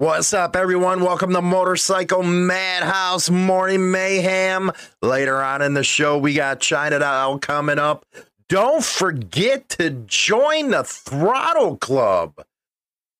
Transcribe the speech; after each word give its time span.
What's 0.00 0.32
up, 0.32 0.54
everyone? 0.54 1.00
Welcome 1.00 1.32
to 1.32 1.42
Motorcycle 1.42 2.22
Madhouse 2.22 3.30
Morning 3.30 3.90
Mayhem. 3.90 4.70
Later 5.02 5.42
on 5.42 5.60
in 5.60 5.74
the 5.74 5.82
show, 5.82 6.16
we 6.16 6.34
got 6.34 6.60
Chinatown 6.60 7.40
coming 7.40 7.80
up. 7.80 8.06
Don't 8.48 8.84
forget 8.84 9.68
to 9.70 9.90
join 10.06 10.70
the 10.70 10.84
Throttle 10.84 11.78
Club. 11.78 12.34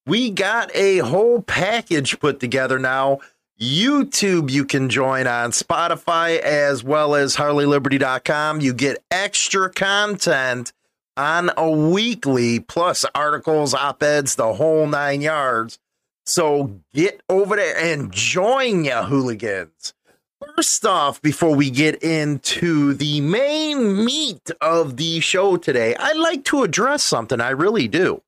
We 0.06 0.30
got 0.30 0.70
a 0.72 0.98
whole 0.98 1.42
package 1.42 2.20
put 2.20 2.38
together 2.38 2.78
now. 2.78 3.18
YouTube, 3.60 4.48
you 4.48 4.64
can 4.64 4.88
join 4.88 5.26
on 5.26 5.50
Spotify 5.50 6.38
as 6.38 6.84
well 6.84 7.16
as 7.16 7.34
HarleyLiberty.com. 7.34 8.60
You 8.60 8.72
get 8.72 9.02
extra 9.10 9.68
content 9.68 10.72
on 11.16 11.50
a 11.56 11.68
weekly, 11.68 12.60
plus 12.60 13.04
articles, 13.16 13.74
op 13.74 14.00
eds, 14.00 14.36
the 14.36 14.54
whole 14.54 14.86
nine 14.86 15.22
yards. 15.22 15.80
So 16.28 16.78
get 16.92 17.22
over 17.30 17.56
there 17.56 17.74
and 17.78 18.12
join 18.12 18.84
ya 18.84 19.06
hooligans. 19.06 19.94
First 20.54 20.84
off, 20.84 21.22
before 21.22 21.56
we 21.56 21.70
get 21.70 22.02
into 22.02 22.92
the 22.92 23.22
main 23.22 24.04
meat 24.04 24.50
of 24.60 24.98
the 24.98 25.20
show 25.20 25.56
today, 25.56 25.94
I'd 25.94 26.18
like 26.18 26.44
to 26.44 26.64
address 26.64 27.02
something. 27.02 27.40
I 27.40 27.48
really 27.50 27.88
do. 27.88 28.22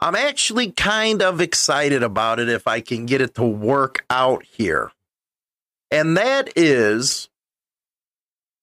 I'm 0.00 0.14
actually 0.14 0.72
kind 0.72 1.20
of 1.20 1.42
excited 1.42 2.02
about 2.02 2.40
it 2.40 2.48
if 2.48 2.66
I 2.66 2.80
can 2.80 3.04
get 3.04 3.20
it 3.20 3.34
to 3.34 3.44
work 3.44 4.06
out 4.08 4.42
here. 4.44 4.92
And 5.90 6.16
that 6.16 6.50
is 6.56 7.28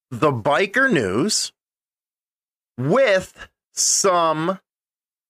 the 0.09 0.31
biker 0.31 0.91
news 0.91 1.51
with 2.75 3.47
some 3.73 4.59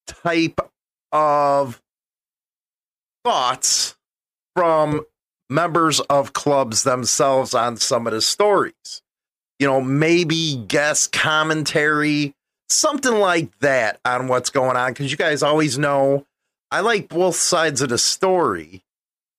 type 0.08 0.62
of 1.12 1.82
thoughts 3.28 3.98
from 4.56 5.06
members 5.50 6.00
of 6.00 6.32
clubs 6.32 6.84
themselves 6.84 7.54
on 7.54 7.76
some 7.76 8.08
of 8.08 8.14
the 8.14 8.22
stories. 8.22 9.02
You 9.60 9.68
know, 9.68 9.82
maybe 9.82 10.64
guest 10.68 11.12
commentary, 11.12 12.34
something 12.70 13.16
like 13.16 13.60
that 13.60 14.00
on 14.06 14.30
what's 14.30 14.50
going 14.50 14.78
on. 14.78 14.92
Because 14.92 15.12
you 15.12 15.18
guys 15.18 15.44
always 15.44 15.78
know 15.78 16.26
I 16.72 16.80
like 16.80 17.10
both 17.10 17.36
sides 17.36 17.82
of 17.82 17.90
the 17.90 17.98
story. 17.98 18.82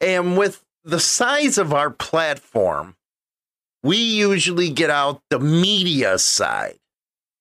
And 0.03 0.37
with 0.37 0.63
the 0.85 1.01
size 1.01 1.57
of 1.57 1.73
our 1.73 1.91
platform, 1.91 2.95
we 3.83 3.97
usually 3.97 4.69
get 4.69 4.91
out 4.91 5.23
the 5.31 5.39
media 5.39 6.19
side, 6.19 6.79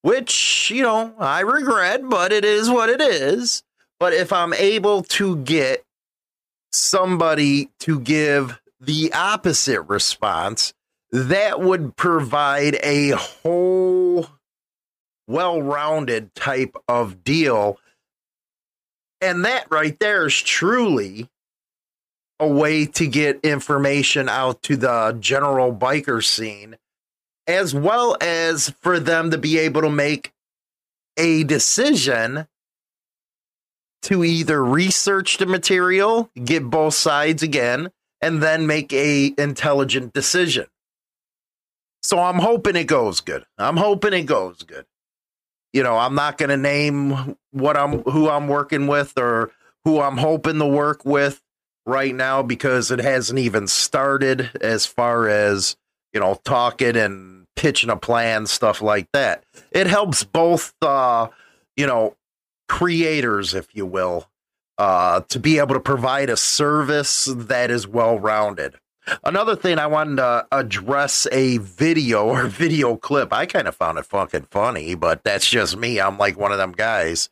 which, 0.01 0.71
you 0.71 0.81
know, 0.81 1.13
I 1.19 1.41
regret, 1.41 2.07
but 2.07 2.31
it 2.31 2.45
is 2.45 2.69
what 2.69 2.89
it 2.89 3.01
is. 3.01 3.63
But 3.99 4.13
if 4.13 4.31
I'm 4.31 4.53
able 4.53 5.03
to 5.03 5.37
get 5.37 5.83
somebody 6.77 7.69
to 7.79 7.99
give 7.99 8.59
the 8.79 9.11
opposite 9.13 9.81
response, 9.83 10.73
that 11.11 11.59
would 11.59 11.95
provide 11.95 12.77
a 12.83 13.11
whole 13.11 14.27
well 15.27 15.61
rounded 15.61 16.33
type 16.35 16.75
of 16.87 17.23
deal. 17.23 17.77
And 19.21 19.45
that 19.45 19.67
right 19.71 19.97
there 19.99 20.27
is 20.27 20.35
truly 20.35 21.29
a 22.39 22.47
way 22.47 22.85
to 22.85 23.07
get 23.07 23.39
information 23.43 24.29
out 24.29 24.61
to 24.63 24.77
the 24.77 25.17
general 25.19 25.73
biker 25.73 26.23
scene, 26.23 26.77
as 27.47 27.73
well 27.73 28.15
as 28.21 28.69
for 28.81 28.99
them 28.99 29.31
to 29.31 29.37
be 29.37 29.57
able 29.57 29.81
to 29.81 29.89
make 29.89 30.33
a 31.17 31.43
decision 31.43 32.47
to 34.07 34.23
either 34.23 34.63
research 34.63 35.37
the 35.37 35.45
material, 35.45 36.29
get 36.41 36.69
both 36.69 36.93
sides 36.93 37.43
again, 37.43 37.89
and 38.21 38.41
then 38.41 38.65
make 38.65 38.93
a 38.93 39.33
intelligent 39.37 40.13
decision. 40.13 40.65
So 42.01 42.19
I'm 42.19 42.39
hoping 42.39 42.77
it 42.77 42.85
goes 42.85 43.19
good. 43.19 43.45
I'm 43.57 43.75
hoping 43.75 44.13
it 44.13 44.23
goes 44.23 44.63
good. 44.63 44.85
You 45.73 45.83
know, 45.83 45.97
I'm 45.97 46.15
not 46.15 46.37
going 46.37 46.49
to 46.49 46.57
name 46.57 47.35
what 47.51 47.75
I'm 47.75 48.01
who 48.03 48.29
I'm 48.29 48.47
working 48.47 48.87
with 48.87 49.17
or 49.17 49.51
who 49.83 49.99
I'm 49.99 50.15
hoping 50.15 50.59
to 50.59 50.65
work 50.65 51.03
with 51.03 51.41
right 51.85 52.15
now 52.15 52.41
because 52.41 52.91
it 52.91 52.99
hasn't 52.99 53.39
even 53.39 53.67
started 53.67 54.51
as 54.61 54.85
far 54.85 55.27
as, 55.27 55.75
you 56.13 56.21
know, 56.21 56.39
talking 56.45 56.95
and 56.95 57.45
pitching 57.57 57.89
a 57.89 57.97
plan 57.97 58.45
stuff 58.45 58.81
like 58.81 59.09
that. 59.11 59.43
It 59.71 59.87
helps 59.87 60.23
both 60.23 60.73
uh, 60.81 61.27
you 61.77 61.85
know, 61.85 62.15
creators, 62.67 63.53
if 63.53 63.67
you 63.73 63.85
will, 63.85 64.29
uh, 64.77 65.21
to 65.29 65.39
be 65.39 65.59
able 65.59 65.73
to 65.73 65.79
provide 65.79 66.29
a 66.29 66.37
service 66.37 67.25
that 67.25 67.71
is 67.71 67.87
well 67.87 68.19
rounded. 68.19 68.75
Another 69.23 69.55
thing 69.55 69.79
I 69.79 69.87
wanted 69.87 70.17
to 70.17 70.45
address 70.51 71.27
a 71.31 71.57
video 71.57 72.27
or 72.27 72.43
video 72.47 72.97
clip. 72.97 73.31
I 73.31 73.45
kind 73.45 73.67
of 73.67 73.75
found 73.75 73.97
it 73.97 74.05
fucking 74.05 74.47
funny, 74.51 74.95
but 74.95 75.23
that's 75.23 75.49
just 75.49 75.77
me. 75.77 75.99
I'm 75.99 76.17
like 76.17 76.37
one 76.37 76.51
of 76.51 76.57
them 76.57 76.73
guys 76.73 77.29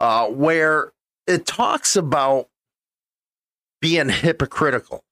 uh, 0.00 0.26
where 0.28 0.92
it 1.26 1.46
talks 1.46 1.94
about 1.94 2.48
being 3.80 4.08
hypocritical. 4.08 5.04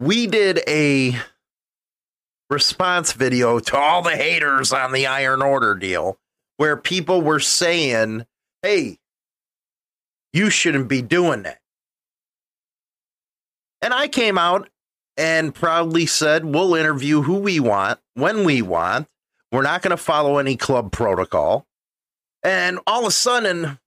We 0.00 0.26
did 0.26 0.60
a 0.66 1.16
response 2.50 3.12
video 3.12 3.58
to 3.58 3.76
all 3.76 4.02
the 4.02 4.16
haters 4.16 4.72
on 4.72 4.92
the 4.92 5.06
Iron 5.06 5.40
Order 5.40 5.74
deal 5.74 6.18
where 6.56 6.76
people 6.76 7.22
were 7.22 7.40
saying, 7.40 8.26
hey, 8.62 8.98
you 10.32 10.50
shouldn't 10.50 10.88
be 10.88 11.02
doing 11.02 11.42
that. 11.42 11.58
And 13.82 13.92
I 13.92 14.08
came 14.08 14.38
out 14.38 14.68
and 15.16 15.54
proudly 15.54 16.06
said, 16.06 16.44
we'll 16.44 16.74
interview 16.74 17.22
who 17.22 17.38
we 17.38 17.60
want, 17.60 18.00
when 18.14 18.44
we 18.44 18.62
want. 18.62 19.06
We're 19.52 19.62
not 19.62 19.82
going 19.82 19.90
to 19.90 19.96
follow 19.96 20.38
any 20.38 20.56
club 20.56 20.90
protocol. 20.90 21.66
And 22.42 22.80
all 22.86 23.02
of 23.02 23.08
a 23.08 23.12
sudden, 23.12 23.78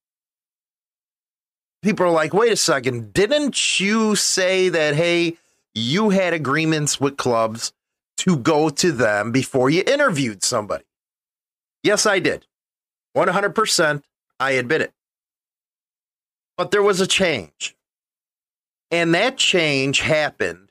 people 1.82 2.06
are 2.06 2.12
like, 2.12 2.34
wait 2.34 2.52
a 2.52 2.56
second, 2.56 3.12
didn't 3.12 3.80
you 3.80 4.16
say 4.16 4.70
that, 4.70 4.96
hey, 4.96 5.38
you 5.74 6.10
had 6.10 6.34
agreements 6.34 7.00
with 7.00 7.18
clubs 7.18 7.74
to 8.18 8.38
go 8.38 8.70
to 8.70 8.92
them 8.92 9.32
before 9.32 9.70
you 9.70 9.84
interviewed 9.86 10.44
somebody? 10.44 10.86
Yes, 11.84 12.06
I 12.06 12.20
did. 12.20 12.46
100%, 13.26 14.04
I 14.40 14.52
admit 14.52 14.82
it. 14.82 14.94
But 16.56 16.72
there 16.72 16.84
was 16.84 17.02
a 17.02 17.08
change. 17.08 17.76
And 18.92 19.14
that 19.14 19.38
change 19.38 20.00
happened 20.00 20.70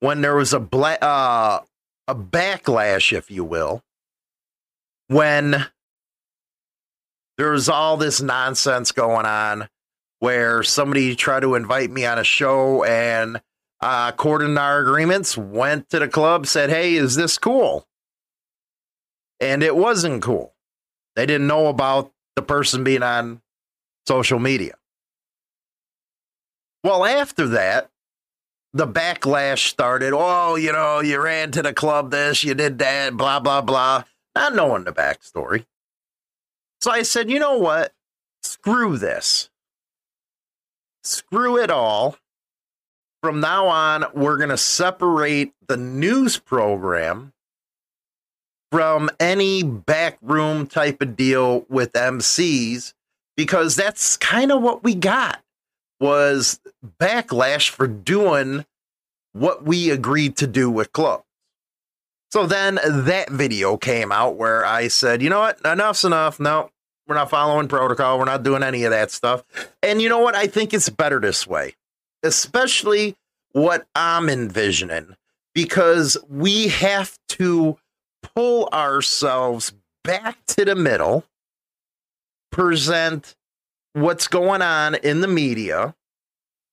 when 0.00 0.20
there 0.20 0.36
was 0.36 0.52
a 0.52 0.60
bla- 0.60 0.98
uh, 1.00 1.60
a 2.06 2.14
backlash, 2.14 3.12
if 3.12 3.30
you 3.30 3.44
will, 3.44 3.82
when 5.08 5.66
there 7.36 7.50
was 7.50 7.68
all 7.68 7.96
this 7.96 8.20
nonsense 8.20 8.92
going 8.92 9.26
on 9.26 9.68
where 10.20 10.62
somebody 10.62 11.14
tried 11.14 11.40
to 11.40 11.54
invite 11.54 11.90
me 11.90 12.06
on 12.06 12.18
a 12.18 12.24
show 12.24 12.84
and 12.84 13.40
uh, 13.80 14.10
according 14.12 14.54
to 14.54 14.60
our 14.60 14.80
agreements, 14.80 15.36
went 15.36 15.90
to 15.90 15.98
the 15.98 16.08
club, 16.08 16.46
said, 16.46 16.70
Hey, 16.70 16.94
is 16.94 17.14
this 17.14 17.36
cool? 17.36 17.86
And 19.38 19.62
it 19.62 19.76
wasn't 19.76 20.22
cool. 20.22 20.55
They 21.16 21.26
didn't 21.26 21.46
know 21.48 21.66
about 21.66 22.12
the 22.36 22.42
person 22.42 22.84
being 22.84 23.02
on 23.02 23.40
social 24.06 24.38
media. 24.38 24.74
Well, 26.84 27.04
after 27.04 27.48
that, 27.48 27.90
the 28.72 28.86
backlash 28.86 29.66
started. 29.68 30.12
Oh, 30.14 30.56
you 30.56 30.70
know, 30.70 31.00
you 31.00 31.20
ran 31.20 31.50
to 31.52 31.62
the 31.62 31.72
club 31.72 32.10
this, 32.10 32.44
you 32.44 32.54
did 32.54 32.78
that, 32.78 33.16
blah, 33.16 33.40
blah, 33.40 33.62
blah, 33.62 34.04
not 34.34 34.54
knowing 34.54 34.84
the 34.84 34.92
backstory. 34.92 35.64
So 36.82 36.90
I 36.90 37.02
said, 37.02 37.30
you 37.30 37.38
know 37.38 37.58
what? 37.58 37.94
Screw 38.42 38.98
this. 38.98 39.48
Screw 41.02 41.56
it 41.56 41.70
all. 41.70 42.16
from 43.26 43.40
now 43.40 43.66
on, 43.66 44.04
we're 44.14 44.36
going 44.36 44.50
to 44.50 44.56
separate 44.56 45.52
the 45.66 45.76
news 45.76 46.38
program 46.38 47.32
from 48.70 49.10
any 49.20 49.62
backroom 49.62 50.66
type 50.66 51.00
of 51.00 51.16
deal 51.16 51.64
with 51.68 51.92
MCs 51.92 52.94
because 53.36 53.76
that's 53.76 54.16
kind 54.16 54.50
of 54.50 54.62
what 54.62 54.82
we 54.82 54.94
got 54.94 55.42
was 56.00 56.60
backlash 57.00 57.70
for 57.70 57.86
doing 57.86 58.64
what 59.32 59.64
we 59.64 59.90
agreed 59.90 60.36
to 60.36 60.46
do 60.46 60.70
with 60.70 60.92
clubs. 60.92 61.24
So 62.30 62.46
then 62.46 62.78
that 62.84 63.30
video 63.30 63.76
came 63.76 64.10
out 64.10 64.36
where 64.36 64.64
I 64.64 64.88
said, 64.88 65.22
you 65.22 65.30
know 65.30 65.40
what, 65.40 65.60
enough's 65.64 66.04
enough. 66.04 66.40
No, 66.40 66.70
we're 67.06 67.14
not 67.14 67.30
following 67.30 67.68
protocol. 67.68 68.18
We're 68.18 68.24
not 68.24 68.42
doing 68.42 68.62
any 68.62 68.84
of 68.84 68.90
that 68.90 69.10
stuff. 69.10 69.44
And 69.82 70.02
you 70.02 70.08
know 70.08 70.18
what? 70.18 70.34
I 70.34 70.46
think 70.46 70.74
it's 70.74 70.88
better 70.88 71.20
this 71.20 71.46
way, 71.46 71.74
especially 72.22 73.16
what 73.52 73.86
I'm 73.94 74.28
envisioning, 74.28 75.16
because 75.54 76.16
we 76.28 76.68
have 76.68 77.16
to 77.30 77.78
pull 78.34 78.68
ourselves 78.72 79.72
back 80.04 80.38
to 80.46 80.64
the 80.64 80.74
middle, 80.74 81.24
present 82.50 83.34
what's 83.92 84.28
going 84.28 84.62
on 84.62 84.94
in 84.94 85.20
the 85.20 85.28
media, 85.28 85.94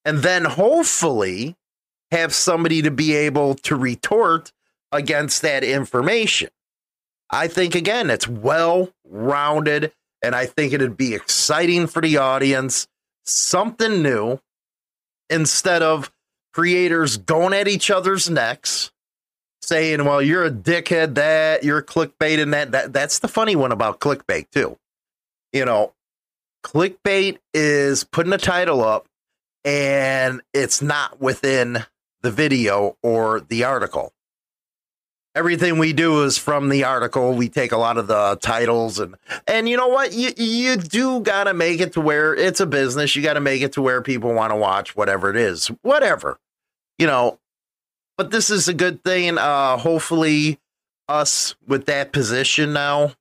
and 0.06 0.20
then 0.20 0.46
hopefully 0.46 1.56
have 2.12 2.34
somebody 2.34 2.82
to 2.82 2.92
be 2.92 3.16
able 3.16 3.56
to 3.56 3.76
retort 3.76 4.52
against 4.92 5.42
that 5.42 5.64
information. 5.64 6.50
I 7.30 7.48
think, 7.48 7.74
again, 7.74 8.10
it's 8.10 8.28
well 8.28 8.94
rounded, 9.04 9.92
and 10.22 10.36
I 10.36 10.46
think 10.46 10.72
it'd 10.72 10.96
be 10.96 11.16
exciting 11.16 11.88
for 11.88 12.02
the 12.02 12.18
audience, 12.18 12.88
something 13.26 14.04
new 14.04 14.40
instead 15.30 15.82
of 15.82 16.12
creators 16.54 17.18
going 17.18 17.54
at 17.54 17.68
each 17.68 17.90
other's 17.90 18.30
necks 18.30 18.92
saying, 19.64 20.04
well, 20.04 20.22
you're 20.22 20.46
a 20.46 20.52
dickhead, 20.52 21.16
that 21.16 21.64
you're 21.64 21.82
clickbait 21.82 22.42
and 22.42 22.54
that, 22.54 22.72
that 22.72 22.94
that's 22.94 23.20
the 23.20 23.28
funny 23.28 23.56
one 23.56 23.72
about 23.72 24.00
clickbait 24.00 24.50
too. 24.52 24.78
You 25.52 25.66
know, 25.66 25.94
clickbait 26.64 27.38
is 27.54 28.04
putting 28.04 28.34
a 28.34 28.38
title 28.38 28.84
up 28.84 29.08
and 29.64 30.42
it's 30.54 30.82
not 30.82 31.22
within 31.22 31.86
the 32.22 32.32
video 32.32 32.98
or 33.02 33.42
the 33.42 33.64
article. 33.64 34.12
Everything 35.36 35.80
we 35.80 35.94
do 35.94 36.24
is 36.24 36.38
from 36.38 36.70
the 36.70 36.84
article. 36.84 37.34
We 37.34 37.50
take 37.50 37.72
a 37.72 37.78
lot 37.78 37.98
of 37.98 38.06
the 38.06 38.38
titles 38.42 39.00
and 39.00 39.16
and 39.48 39.68
you 39.68 39.78
know 39.78 39.88
what? 39.88 40.14
You 40.14 40.32
you 40.38 40.76
do 40.76 41.22
got 41.22 41.46
to 41.46 41.56
make 41.56 41.80
it 41.80 41.94
to 41.94 42.02
where 42.02 42.36
it's 42.36 42.60
a 42.60 42.68
business. 42.68 43.16
You 43.16 43.24
got 43.24 43.34
to 43.34 43.40
make 43.40 43.64
it 43.64 43.74
to 43.74 43.82
where 43.82 44.02
people 44.04 44.32
want 44.34 44.52
to 44.52 44.56
watch 44.56 44.96
whatever 44.96 45.32
it 45.32 45.36
is. 45.36 45.70
Whatever. 45.82 46.38
You 47.00 47.08
know, 47.08 47.40
but 48.18 48.32
this 48.32 48.50
is 48.50 48.68
a 48.68 48.74
good 48.74 49.04
thing. 49.04 49.38
Uh, 49.38 49.78
hopefully, 49.78 50.60
us 51.08 51.56
with 51.68 51.86
that 51.86 52.12
position 52.14 52.74
now 52.74 53.14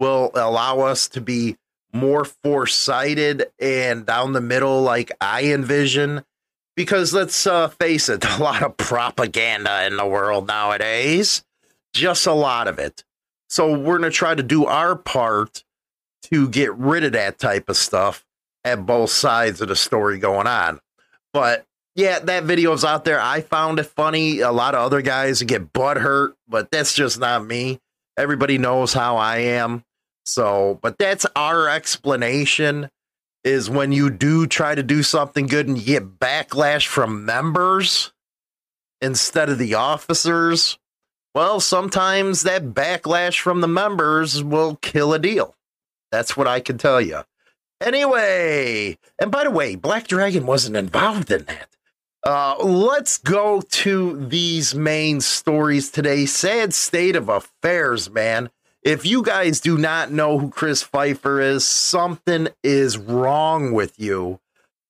will 0.00 0.30
allow 0.34 0.80
us 0.80 1.08
to 1.08 1.20
be 1.20 1.56
more 1.92 2.24
foresighted 2.24 3.46
and 3.58 4.06
down 4.06 4.32
the 4.32 4.40
middle, 4.40 4.82
like 4.82 5.10
I 5.20 5.44
envision. 5.44 6.24
Because 6.76 7.12
let's 7.12 7.46
uh, 7.46 7.68
face 7.68 8.08
it, 8.08 8.24
a 8.38 8.42
lot 8.42 8.62
of 8.62 8.76
propaganda 8.76 9.86
in 9.86 9.96
the 9.96 10.06
world 10.06 10.46
nowadays, 10.46 11.42
just 11.92 12.26
a 12.26 12.32
lot 12.32 12.68
of 12.68 12.78
it. 12.78 13.04
So 13.48 13.76
we're 13.76 13.98
going 13.98 14.10
to 14.10 14.16
try 14.16 14.34
to 14.34 14.42
do 14.42 14.66
our 14.66 14.94
part 14.94 15.64
to 16.24 16.48
get 16.48 16.74
rid 16.74 17.04
of 17.04 17.12
that 17.12 17.38
type 17.38 17.68
of 17.68 17.76
stuff 17.76 18.24
at 18.64 18.84
both 18.84 19.10
sides 19.10 19.60
of 19.60 19.68
the 19.68 19.76
story 19.76 20.18
going 20.18 20.46
on. 20.46 20.80
But 21.32 21.64
yeah, 21.98 22.20
that 22.20 22.44
video's 22.44 22.84
out 22.84 23.04
there. 23.04 23.20
I 23.20 23.40
found 23.40 23.80
it 23.80 23.86
funny. 23.86 24.38
A 24.38 24.52
lot 24.52 24.76
of 24.76 24.82
other 24.82 25.02
guys 25.02 25.42
get 25.42 25.72
butt 25.72 25.96
hurt, 25.96 26.36
but 26.46 26.70
that's 26.70 26.94
just 26.94 27.18
not 27.18 27.44
me. 27.44 27.80
Everybody 28.16 28.56
knows 28.56 28.92
how 28.92 29.16
I 29.16 29.38
am. 29.38 29.82
So, 30.24 30.78
but 30.80 30.96
that's 30.96 31.26
our 31.34 31.68
explanation 31.68 32.88
is 33.42 33.68
when 33.68 33.90
you 33.90 34.10
do 34.10 34.46
try 34.46 34.76
to 34.76 34.82
do 34.84 35.02
something 35.02 35.48
good 35.48 35.66
and 35.66 35.76
you 35.76 35.84
get 35.84 36.20
backlash 36.20 36.86
from 36.86 37.24
members 37.24 38.12
instead 39.00 39.48
of 39.48 39.58
the 39.58 39.74
officers. 39.74 40.78
Well, 41.34 41.58
sometimes 41.58 42.42
that 42.42 42.74
backlash 42.74 43.40
from 43.40 43.60
the 43.60 43.66
members 43.66 44.44
will 44.44 44.76
kill 44.76 45.14
a 45.14 45.18
deal. 45.18 45.56
That's 46.12 46.36
what 46.36 46.46
I 46.46 46.60
can 46.60 46.78
tell 46.78 47.00
you. 47.00 47.22
Anyway, 47.80 48.98
and 49.18 49.32
by 49.32 49.42
the 49.42 49.50
way, 49.50 49.74
Black 49.74 50.06
Dragon 50.06 50.46
wasn't 50.46 50.76
involved 50.76 51.32
in 51.32 51.42
that. 51.46 51.68
Uh, 52.24 52.56
let's 52.62 53.18
go 53.18 53.60
to 53.60 54.26
these 54.26 54.74
main 54.74 55.20
stories 55.20 55.90
today. 55.90 56.26
Sad 56.26 56.74
state 56.74 57.16
of 57.16 57.28
affairs, 57.28 58.10
man. 58.10 58.50
If 58.82 59.04
you 59.06 59.22
guys 59.22 59.60
do 59.60 59.76
not 59.76 60.10
know 60.10 60.38
who 60.38 60.50
Chris 60.50 60.82
Pfeiffer 60.82 61.40
is, 61.40 61.64
something 61.64 62.48
is 62.62 62.96
wrong 62.98 63.72
with 63.72 63.98
you. 63.98 64.40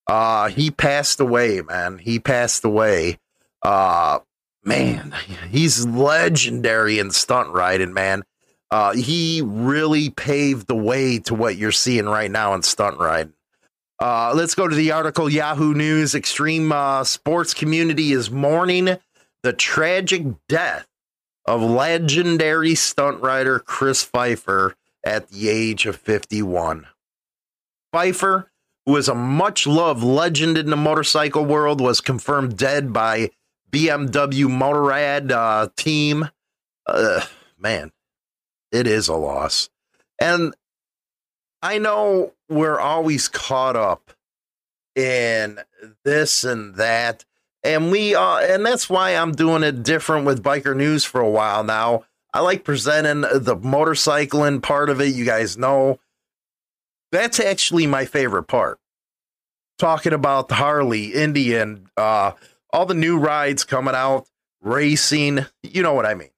Uh, 0.07 0.49
he 0.49 0.71
passed 0.71 1.21
away, 1.21 1.61
man. 1.61 1.99
He 1.99 2.19
passed 2.19 2.65
away. 2.65 3.19
Uh, 3.63 4.21
man, 4.65 5.15
he's 5.51 5.87
legendary 5.87 6.99
in 6.99 7.11
stunt 7.11 7.51
riding, 7.51 7.93
man. 7.93 8.25
Uh, 8.71 8.93
he 8.95 9.43
really 9.45 10.11
paved 10.11 10.67
the 10.67 10.77
way 10.77 11.19
to 11.21 11.35
what 11.35 11.57
you're 11.57 11.73
seeing 11.73 12.07
right 12.07 12.31
now 12.31 12.55
in 12.55 12.63
stunt 12.63 12.99
riding. 12.99 13.33
Uh, 14.00 14.33
let's 14.35 14.55
go 14.55 14.69
to 14.69 14.77
the 14.77 14.93
article 14.93 15.29
Yahoo 15.29 15.75
News. 15.75 16.15
Extreme 16.15 16.71
uh, 16.71 17.03
sports 17.03 17.53
community 17.53 18.12
is 18.12 18.31
mourning 18.31 18.97
the 19.43 19.53
tragic 19.53 20.25
death 20.49 20.87
of 21.47 21.62
legendary 21.62 22.75
stunt 22.75 23.21
rider 23.21 23.59
Chris 23.59 24.05
Pfeiffer 24.05 24.77
at 25.05 25.29
the 25.29 25.49
age 25.49 25.87
of 25.87 25.97
51. 25.97 26.87
Pfeiffer, 27.93 28.50
who 28.87 28.97
is 28.97 29.09
a 29.09 29.15
much 29.15 29.67
loved 29.67 30.03
legend 30.03 30.59
in 30.59 30.71
the 30.71 30.77
motorcycle 30.77 31.45
world, 31.45 31.81
was 31.81 32.00
confirmed 32.00 32.56
dead 32.56 32.93
by 32.93 33.31
BMW 33.73 34.47
Motorrad 34.47 35.33
uh, 35.33 35.69
team. 35.77 36.29
Man, 37.59 37.91
it 38.71 38.87
is 38.87 39.09
a 39.09 39.15
loss. 39.15 39.71
And 40.21 40.55
I 41.62 41.79
know 41.79 42.33
we're 42.49 42.79
always 42.79 43.29
caught 43.29 43.77
up 43.77 44.12
in 44.95 45.61
this 46.05 46.45
and 46.45 46.75
that. 46.77 47.25
And 47.62 47.91
we 47.91 48.15
uh 48.15 48.39
and 48.39 48.65
that's 48.65 48.89
why 48.89 49.11
I'm 49.11 49.33
doing 49.33 49.62
it 49.62 49.83
different 49.83 50.26
with 50.26 50.43
biker 50.43 50.76
news 50.76 51.05
for 51.05 51.21
a 51.21 51.28
while 51.28 51.64
now. 51.64 52.05
I 52.33 52.40
like 52.40 52.64
presenting 52.64 53.23
the 53.23 53.57
motorcycling 53.57 54.62
part 54.62 54.90
of 54.90 55.00
it. 55.00 55.14
You 55.14 55.25
guys 55.25 55.57
know 55.57 55.99
that's 57.11 57.40
actually 57.40 57.87
my 57.87 58.05
favorite 58.05 58.45
part. 58.45 58.78
Talking 59.78 60.12
about 60.12 60.49
the 60.49 60.57
Harley, 60.57 61.14
Indian, 61.14 61.88
uh, 61.97 62.33
all 62.73 62.85
the 62.85 62.95
new 62.95 63.17
rides 63.17 63.64
coming 63.64 63.95
out, 63.95 64.26
racing, 64.61 65.47
you 65.62 65.83
know 65.83 65.95
what 65.95 66.07
I 66.07 66.14
mean 66.14 66.31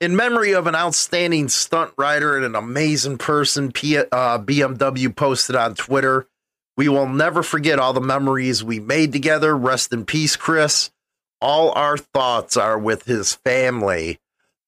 in 0.00 0.16
memory 0.16 0.52
of 0.52 0.66
an 0.66 0.74
outstanding 0.74 1.48
stunt 1.48 1.92
rider 1.96 2.36
and 2.36 2.44
an 2.44 2.54
amazing 2.54 3.18
person, 3.18 3.72
P- 3.72 3.98
uh, 3.98 4.38
BMW 4.38 5.14
posted 5.14 5.56
on 5.56 5.74
Twitter. 5.74 6.26
We 6.76 6.88
will 6.88 7.08
never 7.08 7.42
forget 7.42 7.78
all 7.78 7.92
the 7.92 8.00
memories 8.00 8.64
we 8.64 8.80
made 8.80 9.12
together. 9.12 9.56
Rest 9.56 9.92
in 9.92 10.04
peace, 10.04 10.36
Chris. 10.36 10.90
All 11.40 11.72
our 11.72 11.96
thoughts 11.96 12.56
are 12.56 12.78
with 12.78 13.04
his 13.04 13.34
family. 13.34 14.18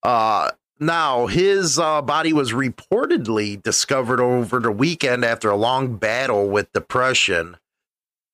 Uh, 0.03 0.51
now, 0.79 1.27
his 1.27 1.79
uh, 1.79 2.03
body 2.03 2.33
was 2.33 2.53
reportedly 2.53 3.61
discovered 3.61 4.21
over 4.21 4.61
the 4.61 4.71
weekend 4.71 5.25
after 5.25 5.51
a 5.51 5.57
long 5.57 5.97
battle 5.97 6.49
with 6.49 6.73
depression. 6.73 7.57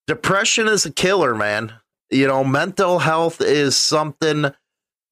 Depression 0.07 0.67
is 0.67 0.85
a 0.85 0.93
killer, 0.93 1.35
man. 1.35 1.73
You 2.11 2.27
know, 2.27 2.45
mental 2.45 2.99
health 2.99 3.41
is 3.41 3.77
something 3.77 4.53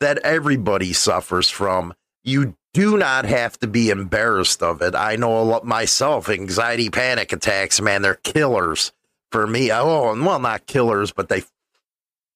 that 0.01 0.19
everybody 0.19 0.93
suffers 0.93 1.49
from. 1.49 1.95
You 2.25 2.57
do 2.73 2.97
not 2.97 3.25
have 3.25 3.59
to 3.61 3.67
be 3.67 3.91
embarrassed 3.91 4.63
of 4.63 4.83
it. 4.83 4.95
I 4.95 5.17
know 5.17 5.41
a 5.41 5.43
lot 5.43 5.65
myself, 5.65 6.29
anxiety, 6.29 6.91
panic 6.91 7.33
attacks, 7.33 7.81
man, 7.81 8.03
they're 8.03 8.15
killers 8.15 8.93
for 9.31 9.47
me. 9.47 9.73
Oh, 9.73 10.13
and 10.13 10.25
well, 10.25 10.39
not 10.39 10.67
killers, 10.67 11.13
but 11.13 11.29
they 11.29 11.45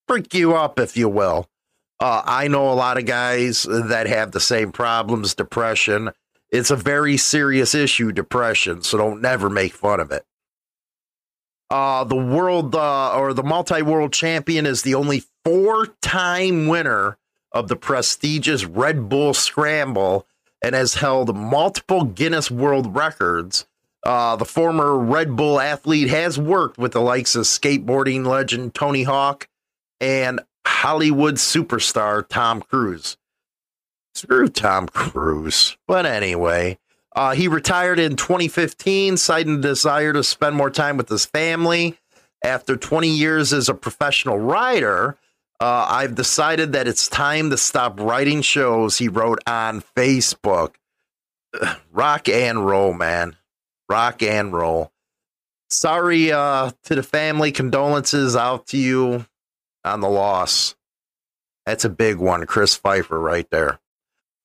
freak 0.09 0.35
you 0.35 0.55
up, 0.55 0.79
if 0.79 0.97
you 0.97 1.09
will. 1.09 1.49
Uh, 2.01 2.23
I 2.25 2.49
know 2.49 2.71
a 2.71 2.75
lot 2.75 2.99
of 2.99 3.07
guys 3.07 3.63
that 3.63 4.07
have 4.07 4.33
the 4.33 4.41
same 4.41 4.73
problems, 4.73 5.35
depression. 5.35 6.11
It's 6.51 6.71
a 6.71 6.77
very 6.77 7.17
serious 7.17 7.75
issue, 7.75 8.13
depression, 8.13 8.83
so 8.83 8.99
don't 8.99 9.23
never 9.23 9.49
make 9.49 9.73
fun 9.73 10.01
of 10.01 10.11
it. 10.11 10.25
Uh, 11.71 12.05
the 12.05 12.17
world 12.17 12.75
uh, 12.75 13.17
or 13.17 13.33
the 13.33 13.43
multi 13.43 13.83
world 13.83 14.13
champion 14.13 14.67
is 14.67 14.83
the 14.83 14.95
only 14.95 15.23
four 15.45 15.87
time 16.03 16.69
winner 16.69 17.17
of 17.55 17.69
the 17.69 17.77
prestigious 17.77 18.65
Red 18.65 19.09
Bull 19.09 19.33
Scramble 19.33 20.27
and 20.63 20.75
has 20.75 20.95
held 20.95 21.35
multiple 21.35 22.05
Guinness 22.05 22.51
World 22.51 22.95
Records. 22.95 23.67
Uh, 24.03 24.37
the 24.37 24.45
former 24.45 24.99
Red 24.99 25.37
Bull 25.37 25.61
athlete 25.61 26.09
has 26.09 26.39
worked 26.39 26.77
with 26.77 26.93
the 26.93 27.01
likes 27.01 27.35
of 27.37 27.45
skateboarding 27.45 28.27
legend 28.27 28.75
Tony 28.75 29.05
Hawk 29.05 29.49
and 30.01 30.41
Hollywood 30.67 31.37
superstar 31.37 32.27
Tom 32.29 32.61
Cruise. 32.61 33.17
Screw 34.15 34.49
Tom 34.49 34.89
Cruise. 34.89 35.77
But 35.87 36.07
anyway, 36.07 36.79
uh, 37.15 37.35
he 37.35 37.49
retired 37.49 37.99
in 37.99 38.17
2015, 38.17 39.17
citing 39.17 39.61
the 39.61 39.69
desire 39.69 40.13
to 40.13 40.23
spend 40.25 40.57
more 40.57 40.71
time 40.71 40.97
with 40.97 41.09
his 41.09 41.25
family. 41.25 41.99
After 42.43 42.77
20 42.77 43.09
years 43.09 43.55
as 43.55 43.71
a 43.71 43.75
professional 43.75 44.39
writer, 44.39 45.17
uh, 45.65 45.87
I've 45.89 46.15
decided 46.15 46.75
that 46.75 46.87
it's 46.87 47.09
time 47.09 47.49
to 47.49 47.57
stop 47.57 47.99
writing 47.99 48.43
shows, 48.43 48.99
he 48.99 49.09
wrote 49.09 49.39
on 49.47 49.81
Facebook. 49.97 50.75
Rock 51.91 52.29
and 52.29 52.67
roll, 52.67 52.93
man. 52.93 53.37
Rock 53.89 54.23
and 54.23 54.53
roll. 54.53 54.93
Sorry 55.71 56.31
uh, 56.31 56.73
to 56.83 56.95
the 56.95 57.03
family. 57.03 57.51
Condolences 57.51 58.37
out 58.37 58.67
to 58.69 58.77
you 58.77 59.25
on 59.87 60.01
the 60.01 60.09
loss. 60.09 60.77
That's 61.65 61.87
a 61.87 61.91
big 61.91 62.19
one. 62.19 62.45
Chris 62.45 62.75
Pfeiffer 62.75 63.19
right 63.19 63.49
there. 63.51 63.81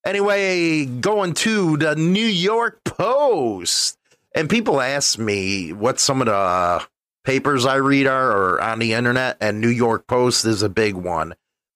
Anyway, 0.06 0.86
going 0.86 1.34
to 1.34 1.76
the 1.76 1.98
New 1.98 2.26
York 2.26 2.82
Post. 2.86 3.98
And 4.34 4.50
people 4.50 4.80
ask 4.80 5.20
me 5.20 5.74
what 5.74 6.00
some 6.00 6.22
of 6.22 6.28
the 6.28 6.88
papers 7.30 7.64
I 7.64 7.76
read 7.76 8.08
are 8.08 8.32
or 8.32 8.60
on 8.60 8.80
the 8.80 8.94
internet, 8.94 9.38
and 9.40 9.62
New 9.62 9.70
York 9.70 10.08
Post 10.08 10.46
is 10.46 10.64
a 10.64 10.70
big 10.70 10.96
one. 10.96 11.36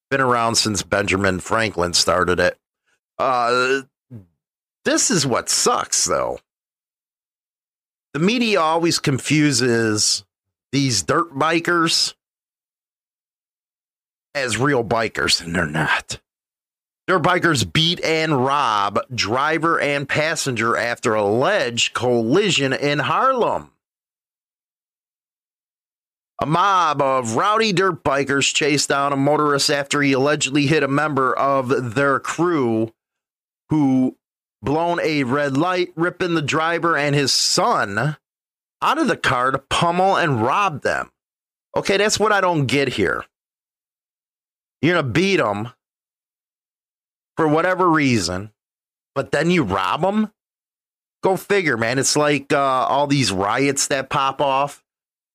Been 0.09 0.19
around 0.19 0.55
since 0.55 0.81
Benjamin 0.81 1.39
Franklin 1.39 1.93
started 1.93 2.39
it. 2.39 2.57
Uh, 3.19 3.81
this 4.83 5.11
is 5.11 5.27
what 5.27 5.49
sucks, 5.49 6.05
though. 6.05 6.39
The 8.13 8.19
media 8.19 8.61
always 8.61 8.97
confuses 8.97 10.25
these 10.71 11.03
dirt 11.03 11.35
bikers 11.35 12.15
as 14.33 14.57
real 14.57 14.83
bikers, 14.83 15.39
and 15.39 15.55
they're 15.55 15.67
not. 15.67 16.19
Dirt 17.05 17.21
bikers 17.21 17.71
beat 17.71 18.03
and 18.03 18.43
rob 18.43 18.99
driver 19.13 19.79
and 19.79 20.09
passenger 20.09 20.75
after 20.75 21.13
alleged 21.13 21.93
collision 21.93 22.73
in 22.73 22.97
Harlem. 22.97 23.72
A 26.41 26.45
mob 26.45 27.01
of 27.01 27.35
rowdy 27.35 27.71
dirt 27.71 28.03
bikers 28.03 28.53
chased 28.53 28.89
down 28.89 29.13
a 29.13 29.17
motorist 29.17 29.69
after 29.69 30.01
he 30.01 30.13
allegedly 30.13 30.65
hit 30.67 30.83
a 30.83 30.87
member 30.87 31.33
of 31.33 31.95
their 31.95 32.19
crew 32.19 32.91
who 33.69 34.17
blown 34.61 34.99
a 35.01 35.23
red 35.23 35.57
light, 35.57 35.93
ripping 35.95 36.33
the 36.33 36.41
driver 36.41 36.97
and 36.97 37.15
his 37.15 37.31
son 37.31 38.17
out 38.81 38.97
of 38.97 39.07
the 39.07 39.17
car 39.17 39.51
to 39.51 39.59
pummel 39.59 40.17
and 40.17 40.41
rob 40.41 40.81
them. 40.81 41.11
Okay, 41.75 41.97
that's 41.97 42.19
what 42.19 42.31
I 42.31 42.41
don't 42.41 42.65
get 42.65 42.89
here. 42.89 43.25
You're 44.81 44.95
going 44.95 45.05
to 45.05 45.11
beat 45.11 45.37
them 45.37 45.69
for 47.37 47.47
whatever 47.47 47.89
reason, 47.89 48.51
but 49.15 49.31
then 49.31 49.49
you 49.49 49.63
rob 49.63 50.01
them? 50.01 50.31
Go 51.23 51.37
figure, 51.37 51.77
man. 51.77 51.99
It's 51.99 52.17
like 52.17 52.51
uh, 52.51 52.57
all 52.59 53.07
these 53.07 53.31
riots 53.31 53.87
that 53.87 54.09
pop 54.09 54.41
off. 54.41 54.83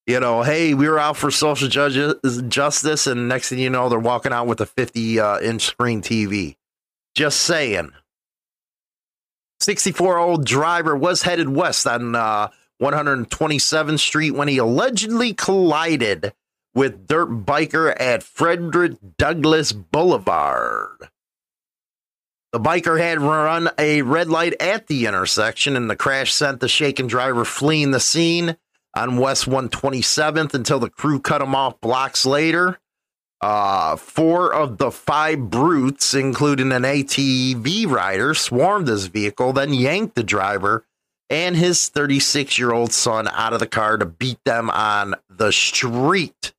You 0.08 0.20
know, 0.20 0.42
hey, 0.42 0.72
we 0.72 0.88
were 0.88 0.98
out 0.98 1.18
for 1.18 1.30
social 1.30 1.68
justice, 1.68 3.06
and 3.06 3.28
next 3.28 3.50
thing 3.50 3.58
you 3.58 3.68
know, 3.68 3.90
they're 3.90 3.98
walking 3.98 4.32
out 4.32 4.46
with 4.46 4.58
a 4.62 4.64
50 4.64 5.20
uh, 5.20 5.40
inch 5.40 5.60
screen 5.60 6.00
TV. 6.00 6.56
Just 7.14 7.40
saying. 7.40 7.90
64 9.60 10.16
old 10.16 10.46
driver 10.46 10.96
was 10.96 11.24
headed 11.24 11.50
west 11.50 11.86
on 11.86 12.14
uh, 12.14 12.48
127th 12.80 13.98
Street 13.98 14.30
when 14.30 14.48
he 14.48 14.56
allegedly 14.56 15.34
collided 15.34 16.32
with 16.74 17.06
dirt 17.06 17.28
biker 17.44 17.94
at 18.00 18.22
Frederick 18.22 18.92
Douglass 19.18 19.72
Boulevard. 19.72 21.10
The 22.52 22.60
biker 22.60 22.98
had 22.98 23.20
run 23.20 23.68
a 23.76 24.00
red 24.00 24.30
light 24.30 24.54
at 24.58 24.86
the 24.86 25.04
intersection, 25.04 25.76
and 25.76 25.90
the 25.90 25.96
crash 25.96 26.32
sent 26.32 26.60
the 26.60 26.68
shaken 26.68 27.08
driver 27.08 27.44
fleeing 27.44 27.90
the 27.90 28.00
scene 28.00 28.56
on 28.98 29.16
West 29.16 29.46
127th 29.46 30.52
until 30.54 30.80
the 30.80 30.90
crew 30.90 31.20
cut 31.20 31.40
him 31.40 31.54
off 31.54 31.80
blocks 31.80 32.26
later. 32.26 32.80
Uh, 33.40 33.94
four 33.94 34.52
of 34.52 34.78
the 34.78 34.90
five 34.90 35.48
brutes, 35.48 36.12
including 36.12 36.72
an 36.72 36.82
ATV 36.82 37.86
rider, 37.86 38.34
swarmed 38.34 38.88
his 38.88 39.06
vehicle, 39.06 39.52
then 39.52 39.72
yanked 39.72 40.16
the 40.16 40.24
driver 40.24 40.84
and 41.30 41.56
his 41.56 41.88
36 41.88 42.58
year 42.58 42.72
old 42.72 42.92
son 42.92 43.28
out 43.28 43.52
of 43.52 43.60
the 43.60 43.66
car 43.66 43.96
to 43.96 44.06
beat 44.06 44.42
them 44.44 44.70
on 44.70 45.14
the 45.28 45.52
street. 45.52 46.52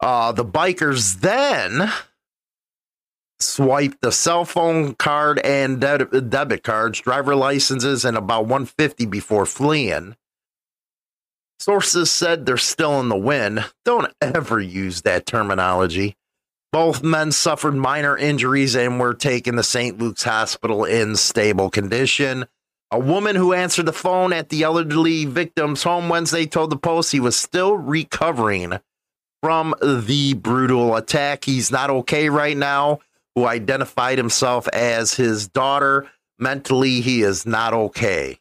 Uh, 0.00 0.32
the 0.32 0.44
bikers 0.44 1.20
then 1.20 1.92
swiped 3.38 4.00
the 4.00 4.12
cell 4.12 4.46
phone 4.46 4.94
card 4.94 5.38
and 5.40 5.80
de- 5.80 6.20
debit 6.22 6.62
cards, 6.62 7.00
driver 7.00 7.34
licenses, 7.34 8.04
and 8.04 8.16
about 8.16 8.42
150 8.42 9.04
before 9.06 9.44
fleeing. 9.44 10.16
Sources 11.60 12.10
said 12.10 12.46
they're 12.46 12.56
still 12.56 12.98
in 13.00 13.10
the 13.10 13.16
wind. 13.18 13.66
Don't 13.84 14.10
ever 14.22 14.58
use 14.58 15.02
that 15.02 15.26
terminology. 15.26 16.16
Both 16.72 17.02
men 17.02 17.32
suffered 17.32 17.74
minor 17.74 18.16
injuries 18.16 18.74
and 18.74 18.98
were 18.98 19.12
taken 19.12 19.56
to 19.56 19.62
St. 19.62 19.98
Luke's 19.98 20.22
Hospital 20.22 20.86
in 20.86 21.16
stable 21.16 21.68
condition. 21.68 22.46
A 22.90 22.98
woman 22.98 23.36
who 23.36 23.52
answered 23.52 23.84
the 23.84 23.92
phone 23.92 24.32
at 24.32 24.48
the 24.48 24.62
elderly 24.62 25.26
victim's 25.26 25.82
home 25.82 26.08
Wednesday 26.08 26.46
told 26.46 26.70
the 26.70 26.78
Post 26.78 27.12
he 27.12 27.20
was 27.20 27.36
still 27.36 27.76
recovering 27.76 28.78
from 29.42 29.74
the 29.82 30.32
brutal 30.32 30.96
attack. 30.96 31.44
He's 31.44 31.70
not 31.70 31.90
okay 31.90 32.30
right 32.30 32.56
now 32.56 33.00
who 33.34 33.44
identified 33.44 34.16
himself 34.16 34.66
as 34.68 35.12
his 35.12 35.46
daughter. 35.46 36.08
Mentally, 36.38 37.02
he 37.02 37.20
is 37.20 37.44
not 37.44 37.74
okay. 37.74 38.39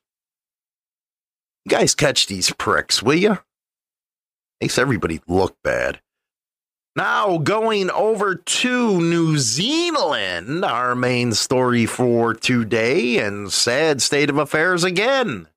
You 1.65 1.69
guys 1.69 1.95
catch 1.95 2.27
these 2.27 2.51
pricks, 2.51 3.03
will 3.03 3.17
you? 3.17 3.39
Makes 4.61 4.77
everybody 4.77 5.21
look 5.27 5.57
bad. 5.63 5.99
Now, 6.95 7.37
going 7.37 7.89
over 7.91 8.35
to 8.35 8.99
New 8.99 9.37
Zealand, 9.37 10.65
our 10.65 10.95
main 10.95 11.33
story 11.33 11.85
for 11.85 12.33
today, 12.33 13.19
and 13.19 13.51
sad 13.51 14.01
state 14.01 14.29
of 14.29 14.37
affairs 14.37 14.83
again. 14.83 15.47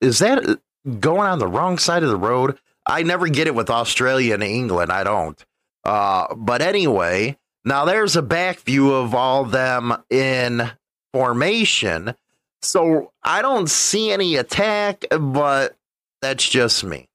is 0.00 0.20
that 0.20 0.60
going 1.00 1.28
on 1.28 1.38
the 1.38 1.48
wrong 1.48 1.78
side 1.78 2.02
of 2.02 2.08
the 2.08 2.16
road? 2.16 2.58
I 2.86 3.02
never 3.02 3.28
get 3.28 3.46
it 3.46 3.54
with 3.54 3.70
Australia 3.70 4.34
and 4.34 4.42
England. 4.42 4.92
I 4.92 5.04
don't. 5.04 5.42
Uh, 5.84 6.34
but 6.34 6.62
anyway, 6.62 7.36
now 7.64 7.84
there's 7.84 8.16
a 8.16 8.22
back 8.22 8.60
view 8.60 8.92
of 8.92 9.14
all 9.14 9.44
them 9.44 9.94
in 10.10 10.70
formation. 11.12 12.14
So 12.62 13.12
I 13.22 13.42
don't 13.42 13.68
see 13.68 14.10
any 14.10 14.36
attack, 14.36 15.04
but 15.10 15.76
that's 16.20 16.48
just 16.48 16.84
me. 16.84 17.08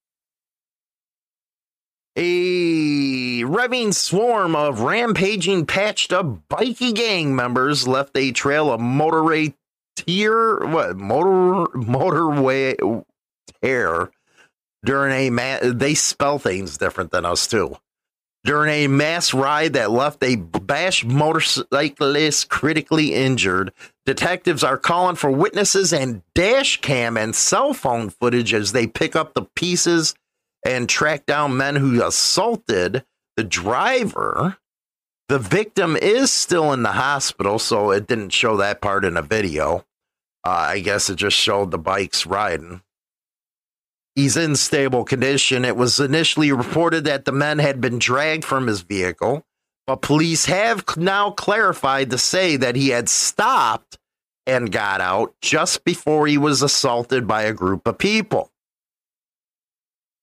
A 2.15 3.44
revving 3.44 3.94
swarm 3.94 4.56
of 4.56 4.82
rampaging, 4.82 5.65
patched 5.65 6.12
up 6.12 6.25
bikie 6.50 6.94
gang 6.94 7.36
members 7.36 7.88
left 7.88 8.18
a 8.18 8.32
trail 8.32 8.72
of 8.72 8.82
motorway 8.82 9.53
tier, 9.96 10.65
what 10.65 10.98
motor 10.98 11.72
motorway 11.77 13.03
tear 13.63 14.12
during 14.84 15.13
a 15.13 15.29
ma- 15.29 15.60
they 15.63 15.94
spell 15.94 16.39
things 16.39 16.77
different 16.77 17.12
than 17.12 17.25
us 17.25 17.48
too. 17.48 17.77
During 18.46 18.74
a 18.74 18.88
mass 18.88 19.34
ride 19.34 19.74
that 19.74 19.91
left 19.91 20.24
a 20.24 20.38
bashed 20.38 21.05
motorcyclist 21.05 22.50
critically 22.50 23.13
injured, 23.13 23.74
detectives 24.05 24.63
are 24.63 24.77
calling 24.77 25.17
for 25.17 25.29
witnesses 25.29 25.91
and 25.91 26.22
dash 26.34 26.79
cam 26.79 27.17
and 27.17 27.36
cell 27.36 27.74
phone 27.74 28.10
footage 28.10 28.53
as 28.53 28.72
they 28.72 28.88
pick 28.88 29.15
up 29.15 29.34
the 29.34 29.43
pieces 29.55 30.15
and 30.65 30.88
track 30.88 31.25
down 31.25 31.58
men 31.58 31.75
who 31.75 32.01
assaulted 32.01 33.03
the 33.36 33.43
driver. 33.43 34.58
The 35.27 35.39
victim 35.39 35.96
is 35.96 36.31
still 36.31 36.74
in 36.74 36.84
the 36.84 36.93
hospital, 36.93 37.60
so 37.60 37.91
it 37.91 38.08
didn't 38.08 38.31
show 38.31 38.58
that 38.58 38.81
part 38.81 39.05
in 39.05 39.17
a 39.17 39.22
video. 39.22 39.86
Uh, 40.46 40.50
I 40.50 40.79
guess 40.79 41.10
it 41.10 41.15
just 41.15 41.38
showed 41.38 41.72
the 41.72 41.77
bikes 41.77 42.25
riding. 42.25 42.81
He's 44.20 44.36
in 44.36 44.58
stable 44.58 45.06
condition. 45.06 45.64
It 45.64 45.78
was 45.78 45.98
initially 45.98 46.52
reported 46.52 47.06
that 47.06 47.24
the 47.24 47.32
men 47.32 47.58
had 47.58 47.80
been 47.80 48.00
dragged 48.00 48.44
from 48.44 48.68
his 48.68 48.82
vehicle, 48.82 49.46
but 49.88 50.02
police 50.02 50.44
have 50.44 50.84
now 50.98 51.32
clarified 51.32 52.10
to 52.10 52.18
say 52.18 52.58
that 52.58 52.76
he 52.76 52.90
had 52.90 53.08
stopped 53.08 53.98
and 54.46 54.74
got 54.74 55.00
out 55.00 55.36
just 55.42 55.86
before 55.86 56.28
he 56.28 56.38
was 56.38 56.62
assaulted 56.62 57.28
by 57.28 57.44
a 57.44 57.54
group 57.54 57.88
of 57.88 57.98
people. 57.98 58.52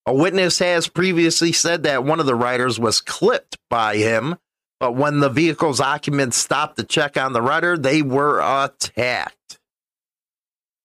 A 0.05 0.13
witness 0.13 0.59
has 0.59 0.87
previously 0.87 1.51
said 1.51 1.81
that 1.81 2.03
one 2.03 2.19
of 2.19 2.27
the 2.27 2.35
riders 2.35 2.79
was 2.79 3.01
clipped 3.01 3.57
by 3.67 3.95
him, 3.97 4.35
but 4.79 4.91
when 4.91 5.21
the 5.21 5.29
vehicle's 5.29 5.81
occupants 5.81 6.37
stopped 6.37 6.77
to 6.77 6.83
check 6.83 7.17
on 7.17 7.33
the 7.33 7.41
rider, 7.41 7.75
they 7.79 8.03
were 8.03 8.41
attacked. 8.41 9.57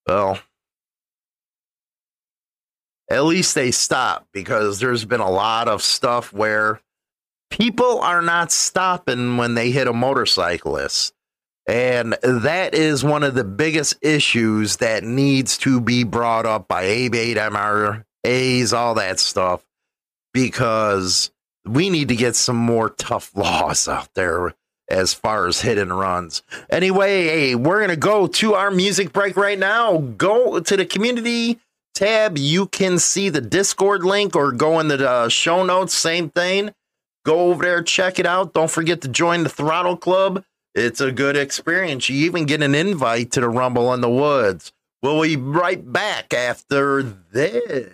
Well, 0.06 0.40
at 3.10 3.24
least 3.24 3.54
they 3.54 3.70
stop 3.70 4.26
because 4.32 4.80
there's 4.80 5.04
been 5.04 5.20
a 5.20 5.30
lot 5.30 5.68
of 5.68 5.82
stuff 5.82 6.32
where 6.32 6.80
people 7.50 8.00
are 8.00 8.22
not 8.22 8.50
stopping 8.50 9.36
when 9.36 9.54
they 9.54 9.70
hit 9.70 9.86
a 9.86 9.92
motorcyclist. 9.92 11.12
And 11.68 12.16
that 12.22 12.74
is 12.74 13.04
one 13.04 13.22
of 13.22 13.34
the 13.34 13.44
biggest 13.44 13.96
issues 14.02 14.78
that 14.78 15.04
needs 15.04 15.58
to 15.58 15.80
be 15.80 16.02
brought 16.02 16.46
up 16.46 16.66
by 16.66 16.84
ABATE 16.84 17.36
MRAs, 17.36 18.72
all 18.72 18.94
that 18.94 19.20
stuff, 19.20 19.64
because 20.32 21.30
we 21.64 21.88
need 21.88 22.08
to 22.08 22.16
get 22.16 22.34
some 22.34 22.56
more 22.56 22.90
tough 22.90 23.30
laws 23.36 23.86
out 23.86 24.08
there 24.14 24.54
as 24.88 25.14
far 25.14 25.46
as 25.46 25.60
hit 25.60 25.78
and 25.78 25.96
runs. 25.96 26.42
Anyway, 26.68 27.24
hey, 27.24 27.54
we're 27.54 27.78
going 27.78 27.90
to 27.90 27.96
go 27.96 28.26
to 28.26 28.54
our 28.54 28.70
music 28.70 29.12
break 29.12 29.36
right 29.36 29.58
now. 29.58 29.98
Go 29.98 30.58
to 30.58 30.76
the 30.76 30.84
community 30.84 31.60
tab. 31.94 32.38
You 32.38 32.66
can 32.66 32.98
see 32.98 33.28
the 33.28 33.40
Discord 33.40 34.04
link 34.04 34.36
or 34.36 34.52
go 34.52 34.80
in 34.80 34.88
the 34.88 35.08
uh, 35.08 35.28
show 35.28 35.64
notes. 35.64 35.94
Same 35.94 36.30
thing. 36.30 36.72
Go 37.24 37.50
over 37.50 37.62
there, 37.62 37.82
check 37.82 38.18
it 38.18 38.26
out. 38.26 38.52
Don't 38.52 38.70
forget 38.70 39.00
to 39.02 39.08
join 39.08 39.44
the 39.44 39.48
Throttle 39.48 39.96
Club. 39.96 40.44
It's 40.74 41.00
a 41.00 41.12
good 41.12 41.36
experience. 41.36 42.08
You 42.08 42.24
even 42.24 42.46
get 42.46 42.62
an 42.62 42.74
invite 42.74 43.30
to 43.32 43.40
the 43.40 43.48
Rumble 43.48 43.92
in 43.94 44.00
the 44.00 44.10
Woods. 44.10 44.72
We'll 45.02 45.22
be 45.22 45.36
right 45.36 45.92
back 45.92 46.32
after 46.32 47.02
this. 47.02 47.92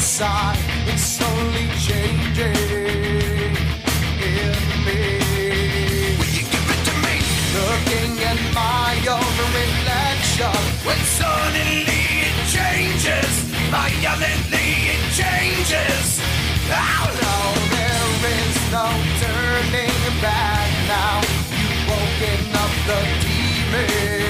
outside 0.00 0.56
is 0.88 1.02
slowly 1.02 1.68
changing 1.76 2.56
in 4.16 4.56
me. 4.86 5.02
Will 6.16 6.32
you 6.38 6.44
give 6.52 6.68
it 6.74 6.80
to 6.88 6.94
me? 7.04 7.16
Looking 7.60 8.12
at 8.24 8.40
my 8.56 8.96
own 9.16 9.34
reflection. 9.60 10.56
When 10.88 11.00
suddenly 11.20 12.04
it 12.28 12.36
changes, 12.48 13.32
violently 13.68 14.68
it 14.94 15.02
changes. 15.20 16.06
Oh 16.72 17.06
no, 17.20 17.36
there 17.76 18.12
is 18.40 18.56
no 18.72 18.88
turning 19.20 20.00
back 20.24 20.70
now. 20.88 21.20
You've 21.60 21.84
woken 21.92 22.40
up 22.56 22.72
the 22.88 23.00
demon. 23.20 24.29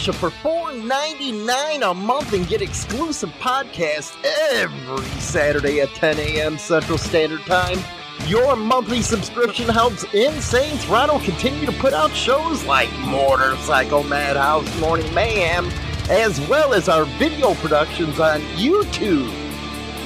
Militia 0.00 0.12
for 0.14 0.30
$4.99 0.30 1.90
a 1.90 1.92
month 1.92 2.32
and 2.32 2.48
get 2.48 2.62
exclusive 2.62 3.28
podcasts 3.38 4.16
every 4.50 5.04
Saturday 5.20 5.82
at 5.82 5.90
10 5.90 6.18
a.m. 6.18 6.56
Central 6.56 6.96
Standard 6.96 7.42
Time. 7.42 7.78
Your 8.26 8.56
monthly 8.56 9.02
subscription 9.02 9.68
helps 9.68 10.04
Insane 10.14 10.78
Throttle 10.78 11.20
continue 11.20 11.66
to 11.66 11.72
put 11.72 11.92
out 11.92 12.12
shows 12.12 12.64
like 12.64 12.90
Motorcycle 13.00 14.02
Madhouse 14.04 14.80
Morning 14.80 15.12
Mayhem, 15.12 15.68
as 16.08 16.40
well 16.48 16.72
as 16.72 16.88
our 16.88 17.04
video 17.18 17.52
productions 17.56 18.18
on 18.18 18.40
YouTube. 18.56 19.30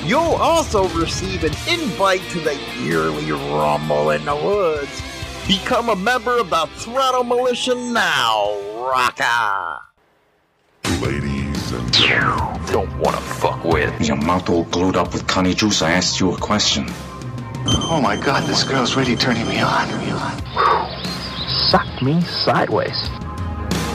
You'll 0.05 0.19
also 0.19 0.89
receive 0.89 1.45
an 1.45 1.55
invite 1.69 2.23
to 2.31 2.41
the 2.41 2.57
yearly 2.83 3.31
Rumble 3.31 4.11
in 4.11 4.25
the 4.25 4.35
Woods. 4.35 5.03
Become 5.47 5.91
a 5.91 5.97
member 5.97 6.37
of 6.37 6.51
the 6.51 6.67
Throttle 6.79 7.23
Militia 7.23 7.77
now! 7.77 8.75
Ladies 8.85 9.84
and 12.11 12.23
gentlemen, 12.23 12.67
Don't 12.73 12.99
wanna 12.99 13.21
fuck 13.21 13.65
with. 13.65 14.01
Your 14.07 14.17
mouth 14.17 14.49
all 14.49 14.65
glued 14.65 14.97
up 14.97 15.13
with 15.13 15.27
conny 15.27 15.55
juice. 15.55 15.83
I 15.83 15.93
asked 15.93 16.21
you 16.21 16.33
a 16.33 16.39
question. 16.39 16.87
Oh 17.67 18.01
my 18.03 18.17
god, 18.17 18.47
this 18.49 18.63
girl's 18.63 18.95
really 18.97 19.17
turning 19.17 19.47
me 19.49 19.61
on. 19.61 19.89
Suck 21.49 22.03
me 22.03 22.21
sideways. 22.23 23.09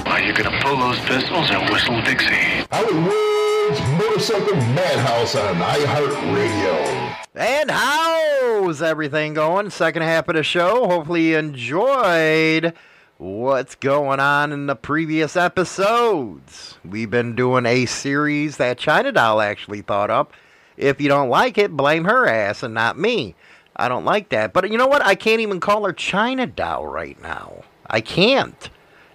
Are 0.06 0.22
you 0.22 0.34
gonna 0.34 0.60
pull 0.62 0.78
those 0.78 1.00
pistols 1.02 1.50
and 1.52 1.70
whistle 1.70 2.02
Dixie? 2.02 2.66
Howard 2.72 2.96
Woods 2.96 3.80
Motorcycle 3.98 4.56
Madhouse 4.56 5.36
on 5.36 5.56
iHeartRadio. 5.56 7.16
And 7.36 7.70
how's 7.72 8.82
everything 8.82 9.34
going? 9.34 9.70
Second 9.70 10.02
half 10.02 10.28
of 10.30 10.36
the 10.36 10.44
show. 10.44 10.88
Hopefully, 10.88 11.30
you 11.30 11.38
enjoyed 11.38 12.74
what's 13.20 13.76
going 13.76 14.20
on 14.22 14.54
in 14.54 14.66
the 14.66 14.76
previous 14.76 15.36
episodes. 15.36 16.78
We've 16.86 17.10
been 17.10 17.36
doing 17.36 17.66
a 17.66 17.86
series 17.86 18.56
that 18.58 18.78
China 18.78 19.12
Doll 19.12 19.42
actually 19.42 19.82
thought 19.82 20.10
up. 20.10 20.34
If 20.78 21.02
you 21.02 21.10
don't 21.10 21.28
like 21.28 21.58
it, 21.58 21.76
blame 21.76 22.06
her 22.06 22.26
ass 22.28 22.64
and 22.64 22.74
not 22.74 22.98
me. 22.98 23.36
I 23.76 23.90
don't 23.90 24.06
like 24.06 24.30
that. 24.30 24.54
But 24.54 24.72
you 24.72 24.78
know 24.78 24.88
what? 24.88 25.06
I 25.06 25.16
can't 25.16 25.42
even 25.42 25.60
call 25.60 25.84
her 25.84 25.92
China 25.92 26.48
Doll 26.48 26.88
right 26.88 27.22
now. 27.22 27.66
I 27.88 28.00
can't. 28.00 28.70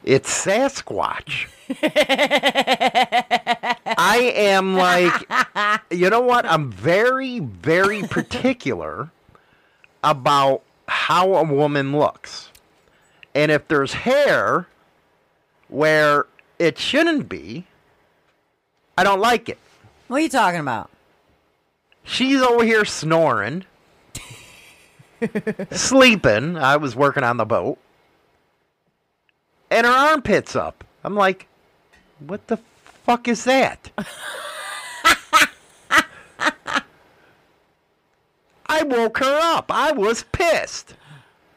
It's 0.04 0.30
Sasquatch. 0.30 1.48
I 3.96 4.32
am 4.36 4.76
like, 4.76 5.14
you 5.90 6.10
know 6.10 6.20
what? 6.20 6.44
I'm 6.44 6.70
very, 6.70 7.38
very 7.38 8.02
particular 8.02 9.10
about 10.02 10.62
how 10.86 11.36
a 11.36 11.44
woman 11.44 11.96
looks. 11.96 12.50
And 13.34 13.50
if 13.50 13.66
there's 13.68 13.92
hair 13.92 14.68
where 15.68 16.26
it 16.58 16.78
shouldn't 16.78 17.28
be, 17.28 17.66
I 18.96 19.02
don't 19.04 19.20
like 19.20 19.48
it. 19.48 19.58
What 20.06 20.18
are 20.18 20.20
you 20.20 20.28
talking 20.28 20.60
about? 20.60 20.90
She's 22.04 22.40
over 22.40 22.64
here 22.64 22.84
snoring, 22.84 23.64
sleeping. 25.72 26.56
I 26.56 26.76
was 26.76 26.94
working 26.94 27.24
on 27.24 27.38
the 27.38 27.44
boat. 27.44 27.78
And 29.70 29.86
her 29.86 29.92
armpit's 29.92 30.54
up. 30.54 30.84
I'm 31.02 31.16
like, 31.16 31.48
what 32.20 32.46
the 32.46 32.58
fuck 33.04 33.26
is 33.26 33.44
that? 33.44 33.90
I 38.66 38.82
woke 38.82 39.18
her 39.18 39.38
up. 39.40 39.70
I 39.70 39.92
was 39.92 40.24
pissed. 40.32 40.94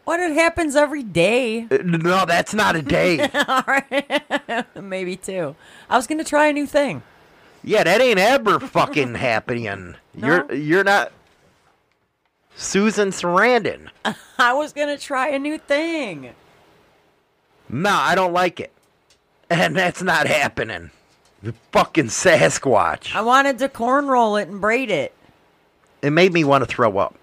What 0.07 0.21
it 0.21 0.31
happens 0.31 0.77
every 0.77 1.03
day. 1.03 1.67
Uh, 1.69 1.79
No, 1.83 2.25
that's 2.25 2.53
not 2.53 2.77
a 2.77 2.81
day. 2.81 3.19
All 3.47 3.63
right. 3.67 4.65
Maybe 4.81 5.17
two. 5.17 5.53
I 5.89 5.97
was 5.97 6.07
gonna 6.07 6.23
try 6.23 6.47
a 6.47 6.53
new 6.53 6.65
thing. 6.65 7.03
yeah, 7.61 7.83
that 7.83 7.99
ain't 7.99 8.17
ever 8.17 8.57
fucking 8.77 9.15
happening. 9.15 9.95
You're 10.15 10.53
you're 10.53 10.85
not 10.85 11.11
Susan 12.55 13.09
Sarandon. 13.09 13.89
I 14.39 14.53
was 14.53 14.71
gonna 14.71 14.97
try 14.97 15.27
a 15.27 15.39
new 15.39 15.57
thing. 15.57 16.33
No, 17.67 17.91
I 17.91 18.15
don't 18.15 18.31
like 18.31 18.61
it. 18.61 18.71
And 19.49 19.75
that's 19.75 20.01
not 20.01 20.25
happening. 20.25 20.91
The 21.43 21.53
fucking 21.73 22.05
Sasquatch. 22.05 23.13
I 23.13 23.19
wanted 23.21 23.59
to 23.59 23.67
cornroll 23.67 24.41
it 24.41 24.47
and 24.47 24.61
braid 24.61 24.89
it. 24.89 25.13
It 26.01 26.11
made 26.11 26.31
me 26.31 26.45
want 26.45 26.61
to 26.63 26.65
throw 26.65 26.97
up. 26.97 27.13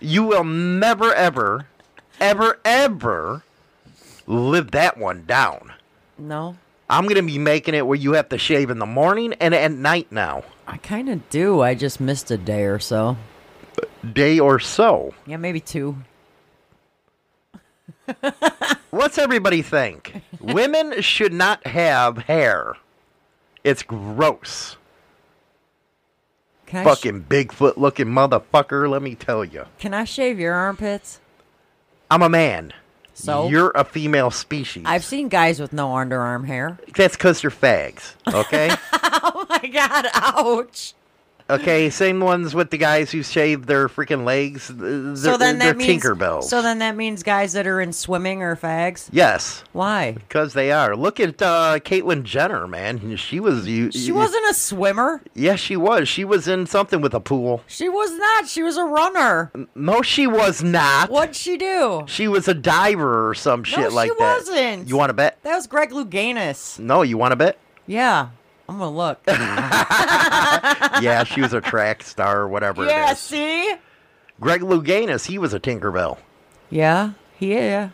You 0.00 0.24
will 0.24 0.44
never, 0.44 1.12
ever, 1.14 1.66
ever, 2.20 2.58
ever 2.64 3.42
live 4.26 4.70
that 4.72 4.98
one 4.98 5.24
down. 5.26 5.72
No, 6.18 6.56
I'm 6.90 7.04
going 7.04 7.16
to 7.16 7.22
be 7.22 7.38
making 7.38 7.74
it 7.74 7.86
where 7.86 7.96
you 7.98 8.12
have 8.12 8.28
to 8.30 8.38
shave 8.38 8.70
in 8.70 8.78
the 8.78 8.86
morning 8.86 9.34
and 9.34 9.54
at 9.54 9.72
night 9.72 10.10
now. 10.10 10.42
I 10.66 10.78
kind 10.78 11.08
of 11.08 11.28
do. 11.30 11.60
I 11.60 11.74
just 11.74 12.00
missed 12.00 12.30
a 12.30 12.38
day 12.38 12.64
or 12.64 12.78
so. 12.78 13.16
Day 14.12 14.38
or 14.38 14.58
so. 14.58 15.14
Yeah, 15.26 15.36
maybe 15.36 15.60
two. 15.60 15.96
What's 18.90 19.18
everybody 19.18 19.62
think? 19.62 20.22
Women 20.40 21.00
should 21.02 21.32
not 21.32 21.66
have 21.66 22.18
hair. 22.18 22.74
It's 23.64 23.82
gross. 23.82 24.76
Can 26.68 26.80
I, 26.80 26.82
sh- 26.82 26.86
Fucking 26.86 27.24
Bigfoot 27.24 27.76
looking 27.78 28.06
motherfucker, 28.06 28.88
let 28.88 29.02
me 29.02 29.14
tell 29.14 29.44
you. 29.44 29.64
can 29.78 29.94
I 29.94 30.04
shave 30.04 30.38
your 30.38 30.54
armpits? 30.54 31.18
I'm 32.10 32.22
a 32.22 32.28
man. 32.28 32.72
So? 33.14 33.48
You're 33.48 33.72
a 33.74 33.84
female 33.84 34.30
species. 34.30 34.84
I've 34.86 35.04
seen 35.04 35.28
guys 35.28 35.58
with 35.60 35.72
no 35.72 35.88
underarm 35.88 36.46
hair. 36.46 36.78
That's 36.94 37.16
because 37.16 37.40
they're 37.40 37.50
fags, 37.50 38.14
okay? 38.32 38.70
Oh 39.20 39.46
my 39.48 39.68
god! 39.68 40.06
Ouch. 40.14 40.94
Okay, 41.50 41.90
same 41.90 42.20
ones 42.20 42.54
with 42.54 42.70
the 42.70 42.78
guys 42.78 43.10
who 43.10 43.22
shave 43.22 43.66
their 43.66 43.88
freaking 43.88 44.24
legs. 44.24 44.68
They're, 44.68 45.16
so 45.16 45.36
then 45.36 45.58
they're 45.58 45.72
that 45.72 45.76
means 45.76 46.02
Tinkerbells. 46.02 46.44
So 46.44 46.62
then 46.62 46.78
that 46.78 46.96
means 46.96 47.22
guys 47.22 47.52
that 47.54 47.66
are 47.66 47.80
in 47.80 47.92
swimming 47.92 48.42
are 48.42 48.56
fags. 48.56 49.08
yes, 49.12 49.64
Why? 49.72 50.12
because 50.12 50.52
they 50.54 50.72
are. 50.72 50.96
Look 50.96 51.20
at 51.20 51.40
uh, 51.40 51.78
Caitlyn 51.80 52.22
Jenner, 52.24 52.66
man. 52.66 53.16
She 53.16 53.40
was 53.40 53.66
you. 53.66 53.90
She 53.90 54.12
wasn't 54.12 54.44
a 54.50 54.54
swimmer. 54.54 55.22
Yes, 55.34 55.60
she 55.60 55.76
was. 55.76 56.08
She 56.08 56.24
was 56.24 56.48
in 56.48 56.66
something 56.66 57.00
with 57.00 57.14
a 57.14 57.20
pool. 57.20 57.62
She 57.66 57.88
was 57.88 58.12
not. 58.12 58.48
She 58.48 58.62
was 58.62 58.76
a 58.76 58.84
runner. 58.84 59.50
No, 59.74 60.02
she 60.02 60.26
was 60.26 60.62
not. 60.62 61.10
What'd 61.10 61.36
she 61.36 61.56
do? 61.56 62.04
She 62.06 62.28
was 62.28 62.48
a 62.48 62.54
diver 62.54 63.28
or 63.28 63.34
some 63.34 63.64
shit 63.64 63.92
like 63.92 64.10
she 64.10 64.14
that. 64.18 64.36
wasn't. 64.36 64.88
You 64.88 64.96
want 64.96 65.10
to 65.10 65.14
bet? 65.14 65.42
That 65.42 65.54
was 65.56 65.66
Greg 65.66 65.90
Louganis. 65.90 66.78
No, 66.78 67.02
you 67.02 67.16
want 67.18 67.32
to 67.32 67.36
bet? 67.36 67.58
Yeah. 67.86 68.28
I'm 68.68 68.78
gonna 68.78 68.90
look. 68.94 69.20
yeah, 69.26 71.24
she 71.24 71.40
was 71.40 71.52
a 71.54 71.60
track 71.60 72.02
star 72.02 72.40
or 72.40 72.48
whatever 72.48 72.84
yeah, 72.84 73.14
see? 73.14 73.74
Greg 74.40 74.60
Louganis, 74.60 75.26
he 75.26 75.38
was 75.38 75.54
a 75.54 75.60
Tinkerbell. 75.60 76.18
Yeah, 76.70 77.12
yeah. 77.38 77.90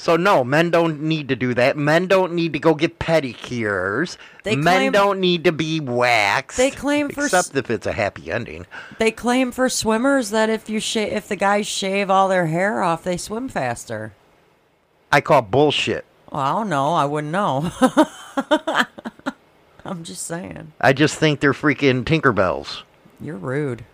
So 0.00 0.16
no, 0.16 0.44
men 0.44 0.70
don't 0.70 1.02
need 1.02 1.28
to 1.28 1.36
do 1.36 1.54
that. 1.54 1.76
Men 1.76 2.06
don't 2.06 2.32
need 2.32 2.52
to 2.52 2.60
go 2.60 2.74
get 2.74 3.00
pedicures. 3.00 4.16
They 4.44 4.54
men 4.54 4.76
claim- 4.76 4.92
don't 4.92 5.20
need 5.20 5.44
to 5.44 5.52
be 5.52 5.80
waxed. 5.80 6.56
They 6.56 6.70
claim 6.70 7.10
for 7.10 7.24
except 7.24 7.56
if 7.56 7.68
it's 7.68 7.86
a 7.86 7.92
happy 7.92 8.30
ending. 8.30 8.66
They 8.98 9.10
claim 9.10 9.50
for 9.50 9.68
swimmers 9.68 10.30
that 10.30 10.48
if 10.48 10.70
you 10.70 10.78
sh- 10.78 10.96
if 10.96 11.26
the 11.28 11.36
guys 11.36 11.66
shave 11.66 12.10
all 12.10 12.28
their 12.28 12.46
hair 12.46 12.80
off, 12.80 13.02
they 13.02 13.16
swim 13.16 13.48
faster. 13.48 14.14
I 15.10 15.20
call 15.20 15.42
bullshit. 15.42 16.04
Well, 16.30 16.42
I 16.42 16.52
don't 16.52 16.68
know. 16.68 16.92
I 16.94 17.04
wouldn't 17.04 17.32
know. 17.32 17.72
I'm 19.90 20.04
just 20.04 20.26
saying. 20.26 20.72
I 20.80 20.92
just 20.92 21.16
think 21.18 21.40
they're 21.40 21.54
freaking 21.54 22.04
Tinkerbells. 22.04 22.82
You're 23.20 23.36
rude. 23.36 23.86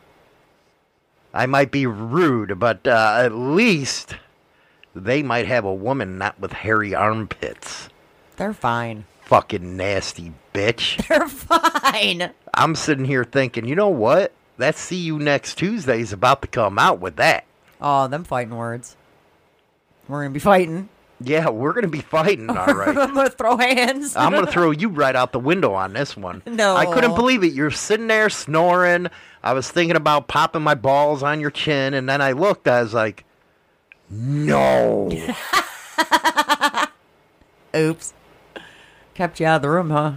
I 1.33 1.47
might 1.47 1.71
be 1.71 1.87
rude, 1.87 2.59
but 2.59 2.85
uh, 2.87 3.19
at 3.21 3.33
least 3.33 4.17
they 4.95 5.23
might 5.23 5.47
have 5.47 5.65
a 5.65 5.73
woman 5.73 6.19
not 6.19 6.41
with 6.41 6.53
hairy 6.53 6.97
armpits. 6.97 7.89
They're 8.37 8.53
fine. 8.53 9.05
Fucking 9.23 9.77
nasty 9.77 10.33
bitch. 10.53 11.07
They're 11.09 11.29
fine. 11.29 12.33
I'm 12.53 12.75
sitting 12.75 13.05
here 13.05 13.25
thinking, 13.25 13.65
you 13.65 13.77
know 13.77 13.89
what? 13.89 14.33
That 14.59 14.75
see 14.75 14.97
you 14.97 15.19
next 15.21 15.57
Tuesday 15.57 16.01
is 16.01 16.13
about 16.13 16.43
to 16.43 16.49
come 16.49 16.79
out 16.79 16.99
with 16.99 17.17
that. 17.17 17.45
Oh, 17.81 18.09
them 18.09 18.25
fighting 18.25 18.57
words. 18.57 18.97
We're 20.09 20.23
gonna 20.23 20.35
be 20.35 20.41
fighting. 20.41 20.89
Yeah, 21.21 21.49
we're 21.49 21.73
gonna 21.73 21.89
be 21.89 22.01
fighting, 22.01 22.51
all 22.51 22.67
right. 22.75 22.97
I'm 22.97 23.15
gonna 23.15 23.31
throw 23.31 23.57
hands. 23.57 24.17
I'm 24.17 24.33
gonna 24.33 24.51
throw 24.51 24.71
you 24.73 24.89
right 24.89 25.15
out 25.15 25.33
the 25.33 25.39
window 25.39 25.75
on 25.75 25.93
this 25.93 26.17
one. 26.17 26.43
No. 26.47 26.77
I 26.77 26.87
couldn't 26.87 27.15
believe 27.15 27.45
it. 27.45 27.53
You're 27.53 27.71
sitting 27.71 28.09
there 28.09 28.29
snoring. 28.29 29.09
I 29.43 29.53
was 29.53 29.71
thinking 29.71 29.97
about 29.97 30.29
popping 30.29 30.63
my 30.63 30.75
balls 30.75 31.23
on 31.23 31.41
your 31.41 31.51
chin, 31.51 31.95
and 31.95 32.09
then 32.09 32.21
I 32.21 32.33
looked. 32.33 32.67
I 32.67 32.83
was 32.83 32.95
like, 32.95 33.25
no. 34.11 35.11
Oops. 37.77 38.13
Kept 39.15 39.41
you 39.41 39.47
out 39.47 39.57
of 39.57 39.63
the 39.63 39.71
room, 39.71 39.91
huh? 39.91 40.15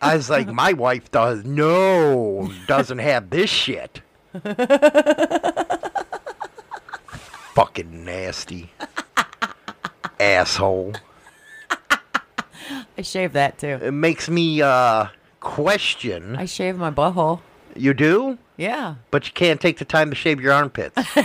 I 0.00 0.16
was 0.16 0.30
like, 0.30 0.48
my 0.48 0.72
wife 0.72 1.10
does 1.10 1.44
no 1.44 2.50
doesn't 2.66 2.98
have 2.98 3.30
this 3.30 3.50
shit. 3.50 4.00
Fucking 7.54 8.04
nasty 8.04 8.70
asshole. 10.26 10.94
I 12.98 13.02
shave 13.02 13.32
that 13.34 13.58
too. 13.58 13.78
It 13.82 13.92
makes 13.92 14.28
me 14.28 14.60
uh 14.62 15.06
question. 15.40 16.36
I 16.36 16.44
shave 16.46 16.76
my 16.76 16.90
butthole. 16.90 17.40
You 17.76 17.92
do, 17.94 18.38
Yeah. 18.56 18.94
but 19.10 19.26
you 19.26 19.32
can't 19.34 19.60
take 19.60 19.78
the 19.78 19.84
time 19.84 20.08
to 20.10 20.16
shave 20.16 20.40
your 20.40 20.52
armpits. 20.52 20.96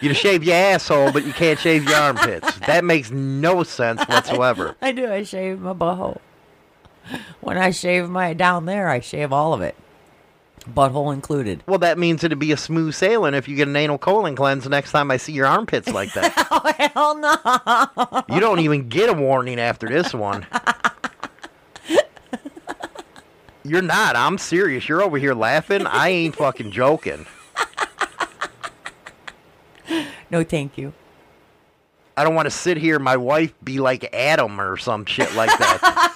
you 0.00 0.12
shave 0.14 0.42
your 0.44 0.54
asshole, 0.56 1.12
but 1.12 1.24
you 1.26 1.32
can't 1.32 1.58
shave 1.58 1.84
your 1.84 1.96
armpits. 1.96 2.58
That 2.60 2.84
makes 2.84 3.10
no 3.10 3.62
sense 3.62 4.02
whatsoever. 4.08 4.76
I 4.82 4.92
do. 4.92 5.10
I 5.10 5.22
shave 5.22 5.60
my 5.60 5.72
butthole. 5.72 6.18
When 7.40 7.56
I 7.56 7.70
shave 7.70 8.08
my 8.08 8.32
down 8.34 8.66
there, 8.66 8.88
I 8.88 9.00
shave 9.00 9.32
all 9.32 9.54
of 9.54 9.62
it, 9.62 9.76
butthole 10.74 11.12
included. 11.12 11.62
Well, 11.66 11.78
that 11.78 11.98
means 11.98 12.24
it'd 12.24 12.38
be 12.38 12.52
a 12.52 12.56
smooth 12.56 12.94
sailing 12.94 13.34
if 13.34 13.48
you 13.48 13.56
get 13.56 13.68
an 13.68 13.76
anal 13.76 13.98
colon 13.98 14.36
cleanse 14.36 14.64
the 14.64 14.70
next 14.70 14.92
time 14.92 15.10
I 15.10 15.16
see 15.16 15.32
your 15.32 15.46
armpits 15.46 15.88
like 15.88 16.12
that. 16.14 16.32
Oh 16.58 16.72
hell 16.78 17.16
no! 17.16 18.34
You 18.34 18.40
don't 18.40 18.60
even 18.60 18.88
get 18.88 19.08
a 19.08 19.12
warning 19.12 19.60
after 19.60 19.88
this 19.88 20.12
one. 20.12 20.46
You're 23.62 23.82
not. 23.82 24.16
I'm 24.16 24.38
serious. 24.38 24.88
You're 24.88 25.02
over 25.02 25.18
here 25.18 25.34
laughing. 25.34 25.86
I 25.86 26.08
ain't 26.08 26.36
fucking 26.36 26.72
joking. 26.72 27.26
No, 30.30 30.42
thank 30.42 30.76
you. 30.76 30.92
I 32.16 32.24
don't 32.24 32.34
want 32.34 32.46
to 32.46 32.50
sit 32.50 32.76
here 32.76 32.98
my 32.98 33.16
wife 33.16 33.54
be 33.62 33.78
like 33.78 34.12
Adam 34.14 34.60
or 34.60 34.76
some 34.76 35.04
shit 35.04 35.32
like 35.34 35.56
that. 35.58 36.12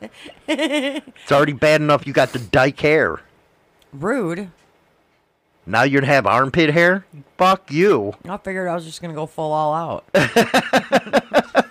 it's 0.48 1.32
already 1.32 1.52
bad 1.52 1.80
enough 1.80 2.06
you 2.06 2.12
got 2.12 2.32
the 2.32 2.38
dyke 2.38 2.80
hair. 2.80 3.20
Rude. 3.92 4.50
Now 5.66 5.82
you're 5.82 6.00
gonna 6.00 6.12
have 6.12 6.26
armpit 6.26 6.70
hair? 6.70 7.04
Fuck 7.36 7.70
you. 7.70 8.14
I 8.28 8.36
figured 8.38 8.68
I 8.68 8.74
was 8.74 8.84
just 8.84 9.02
gonna 9.02 9.14
go 9.14 9.26
full 9.26 9.52
all 9.52 9.74
out. 9.74 10.04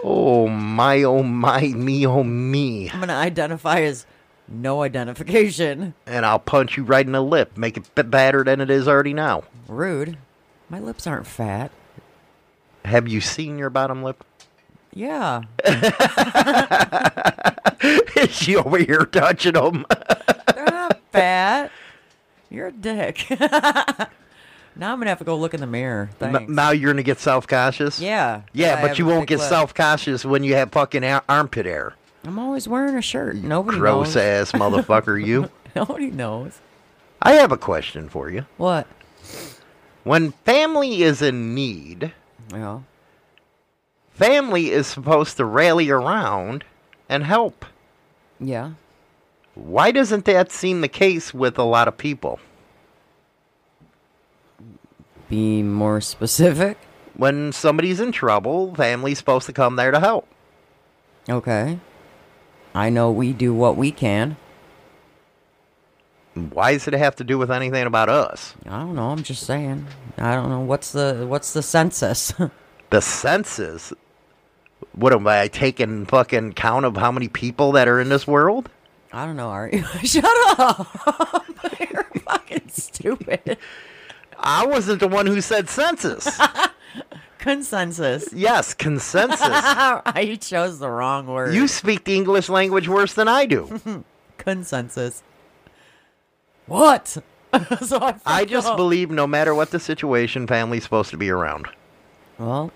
Oh 0.00 0.48
my, 0.48 1.02
oh 1.02 1.22
my, 1.22 1.60
me, 1.68 2.06
oh 2.06 2.22
me. 2.22 2.88
I'm 2.90 3.00
gonna 3.00 3.14
identify 3.14 3.80
as 3.80 4.06
no 4.46 4.82
identification. 4.82 5.94
And 6.06 6.24
I'll 6.24 6.38
punch 6.38 6.76
you 6.76 6.84
right 6.84 7.04
in 7.04 7.12
the 7.12 7.22
lip, 7.22 7.56
make 7.56 7.76
it 7.76 7.94
bit 7.94 8.10
badder 8.10 8.44
than 8.44 8.60
it 8.60 8.70
is 8.70 8.86
already 8.86 9.12
now. 9.12 9.42
Rude. 9.66 10.16
My 10.70 10.78
lips 10.78 11.06
aren't 11.06 11.26
fat. 11.26 11.72
Have 12.84 13.08
you 13.08 13.20
seen 13.20 13.58
your 13.58 13.70
bottom 13.70 14.02
lip? 14.02 14.24
Yeah. 14.94 15.42
Is 18.16 18.30
she 18.34 18.56
over 18.56 18.78
here 18.78 19.04
touching 19.04 19.52
them? 19.52 19.86
They're 20.54 20.64
not 20.66 21.00
fat. 21.12 21.70
You're 22.50 22.68
a 22.68 22.72
dick. 22.72 23.26
now 23.30 24.92
I'm 24.92 24.98
gonna 24.98 25.06
have 25.10 25.18
to 25.18 25.24
go 25.24 25.36
look 25.36 25.54
in 25.54 25.60
the 25.60 25.66
mirror. 25.66 26.10
Thanks. 26.18 26.50
now 26.50 26.70
you're 26.70 26.92
gonna 26.92 27.02
get 27.02 27.20
self 27.20 27.46
conscious? 27.46 28.00
yeah. 28.00 28.42
Yeah, 28.52 28.80
but 28.80 28.98
you 28.98 29.06
won't 29.06 29.28
get 29.28 29.40
self 29.40 29.74
conscious 29.74 30.24
when 30.24 30.42
you 30.42 30.54
have 30.54 30.72
fucking 30.72 31.04
ar- 31.04 31.24
armpit 31.28 31.66
hair. 31.66 31.94
I'm 32.24 32.38
always 32.38 32.66
wearing 32.66 32.96
a 32.96 33.02
shirt. 33.02 33.36
Nobody 33.36 33.76
knows. 33.78 33.80
Gross 33.80 34.14
knows. 34.16 34.16
ass 34.16 34.52
motherfucker, 34.52 35.24
you. 35.24 35.50
Nobody 35.76 36.10
knows. 36.10 36.58
I 37.22 37.32
have 37.34 37.52
a 37.52 37.56
question 37.56 38.08
for 38.08 38.30
you. 38.30 38.46
What? 38.56 38.86
When 40.04 40.32
family 40.44 41.02
is 41.02 41.20
in 41.22 41.54
need, 41.54 42.12
Yeah. 42.52 42.80
Family 44.18 44.70
is 44.70 44.86
supposed 44.86 45.36
to 45.36 45.44
rally 45.44 45.90
around 45.90 46.64
and 47.08 47.24
help. 47.24 47.64
Yeah. 48.40 48.72
Why 49.54 49.90
doesn't 49.92 50.24
that 50.24 50.50
seem 50.52 50.80
the 50.80 50.88
case 50.88 51.32
with 51.32 51.58
a 51.58 51.62
lot 51.62 51.88
of 51.88 51.96
people? 51.96 52.40
Be 55.28 55.62
more 55.62 56.00
specific. 56.00 56.78
When 57.14 57.52
somebody's 57.52 58.00
in 58.00 58.12
trouble, 58.12 58.74
family's 58.74 59.18
supposed 59.18 59.46
to 59.46 59.52
come 59.52 59.76
there 59.76 59.90
to 59.90 60.00
help. 60.00 60.26
Okay. 61.28 61.78
I 62.74 62.90
know 62.90 63.10
we 63.10 63.32
do 63.32 63.52
what 63.52 63.76
we 63.76 63.90
can. 63.90 64.36
Why 66.34 66.72
does 66.72 66.86
it 66.86 66.94
have 66.94 67.16
to 67.16 67.24
do 67.24 67.36
with 67.36 67.50
anything 67.50 67.84
about 67.84 68.08
us? 68.08 68.54
I 68.64 68.78
don't 68.78 68.94
know. 68.94 69.10
I'm 69.10 69.24
just 69.24 69.44
saying. 69.44 69.86
I 70.16 70.34
don't 70.34 70.48
know. 70.48 70.60
What's 70.60 70.92
the 70.92 71.26
what's 71.28 71.52
the 71.52 71.62
census? 71.62 72.32
The 72.90 73.02
census. 73.02 73.92
What 74.98 75.12
am 75.12 75.28
I 75.28 75.46
taking 75.46 76.06
fucking 76.06 76.54
count 76.54 76.84
of 76.84 76.96
how 76.96 77.12
many 77.12 77.28
people 77.28 77.70
that 77.72 77.86
are 77.86 78.00
in 78.00 78.08
this 78.08 78.26
world? 78.26 78.68
I 79.12 79.24
don't 79.24 79.36
know. 79.36 79.48
Are 79.48 79.68
you? 79.68 79.82
Shut 80.04 80.24
up. 80.58 81.46
You're 81.92 82.02
fucking 82.24 82.68
stupid. 82.68 83.58
I 84.40 84.66
wasn't 84.66 84.98
the 84.98 85.06
one 85.06 85.26
who 85.26 85.40
said 85.40 85.68
census. 85.68 86.40
Consensus. 87.38 88.32
yes, 88.32 88.74
consensus. 88.74 89.38
I 89.40 90.36
chose 90.40 90.80
the 90.80 90.90
wrong 90.90 91.28
word. 91.28 91.54
You 91.54 91.68
speak 91.68 92.02
the 92.04 92.16
English 92.16 92.48
language 92.48 92.88
worse 92.88 93.14
than 93.14 93.28
I 93.28 93.46
do. 93.46 94.04
consensus. 94.38 95.22
What? 96.66 97.06
so 97.06 97.98
I, 98.00 98.16
I 98.26 98.44
just 98.44 98.66
up. 98.66 98.76
believe 98.76 99.10
no 99.12 99.26
matter 99.28 99.54
what 99.54 99.70
the 99.70 99.78
situation, 99.78 100.48
family's 100.48 100.82
supposed 100.82 101.10
to 101.10 101.16
be 101.16 101.30
around. 101.30 101.68
Well, 102.38 102.72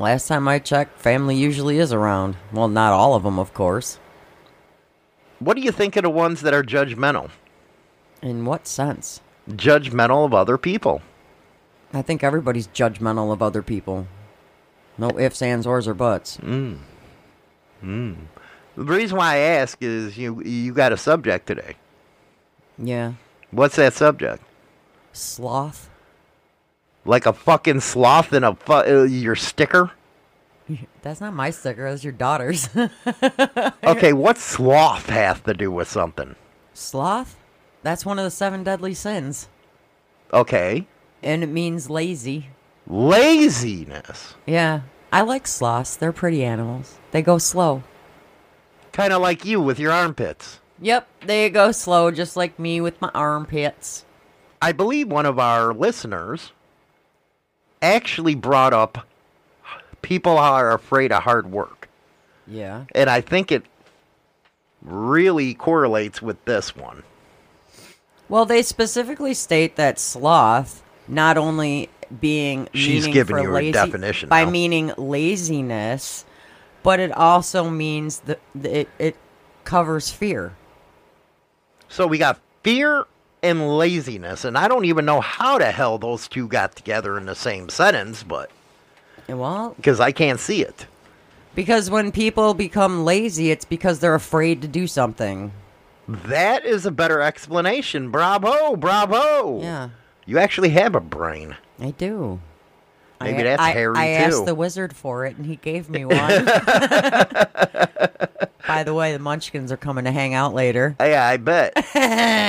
last 0.00 0.26
time 0.26 0.48
I 0.48 0.58
checked, 0.58 0.98
family 0.98 1.36
usually 1.36 1.78
is 1.78 1.92
around. 1.92 2.36
Well, 2.52 2.68
not 2.68 2.92
all 2.92 3.14
of 3.14 3.22
them, 3.22 3.38
of 3.38 3.54
course. 3.54 3.98
What 5.38 5.54
do 5.54 5.62
you 5.62 5.70
think 5.70 5.96
of 5.96 6.02
the 6.02 6.10
ones 6.10 6.40
that 6.40 6.54
are 6.54 6.62
judgmental? 6.62 7.30
In 8.22 8.44
what 8.44 8.66
sense? 8.66 9.20
Judgmental 9.48 10.24
of 10.24 10.34
other 10.34 10.58
people. 10.58 11.02
I 11.92 12.02
think 12.02 12.22
everybody's 12.22 12.68
judgmental 12.68 13.32
of 13.32 13.42
other 13.42 13.62
people. 13.62 14.06
No 14.98 15.10
ifs, 15.18 15.42
ands, 15.42 15.66
ors, 15.66 15.88
or 15.88 15.94
buts. 15.94 16.36
Hmm. 16.36 16.74
Hmm. 17.80 18.14
The 18.76 18.84
reason 18.84 19.18
why 19.18 19.34
I 19.34 19.38
ask 19.38 19.78
is 19.80 20.16
you 20.16 20.42
you 20.42 20.72
got 20.72 20.92
a 20.92 20.96
subject 20.96 21.46
today. 21.46 21.74
Yeah. 22.78 23.14
What's 23.50 23.76
that 23.76 23.94
subject? 23.94 24.42
Sloth. 25.12 25.89
Like 27.10 27.26
a 27.26 27.32
fucking 27.32 27.80
sloth 27.80 28.32
in 28.32 28.44
a 28.44 28.54
fu- 28.54 28.72
uh, 28.72 29.02
your 29.02 29.34
sticker? 29.34 29.90
That's 31.02 31.20
not 31.20 31.34
my 31.34 31.50
sticker. 31.50 31.90
That's 31.90 32.04
your 32.04 32.12
daughter's. 32.12 32.68
Okay, 33.84 34.12
what 34.12 34.38
sloth 34.38 35.06
have 35.08 35.42
to 35.44 35.52
do 35.54 35.72
with 35.72 35.88
something? 35.90 36.36
Sloth? 36.72 37.36
That's 37.82 38.06
one 38.06 38.18
of 38.20 38.24
the 38.24 38.30
seven 38.30 38.62
deadly 38.62 38.94
sins. 38.94 39.48
Okay, 40.32 40.86
And 41.22 41.42
it 41.42 41.48
means 41.48 41.90
lazy. 41.90 42.50
laziness. 42.86 44.34
Yeah. 44.46 44.82
I 45.12 45.22
like 45.22 45.48
sloths. 45.48 45.96
They're 45.96 46.12
pretty 46.12 46.44
animals. 46.44 46.98
They 47.10 47.22
go 47.22 47.38
slow. 47.38 47.82
Kind 48.92 49.12
of 49.12 49.20
like 49.20 49.44
you 49.44 49.60
with 49.60 49.80
your 49.80 49.90
armpits. 49.90 50.60
Yep, 50.80 51.08
they 51.26 51.50
go 51.50 51.72
slow, 51.72 52.12
just 52.12 52.36
like 52.36 52.58
me 52.60 52.80
with 52.80 53.00
my 53.00 53.10
armpits. 53.14 54.04
I 54.62 54.70
believe 54.72 55.08
one 55.08 55.26
of 55.26 55.38
our 55.40 55.74
listeners 55.74 56.52
actually 57.82 58.34
brought 58.34 58.72
up 58.72 59.06
people 60.02 60.38
are 60.38 60.72
afraid 60.72 61.12
of 61.12 61.22
hard 61.22 61.50
work. 61.50 61.88
Yeah. 62.46 62.84
And 62.94 63.08
I 63.08 63.20
think 63.20 63.52
it 63.52 63.64
really 64.82 65.54
correlates 65.54 66.22
with 66.22 66.42
this 66.44 66.74
one. 66.74 67.02
Well, 68.28 68.46
they 68.46 68.62
specifically 68.62 69.34
state 69.34 69.76
that 69.76 69.98
sloth 69.98 70.82
not 71.08 71.36
only 71.36 71.90
being 72.20 72.68
She's 72.74 73.06
giving 73.06 73.38
you 73.38 73.56
a 73.56 73.72
definition 73.72 74.28
by 74.28 74.44
now. 74.44 74.50
meaning 74.50 74.92
laziness, 74.96 76.24
but 76.82 76.98
it 77.00 77.12
also 77.12 77.68
means 77.68 78.20
that 78.20 78.40
it 78.62 78.88
it 78.98 79.16
covers 79.64 80.10
fear. 80.10 80.54
So 81.88 82.06
we 82.06 82.18
got 82.18 82.40
fear 82.62 83.04
and 83.42 83.76
laziness. 83.78 84.44
And 84.44 84.56
I 84.58 84.68
don't 84.68 84.84
even 84.84 85.04
know 85.04 85.20
how 85.20 85.58
the 85.58 85.70
hell 85.70 85.98
those 85.98 86.28
two 86.28 86.46
got 86.48 86.76
together 86.76 87.16
in 87.18 87.26
the 87.26 87.34
same 87.34 87.68
sentence, 87.68 88.22
but 88.22 88.50
Well, 89.28 89.74
because 89.76 90.00
I 90.00 90.12
can't 90.12 90.40
see 90.40 90.62
it. 90.62 90.86
because 91.54 91.90
when 91.90 92.12
people 92.12 92.54
become 92.54 93.04
lazy, 93.04 93.50
it's 93.50 93.64
because 93.64 94.00
they're 94.00 94.14
afraid 94.14 94.62
to 94.62 94.68
do 94.68 94.86
something. 94.86 95.52
That 96.08 96.64
is 96.64 96.86
a 96.86 96.90
better 96.90 97.20
explanation. 97.20 98.10
Bravo, 98.10 98.76
bravo. 98.76 99.60
Yeah, 99.60 99.90
You 100.26 100.38
actually 100.38 100.70
have 100.70 100.94
a 100.94 101.00
brain. 101.00 101.56
I 101.80 101.92
do. 101.92 102.40
Maybe 103.22 103.40
I, 103.40 103.42
that's 103.42 103.62
I, 103.62 103.70
Harry, 103.72 103.96
I 103.98 104.06
too. 104.06 104.12
asked 104.24 104.46
the 104.46 104.54
wizard 104.54 104.96
for 104.96 105.26
it, 105.26 105.36
and 105.36 105.44
he 105.44 105.56
gave 105.56 105.90
me 105.90 106.04
one. 106.04 106.16
By 108.66 108.84
the 108.84 108.94
way, 108.94 109.12
the 109.12 109.18
Munchkins 109.18 109.70
are 109.72 109.76
coming 109.76 110.04
to 110.04 110.12
hang 110.12 110.32
out 110.34 110.54
later. 110.54 110.96
Yeah, 111.00 111.26
I 111.26 111.36
bet. 111.38 111.74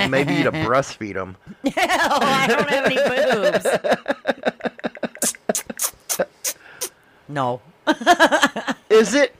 Maybe 0.10 0.36
you 0.36 0.44
to 0.44 0.52
breastfeed 0.52 1.16
them. 1.16 1.36
Hell, 1.76 2.20
I 2.22 2.48
don't 2.48 2.70
have 2.70 2.86
any 2.86 2.96
boobs. 6.20 6.28
no. 7.28 7.60
Is 8.90 9.14
it 9.16 9.36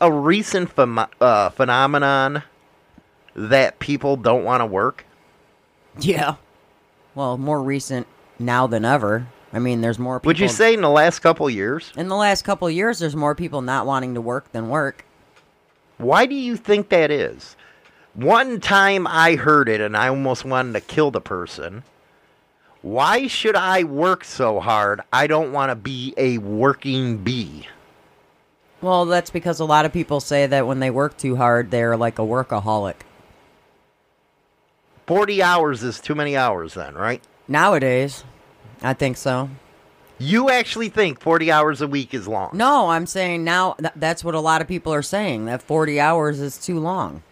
a 0.00 0.10
recent 0.12 0.70
uh, 0.78 1.50
phenomenon 1.50 2.42
that 3.34 3.78
people 3.80 4.16
don't 4.16 4.44
want 4.44 4.60
to 4.60 4.66
work? 4.66 5.04
Yeah. 5.98 6.36
Well, 7.14 7.36
more 7.36 7.62
recent 7.62 8.06
now 8.38 8.66
than 8.66 8.84
ever. 8.84 9.26
I 9.52 9.58
mean, 9.58 9.80
there's 9.82 9.98
more 9.98 10.18
people. 10.18 10.28
Would 10.30 10.40
you 10.40 10.48
say 10.48 10.74
in 10.74 10.80
the 10.80 10.90
last 10.90 11.18
couple 11.18 11.48
years? 11.50 11.92
In 11.96 12.08
the 12.08 12.16
last 12.16 12.42
couple 12.42 12.70
years, 12.70 12.98
there's 12.98 13.16
more 13.16 13.34
people 13.34 13.60
not 13.60 13.86
wanting 13.86 14.14
to 14.14 14.20
work 14.20 14.50
than 14.52 14.68
work. 14.68 15.04
Why 15.98 16.26
do 16.26 16.34
you 16.34 16.56
think 16.56 16.88
that 16.88 17.10
is? 17.10 17.56
One 18.14 18.60
time 18.60 19.06
I 19.06 19.36
heard 19.36 19.68
it 19.68 19.80
and 19.80 19.96
I 19.96 20.08
almost 20.08 20.44
wanted 20.44 20.72
to 20.74 20.80
kill 20.80 21.10
the 21.10 21.20
person. 21.20 21.84
Why 22.82 23.26
should 23.26 23.54
I 23.54 23.84
work 23.84 24.24
so 24.24 24.58
hard? 24.58 25.02
I 25.12 25.26
don't 25.26 25.52
want 25.52 25.70
to 25.70 25.76
be 25.76 26.14
a 26.16 26.38
working 26.38 27.18
bee. 27.18 27.68
Well, 28.80 29.04
that's 29.06 29.30
because 29.30 29.60
a 29.60 29.64
lot 29.64 29.84
of 29.84 29.92
people 29.92 30.18
say 30.18 30.46
that 30.46 30.66
when 30.66 30.80
they 30.80 30.90
work 30.90 31.16
too 31.16 31.36
hard, 31.36 31.70
they're 31.70 31.96
like 31.96 32.18
a 32.18 32.22
workaholic. 32.22 32.96
40 35.06 35.42
hours 35.42 35.82
is 35.84 36.00
too 36.00 36.16
many 36.16 36.36
hours 36.36 36.74
then, 36.74 36.94
right? 36.94 37.22
Nowadays, 37.46 38.24
I 38.82 38.94
think 38.94 39.16
so. 39.16 39.48
You 40.18 40.50
actually 40.50 40.88
think 40.88 41.20
40 41.20 41.50
hours 41.50 41.80
a 41.80 41.88
week 41.88 42.14
is 42.14 42.28
long? 42.28 42.50
No, 42.52 42.90
I'm 42.90 43.06
saying 43.06 43.42
now 43.42 43.72
th- 43.74 43.92
that's 43.96 44.22
what 44.22 44.34
a 44.34 44.40
lot 44.40 44.60
of 44.60 44.68
people 44.68 44.94
are 44.94 45.02
saying 45.02 45.46
that 45.46 45.62
40 45.62 45.98
hours 45.98 46.38
is 46.38 46.58
too 46.58 46.78
long. 46.78 47.22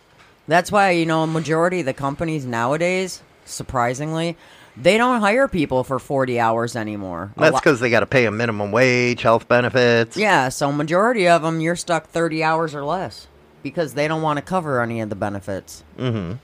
That's 0.49 0.73
why, 0.73 0.91
you 0.91 1.07
know, 1.07 1.23
a 1.23 1.27
majority 1.27 1.81
of 1.81 1.87
the 1.87 1.93
companies 1.93 2.45
nowadays, 2.45 3.23
surprisingly, 3.45 4.37
they 4.77 4.99
don't 4.99 5.21
hire 5.21 5.47
people 5.47 5.85
for 5.85 5.99
40 5.99 6.41
hours 6.41 6.75
anymore. 6.75 7.33
A 7.37 7.41
That's 7.41 7.53
lo- 7.53 7.59
because 7.61 7.81
they 7.81 7.91
got 7.91 8.01
to 8.01 8.07
pay 8.07 8.25
a 8.25 8.31
minimum 8.31 8.73
wage, 8.73 9.23
health 9.23 9.47
benefits. 9.47 10.17
Yeah, 10.17 10.49
so 10.49 10.73
majority 10.73 11.29
of 11.29 11.43
them 11.43 11.61
you're 11.61 11.77
stuck 11.77 12.09
30 12.09 12.43
hours 12.43 12.75
or 12.75 12.83
less 12.83 13.29
because 13.63 13.95
they 13.95 14.09
don't 14.09 14.23
want 14.23 14.39
to 14.39 14.43
cover 14.43 14.81
any 14.81 15.01
of 15.01 15.11
the 15.11 15.17
benefits. 15.17 15.85
Mm-hmm. 15.97 16.39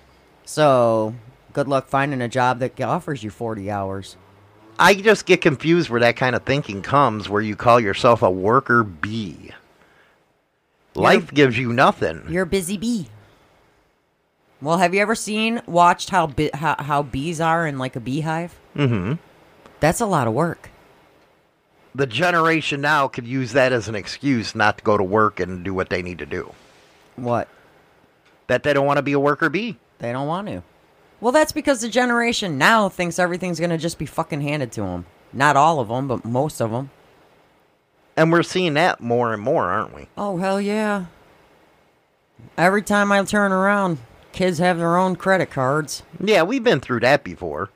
So, 0.44 1.14
good 1.52 1.66
luck 1.66 1.88
finding 1.88 2.20
a 2.20 2.28
job 2.28 2.60
that 2.60 2.80
offers 2.80 3.24
you 3.24 3.30
40 3.30 3.70
hours. 3.70 4.16
I 4.78 4.94
just 4.94 5.26
get 5.26 5.40
confused 5.40 5.88
where 5.88 6.00
that 6.00 6.16
kind 6.16 6.36
of 6.36 6.42
thinking 6.44 6.82
comes, 6.82 7.28
where 7.28 7.42
you 7.42 7.56
call 7.56 7.80
yourself 7.80 8.22
a 8.22 8.30
worker 8.30 8.82
bee. 8.82 9.50
Life 10.94 11.32
gives 11.32 11.58
you 11.58 11.72
nothing. 11.72 12.24
You're 12.28 12.44
a 12.44 12.46
busy 12.46 12.76
bee. 12.76 13.08
Well, 14.62 14.78
have 14.78 14.94
you 14.94 15.00
ever 15.00 15.14
seen, 15.14 15.60
watched 15.66 16.10
how 16.10 16.26
bi- 16.26 16.50
how, 16.54 16.76
how 16.78 17.02
bees 17.02 17.40
are 17.40 17.66
in 17.66 17.78
like 17.78 17.96
a 17.96 18.00
beehive? 18.00 18.58
Mm-hmm. 18.74 19.14
That's 19.80 20.00
a 20.00 20.06
lot 20.06 20.26
of 20.26 20.32
work. 20.32 20.70
The 21.94 22.06
generation 22.06 22.80
now 22.80 23.08
could 23.08 23.26
use 23.26 23.52
that 23.52 23.72
as 23.72 23.88
an 23.88 23.94
excuse 23.94 24.54
not 24.54 24.78
to 24.78 24.84
go 24.84 24.96
to 24.96 25.04
work 25.04 25.40
and 25.40 25.64
do 25.64 25.72
what 25.74 25.90
they 25.90 26.02
need 26.02 26.18
to 26.18 26.26
do. 26.26 26.52
What? 27.16 27.48
That 28.48 28.62
they 28.62 28.72
don't 28.72 28.86
want 28.86 28.98
to 28.98 29.02
be 29.02 29.12
a 29.12 29.20
worker 29.20 29.48
bee. 29.48 29.76
They 29.98 30.12
don't 30.12 30.26
want 30.26 30.48
to. 30.48 30.62
Well, 31.20 31.32
that's 31.32 31.52
because 31.52 31.80
the 31.80 31.88
generation 31.88 32.58
now 32.58 32.88
thinks 32.88 33.18
everything's 33.18 33.58
going 33.58 33.70
to 33.70 33.78
just 33.78 33.98
be 33.98 34.06
fucking 34.06 34.42
handed 34.42 34.72
to 34.72 34.82
them. 34.82 35.06
Not 35.32 35.56
all 35.56 35.80
of 35.80 35.88
them, 35.88 36.08
but 36.08 36.24
most 36.24 36.60
of 36.60 36.70
them. 36.70 36.90
And 38.16 38.32
we're 38.32 38.42
seeing 38.42 38.74
that 38.74 39.00
more 39.00 39.32
and 39.32 39.42
more, 39.42 39.70
aren't 39.70 39.94
we? 39.94 40.08
Oh, 40.16 40.38
hell 40.38 40.60
yeah. 40.60 41.06
Every 42.56 42.82
time 42.82 43.12
I 43.12 43.22
turn 43.24 43.52
around, 43.52 43.98
kids 44.32 44.58
have 44.58 44.78
their 44.78 44.96
own 44.96 45.16
credit 45.16 45.50
cards. 45.50 46.02
Yeah, 46.20 46.42
we've 46.42 46.64
been 46.64 46.80
through 46.80 47.00
that 47.00 47.24
before. 47.24 47.70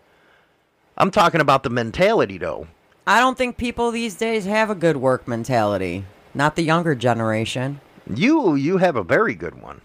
I'm 0.97 1.11
talking 1.11 1.41
about 1.41 1.63
the 1.63 1.71
mentality, 1.71 2.39
though. 2.39 2.69
I 3.07 3.21
don't 3.21 3.37
think 3.37 3.57
people 3.57 3.91
these 3.91 4.15
days 4.15 4.45
have 4.45 4.71
a 4.71 4.75
good 4.75 4.99
work 4.99 5.27
mentality. 5.27 6.05
Not 6.35 6.57
the 6.57 6.63
younger 6.63 6.95
generation. 6.95 7.81
You 8.15 8.55
you 8.55 8.79
have 8.79 8.97
a 8.97 9.03
very 9.03 9.35
good 9.35 9.61
one. 9.61 9.81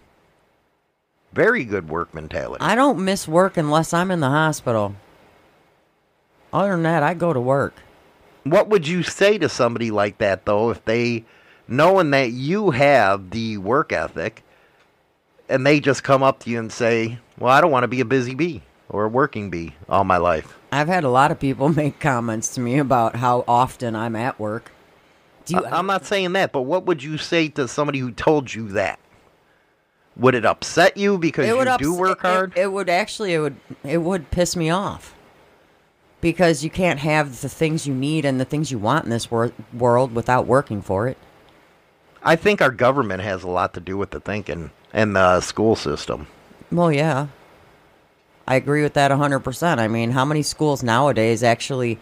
Very 1.32 1.64
good 1.64 1.88
work 1.88 2.14
mentality. 2.14 2.62
I 2.62 2.74
don't 2.74 3.04
miss 3.04 3.28
work 3.28 3.56
unless 3.56 3.92
I'm 3.92 4.10
in 4.10 4.20
the 4.20 4.30
hospital. 4.30 4.96
Other 6.52 6.70
than 6.70 6.84
that, 6.84 7.02
I 7.02 7.14
go 7.14 7.32
to 7.32 7.40
work. 7.40 7.74
What 8.44 8.68
would 8.68 8.86
you 8.86 9.02
say 9.02 9.38
to 9.38 9.48
somebody 9.48 9.90
like 9.90 10.18
that 10.18 10.46
though 10.46 10.70
if 10.70 10.84
they 10.84 11.24
knowing 11.68 12.10
that 12.10 12.30
you 12.30 12.70
have 12.70 13.30
the 13.30 13.58
work 13.58 13.92
ethic 13.92 14.42
and 15.48 15.66
they 15.66 15.80
just 15.80 16.04
come 16.04 16.22
up 16.22 16.40
to 16.40 16.50
you 16.50 16.58
and 16.58 16.72
say, 16.72 17.18
"Well, 17.38 17.52
I 17.52 17.60
don't 17.60 17.70
want 17.70 17.84
to 17.84 17.88
be 17.88 18.00
a 18.00 18.04
busy 18.04 18.34
bee 18.34 18.62
or 18.88 19.04
a 19.04 19.08
working 19.08 19.50
bee 19.50 19.74
all 19.88 20.04
my 20.04 20.16
life." 20.16 20.56
I've 20.72 20.88
had 20.88 21.04
a 21.04 21.08
lot 21.08 21.30
of 21.30 21.40
people 21.40 21.68
make 21.82 22.00
comments 22.00 22.54
to 22.54 22.60
me 22.60 22.78
about 22.78 23.16
how 23.16 23.44
often 23.46 23.96
I'm 23.96 24.16
at 24.16 24.38
work. 24.38 24.70
Do 25.44 25.56
you, 25.56 25.64
I'm 25.64 25.86
not 25.86 26.04
saying 26.04 26.32
that, 26.32 26.52
but 26.52 26.62
what 26.62 26.86
would 26.86 27.02
you 27.02 27.18
say 27.18 27.48
to 27.50 27.68
somebody 27.68 28.00
who 28.00 28.10
told 28.10 28.52
you 28.52 28.68
that? 28.68 28.98
Would 30.16 30.34
it 30.34 30.46
upset 30.46 30.96
you 30.96 31.18
because 31.18 31.46
you 31.46 31.58
ups- 31.58 31.82
do 31.82 31.94
work 31.94 32.18
it- 32.18 32.26
hard? 32.26 32.52
It, 32.56 32.62
it 32.62 32.72
would 32.72 32.88
actually 32.88 33.34
it 33.34 33.38
would 33.40 33.56
it 33.84 33.98
would 33.98 34.30
piss 34.30 34.56
me 34.56 34.70
off 34.70 35.14
because 36.20 36.64
you 36.64 36.70
can't 36.70 37.00
have 37.00 37.40
the 37.42 37.48
things 37.48 37.86
you 37.86 37.94
need 37.94 38.24
and 38.24 38.40
the 38.40 38.44
things 38.44 38.70
you 38.70 38.78
want 38.78 39.04
in 39.04 39.10
this 39.10 39.30
wor- 39.30 39.52
world 39.72 40.14
without 40.14 40.46
working 40.46 40.80
for 40.82 41.06
it. 41.06 41.18
I 42.22 42.34
think 42.34 42.60
our 42.60 42.70
government 42.70 43.22
has 43.22 43.42
a 43.44 43.48
lot 43.48 43.74
to 43.74 43.80
do 43.80 43.96
with 43.96 44.10
the 44.10 44.20
thinking 44.20 44.70
and 44.92 45.14
the 45.14 45.40
school 45.40 45.76
system. 45.76 46.26
Well, 46.72 46.90
yeah. 46.90 47.28
I 48.48 48.56
agree 48.56 48.82
with 48.82 48.94
that 48.94 49.10
100%. 49.10 49.78
I 49.78 49.86
mean, 49.88 50.12
how 50.12 50.24
many 50.24 50.42
schools 50.42 50.82
nowadays 50.82 51.42
actually 51.42 51.98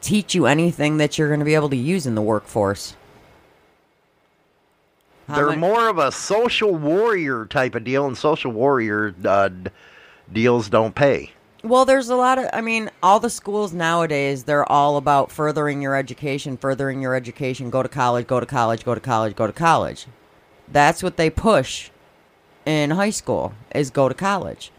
teach 0.00 0.34
you 0.34 0.46
anything 0.46 0.98
that 0.98 1.18
you're 1.18 1.28
going 1.28 1.40
to 1.40 1.44
be 1.44 1.54
able 1.54 1.70
to 1.70 1.76
use 1.76 2.06
in 2.06 2.14
the 2.14 2.22
workforce? 2.22 2.96
How 5.26 5.34
They're 5.34 5.56
more 5.56 5.88
of 5.88 5.98
a 5.98 6.12
social 6.12 6.74
warrior 6.74 7.46
type 7.46 7.74
of 7.74 7.84
deal, 7.84 8.06
and 8.06 8.16
social 8.16 8.52
warrior 8.52 9.14
uh, 9.24 9.50
deals 10.32 10.68
don't 10.68 10.94
pay. 10.94 11.32
Well, 11.64 11.84
there's 11.84 12.08
a 12.08 12.14
lot 12.14 12.38
of, 12.38 12.48
I 12.52 12.60
mean, 12.60 12.90
all 13.02 13.18
the 13.18 13.30
schools 13.30 13.72
nowadays, 13.72 14.44
they're 14.44 14.70
all 14.70 14.96
about 14.96 15.32
furthering 15.32 15.82
your 15.82 15.96
education, 15.96 16.56
furthering 16.56 17.02
your 17.02 17.14
education, 17.14 17.70
go 17.70 17.82
to 17.82 17.88
college, 17.88 18.28
go 18.28 18.38
to 18.38 18.46
college, 18.46 18.84
go 18.84 18.94
to 18.94 19.00
college, 19.00 19.34
go 19.34 19.48
to 19.48 19.52
college. 19.52 20.06
That's 20.68 21.02
what 21.02 21.16
they 21.16 21.28
push 21.28 21.90
in 22.64 22.90
high 22.90 23.10
school 23.10 23.54
is 23.74 23.90
go 23.90 24.08
to 24.08 24.14
college. 24.14 24.70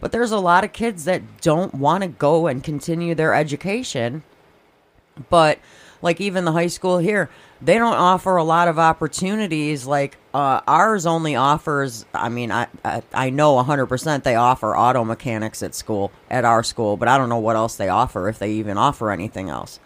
But 0.00 0.10
there's 0.12 0.32
a 0.32 0.38
lot 0.38 0.64
of 0.64 0.72
kids 0.72 1.04
that 1.04 1.40
don't 1.40 1.74
want 1.74 2.02
to 2.02 2.08
go 2.08 2.46
and 2.46 2.62
continue 2.62 3.14
their 3.14 3.34
education. 3.34 4.24
But 5.30 5.58
like 6.02 6.20
even 6.20 6.44
the 6.44 6.52
high 6.52 6.66
school 6.66 6.98
here, 6.98 7.30
they 7.60 7.78
don't 7.78 7.94
offer 7.94 8.36
a 8.36 8.44
lot 8.44 8.68
of 8.68 8.78
opportunities. 8.78 9.86
Like 9.86 10.16
uh, 10.34 10.60
ours 10.66 11.06
only 11.06 11.36
offers. 11.36 12.04
I 12.14 12.28
mean, 12.28 12.52
I 12.52 12.66
I, 12.84 13.02
I 13.12 13.30
know 13.30 13.62
100% 13.62 14.22
they 14.22 14.34
offer 14.34 14.76
auto 14.76 15.04
mechanics 15.04 15.62
at 15.62 15.74
school 15.74 16.12
at 16.30 16.44
our 16.44 16.62
school, 16.62 16.96
but 16.96 17.08
I 17.08 17.18
don't 17.18 17.28
know 17.28 17.38
what 17.38 17.56
else 17.56 17.76
they 17.76 17.88
offer 17.88 18.28
if 18.28 18.38
they 18.38 18.52
even 18.52 18.76
offer 18.76 19.10
anything 19.10 19.48
else. 19.48 19.80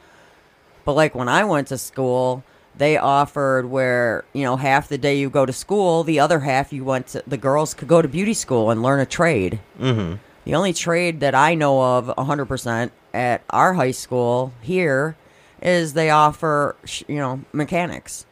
But 0.84 0.94
like 0.94 1.14
when 1.14 1.28
I 1.28 1.44
went 1.44 1.68
to 1.68 1.78
school, 1.78 2.42
they 2.76 2.96
offered 2.96 3.66
where 3.66 4.24
you 4.32 4.42
know 4.42 4.56
half 4.56 4.88
the 4.88 4.98
day 4.98 5.18
you 5.18 5.30
go 5.30 5.46
to 5.46 5.52
school, 5.52 6.02
the 6.04 6.20
other 6.20 6.40
half 6.40 6.72
you 6.72 6.84
went 6.84 7.08
to 7.08 7.22
the 7.26 7.36
girls 7.36 7.74
could 7.74 7.88
go 7.88 8.02
to 8.02 8.08
beauty 8.08 8.34
school 8.34 8.70
and 8.70 8.82
learn 8.82 9.00
a 9.00 9.06
trade. 9.06 9.60
Mm-hmm. 9.78 10.16
The 10.44 10.54
only 10.54 10.72
trade 10.72 11.20
that 11.20 11.34
I 11.34 11.54
know 11.54 11.82
of 11.98 12.06
100% 12.16 12.90
at 13.12 13.42
our 13.50 13.74
high 13.74 13.90
school 13.90 14.52
here 14.62 15.16
is 15.62 15.92
they 15.92 16.10
offer, 16.10 16.76
you 17.06 17.16
know, 17.16 17.40
mechanics, 17.52 18.24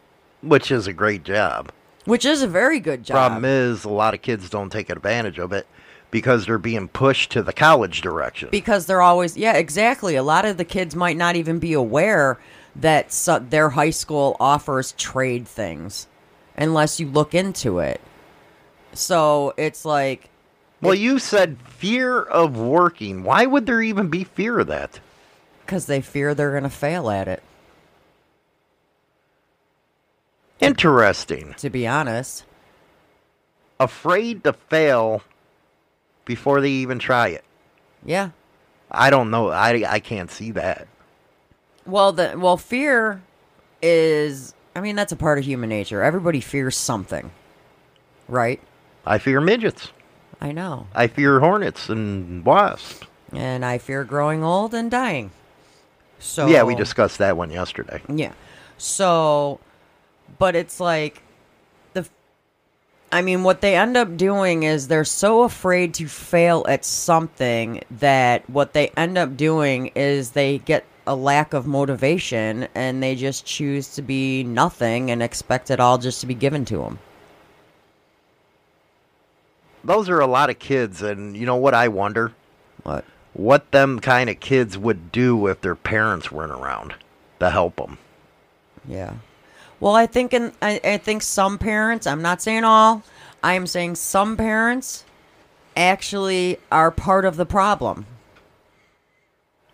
Which 0.43 0.71
is 0.71 0.87
a 0.87 0.93
great 0.93 1.23
job. 1.25 1.71
which 2.07 2.25
is 2.25 2.41
a 2.43 2.49
very 2.49 2.81
good 2.81 3.05
job. 3.05 3.15
Problem 3.17 3.45
is, 3.45 3.85
a 3.85 3.91
lot 3.91 4.15
of 4.15 4.23
kids 4.23 4.49
don't 4.49 4.71
take 4.71 4.89
advantage 4.89 5.39
of 5.39 5.53
it 5.53 5.67
because 6.11 6.47
they're 6.47 6.57
being 6.57 6.89
pushed 6.89 7.31
to 7.33 7.43
the 7.43 7.53
college 7.53 8.01
direction. 8.01 8.49
because 8.51 8.87
they're 8.87 9.03
always, 9.03 9.37
yeah, 9.37 9.53
exactly. 9.55 10.17
A 10.17 10.23
lot 10.23 10.47
of 10.47 10.57
the 10.57 10.65
kids 10.65 10.97
might 10.97 11.19
not 11.19 11.37
even 11.37 11.59
be 11.59 11.75
aware 11.75 12.39
that 12.75 13.13
so, 13.13 13.39
their 13.39 13.69
high 13.71 13.91
school 13.91 14.35
offers 14.41 14.93
trade 14.93 15.47
things 15.47 16.07
unless 16.57 16.99
you 16.99 17.07
look 17.09 17.35
into 17.35 17.79
it. 17.79 18.01
So 18.95 19.53
it's 19.59 19.85
like 19.85 20.28
Well, 20.81 20.95
you 20.95 21.19
said 21.19 21.59
fear 21.67 22.21
of 22.23 22.57
working. 22.57 23.25
Why 23.25 23.47
would 23.47 23.67
there 23.67 23.83
even 23.83 24.09
be 24.09 24.25
fear 24.25 24.61
of 24.61 24.69
that? 24.69 25.01
Because 25.67 25.87
they 25.87 26.01
fear 26.01 26.35
they're 26.35 26.53
going 26.53 26.63
to 26.63 26.71
fail 26.71 27.11
at 27.11 27.29
it, 27.29 27.43
Interesting. 30.61 31.55
to 31.59 31.71
be 31.71 31.87
honest. 31.87 32.45
Afraid 33.81 34.43
to 34.45 34.53
fail 34.53 35.23
before 36.25 36.61
they 36.61 36.71
even 36.71 36.99
try 36.99 37.29
it. 37.29 37.45
Yeah. 38.05 38.31
I 38.91 39.11
don't 39.11 39.31
know. 39.31 39.51
I, 39.51 39.85
I 39.89 40.01
can't 40.01 40.31
see 40.31 40.51
that. 40.53 40.89
Well, 41.87 42.13
the 42.13 42.35
well, 42.37 42.57
fear 42.57 43.23
is. 43.83 44.55
I 44.75 44.81
mean, 44.81 44.97
that's 44.97 45.13
a 45.13 45.17
part 45.17 45.39
of 45.39 45.45
human 45.45 45.69
nature. 45.69 46.03
Everybody 46.03 46.41
fears 46.41 46.77
something, 46.77 47.31
right? 48.29 48.61
I 49.07 49.19
fear 49.19 49.41
midgets. 49.41 49.91
I 50.41 50.53
know, 50.53 50.87
I 50.95 51.07
fear 51.09 51.41
hornets 51.41 51.89
and 51.89 52.45
wasps. 52.45 53.01
and 53.33 53.65
I 53.65 53.79
fear 53.79 54.05
growing 54.05 54.45
old 54.45 54.73
and 54.75 54.91
dying. 54.91 55.31
So 56.21 56.47
Yeah, 56.47 56.63
we 56.65 56.75
discussed 56.75 57.19
that 57.19 57.37
one 57.37 57.51
yesterday. 57.51 58.01
Yeah. 58.09 58.33
So, 58.77 59.61
but 60.39 60.55
it's 60.57 60.79
like 60.81 61.23
the. 61.95 62.07
I 63.11 63.23
mean, 63.23 63.43
what 63.43 63.61
they 63.61 63.75
end 63.77 63.97
up 63.97 64.17
doing 64.17 64.63
is 64.65 64.89
they're 64.89 65.05
so 65.05 65.43
afraid 65.43 65.95
to 65.95 66.07
fail 66.07 66.65
at 66.69 66.85
something 66.85 67.83
that 67.99 68.49
what 68.51 68.73
they 68.75 68.89
end 68.97 69.17
up 69.19 69.37
doing 69.37 69.89
is 69.95 70.31
they 70.33 70.59
get 70.59 70.85
a 71.07 71.15
lack 71.17 71.55
of 71.55 71.67
motivation 71.67 72.69
and 72.75 73.03
they 73.03 73.15
just 73.15 73.47
choose 73.47 73.95
to 73.95 74.03
be 74.03 74.45
nothing 74.45 75.11
and 75.11 75.23
expect 75.23 75.71
it 75.71 75.81
all 75.81 75.99
just 75.99 76.21
to 76.21 76.27
be 76.27 76.35
given 76.35 76.65
to 76.67 76.79
them. 76.79 76.99
Those 79.85 80.09
are 80.09 80.21
a 80.21 80.27
lot 80.27 80.51
of 80.51 80.59
kids, 80.59 81.03
and 81.03 81.37
you 81.37 81.47
know 81.47 81.57
what 81.57 81.75
I 81.75 81.89
wonder? 81.89 82.33
What? 82.83 83.05
What 83.33 83.71
them 83.71 84.01
kind 84.01 84.29
of 84.29 84.41
kids 84.41 84.77
would 84.77 85.13
do 85.13 85.47
if 85.47 85.61
their 85.61 85.75
parents 85.75 86.33
weren't 86.33 86.53
around 86.53 86.95
to 87.41 87.51
help 87.51 87.77
them. 87.77 87.99
Yeah. 88.87 89.15
Well, 89.81 89.95
I 89.95 90.07
think 90.07 90.35
in 90.35 90.53
I, 90.61 90.81
I 90.83 90.97
think 90.99 91.23
some 91.23 91.59
parents, 91.59 92.07
I'm 92.07 92.23
not 92.23 92.43
saying 92.43 92.65
all, 92.65 93.03
I 93.43 93.55
am 93.55 93.67
saying 93.67 93.95
some 93.95 94.37
parents 94.37 95.05
actually 95.77 96.59
are 96.73 96.91
part 96.91 97.25
of 97.25 97.37
the 97.37 97.47
problem. 97.47 98.07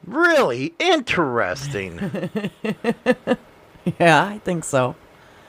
Really 0.07 0.75
interesting. 0.79 2.21
Yeah, 4.01 4.25
I 4.25 4.39
think 4.39 4.65
so. 4.65 4.97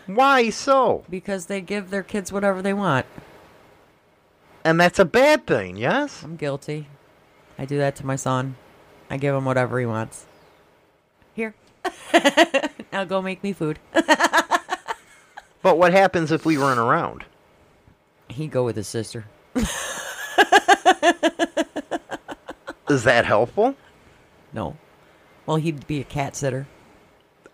Why 0.08 0.50
so? 0.50 1.04
Because 1.10 1.46
they 1.46 1.62
give 1.62 1.90
their 1.90 2.04
kids 2.04 2.32
whatever 2.32 2.62
they 2.62 2.74
want. 2.74 3.06
And 4.66 4.82
that's 4.82 5.00
a 5.00 5.06
bad 5.06 5.48
thing, 5.48 5.78
yes? 5.78 6.24
I'm 6.24 6.36
guilty. 6.36 6.88
I 7.58 7.64
do 7.64 7.78
that 7.78 7.96
to 7.98 8.06
my 8.06 8.18
son. 8.18 8.58
I 9.10 9.16
give 9.16 9.34
him 9.34 9.46
whatever 9.46 9.80
he 9.80 9.86
wants. 9.86 10.26
Here. 11.34 11.56
now 12.92 13.06
go 13.06 13.22
make 13.22 13.42
me 13.44 13.54
food. 13.54 13.80
But 15.66 15.80
what 15.80 15.94
happens 15.94 16.32
if 16.32 16.46
we 16.46 16.60
weren't 16.60 16.78
around? 16.78 17.26
He'd 18.28 18.52
go 18.52 18.64
with 18.64 18.76
his 18.76 18.88
sister. 18.88 19.26
Is 19.56 19.66
that 23.04 23.26
helpful? 23.26 23.74
No. 24.54 24.78
Well, 25.48 25.58
he'd 25.58 25.88
be 25.88 26.00
a 26.00 26.04
cat 26.04 26.36
sitter. 26.36 26.68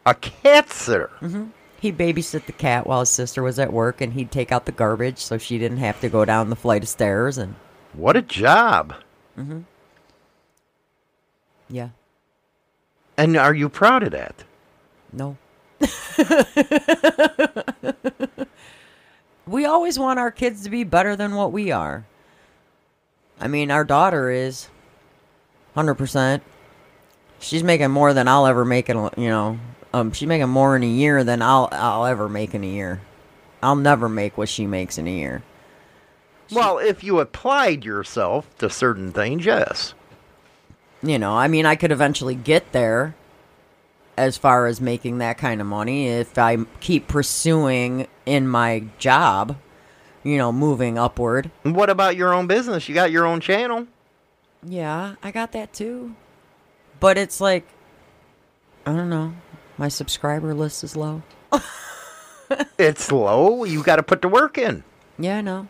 A 0.06 0.14
cat 0.14 0.70
sitter. 0.72 1.10
Mm-hmm. 1.22 1.46
He'd 1.82 1.98
babysit 1.98 2.46
the 2.46 2.52
cat 2.54 2.86
while 2.86 3.00
his 3.00 3.10
sister 3.10 3.42
was 3.42 3.58
at 3.58 3.74
work, 3.74 4.02
and 4.02 4.14
he'd 4.14 4.32
take 4.32 4.52
out 4.52 4.66
the 4.66 4.72
garbage 4.72 5.18
so 5.18 5.40
she 5.40 5.58
didn't 5.58 5.80
have 5.80 6.00
to 6.02 6.10
go 6.10 6.26
down 6.26 6.52
the 6.52 6.56
flight 6.56 6.84
of 6.84 6.90
stairs. 6.90 7.40
And 7.40 7.56
What 7.94 8.16
a 8.16 8.22
job. 8.22 8.94
Mm-hmm. 9.38 9.62
yeah, 11.70 11.90
And 13.18 13.36
are 13.38 13.56
you 13.56 13.68
proud 13.68 14.04
of 14.04 14.12
that? 14.12 14.44
no. 15.12 15.38
we 19.48 19.66
always 19.66 19.98
want 19.98 20.20
our 20.20 20.32
kids 20.32 20.64
to 20.64 20.70
be 20.70 20.84
better 20.84 21.16
than 21.16 21.36
what 21.36 21.52
we 21.52 21.72
are. 21.72 22.06
I 23.40 23.48
mean, 23.48 23.72
our 23.72 23.84
daughter 23.84 24.30
is 24.30 24.68
100%. 25.76 26.42
She's 27.40 27.64
making 27.64 27.90
more 27.90 28.14
than 28.14 28.28
I'll 28.28 28.46
ever 28.46 28.64
make 28.64 28.90
in, 28.90 28.98
a- 28.98 29.12
you 29.18 29.30
know, 29.30 29.58
um, 29.94 30.12
she's 30.12 30.28
making 30.28 30.50
more 30.50 30.76
in 30.76 30.84
a 30.84 30.88
year 30.88 31.24
than 31.24 31.42
I'll 31.42 31.70
I'll 31.72 32.06
ever 32.06 32.30
make 32.30 32.54
in 32.54 32.64
a 32.64 32.68
year. 32.68 33.02
I'll 33.62 33.76
never 33.76 34.10
make 34.10 34.38
what 34.38 34.50
she 34.50 34.66
makes 34.66 34.98
in 34.98 35.08
a 35.08 35.12
year. 35.12 35.44
Well, 36.52 36.80
if 36.80 37.04
you 37.04 37.20
applied 37.20 37.86
yourself 37.86 38.58
to 38.58 38.70
certain 38.70 39.12
things, 39.12 39.46
yes. 39.46 39.94
you 41.02 41.18
know, 41.18 41.34
I 41.34 41.48
mean, 41.48 41.66
I 41.66 41.76
could 41.76 41.92
eventually 41.92 42.36
get 42.36 42.74
there 42.74 43.16
as 44.18 44.38
far 44.38 44.68
as 44.68 44.82
making 44.82 45.20
that 45.20 45.38
kind 45.38 45.62
of 45.62 45.68
money 45.68 46.08
if 46.08 46.38
I 46.38 46.58
keep 46.80 47.08
pursuing 47.08 48.08
in 48.26 48.48
my 48.48 48.84
job, 48.98 49.58
you 50.24 50.38
know, 50.38 50.52
moving 50.52 50.98
upward. 50.98 51.52
What 51.64 51.90
about 51.90 52.18
your 52.18 52.34
own 52.34 52.48
business? 52.48 52.90
You 52.90 52.96
got 52.96 53.12
your 53.12 53.26
own 53.26 53.40
channel. 53.40 53.88
Yeah, 54.64 55.16
I 55.24 55.32
got 55.32 55.54
that 55.54 55.74
too. 55.74 56.16
But 57.00 57.18
it's 57.18 57.42
like, 57.42 57.66
I 58.86 58.92
don't 58.92 59.10
know, 59.10 59.34
my 59.78 59.88
subscriber 59.88 60.54
list 60.54 60.84
is 60.84 60.96
low. 60.96 61.22
It's 62.78 63.12
low. 63.12 63.64
You 63.64 63.82
got 63.82 63.96
to 63.96 64.04
put 64.04 64.22
the 64.22 64.28
work 64.28 64.58
in. 64.58 64.84
Yeah, 65.18 65.38
I 65.38 65.42
know. 65.42 65.70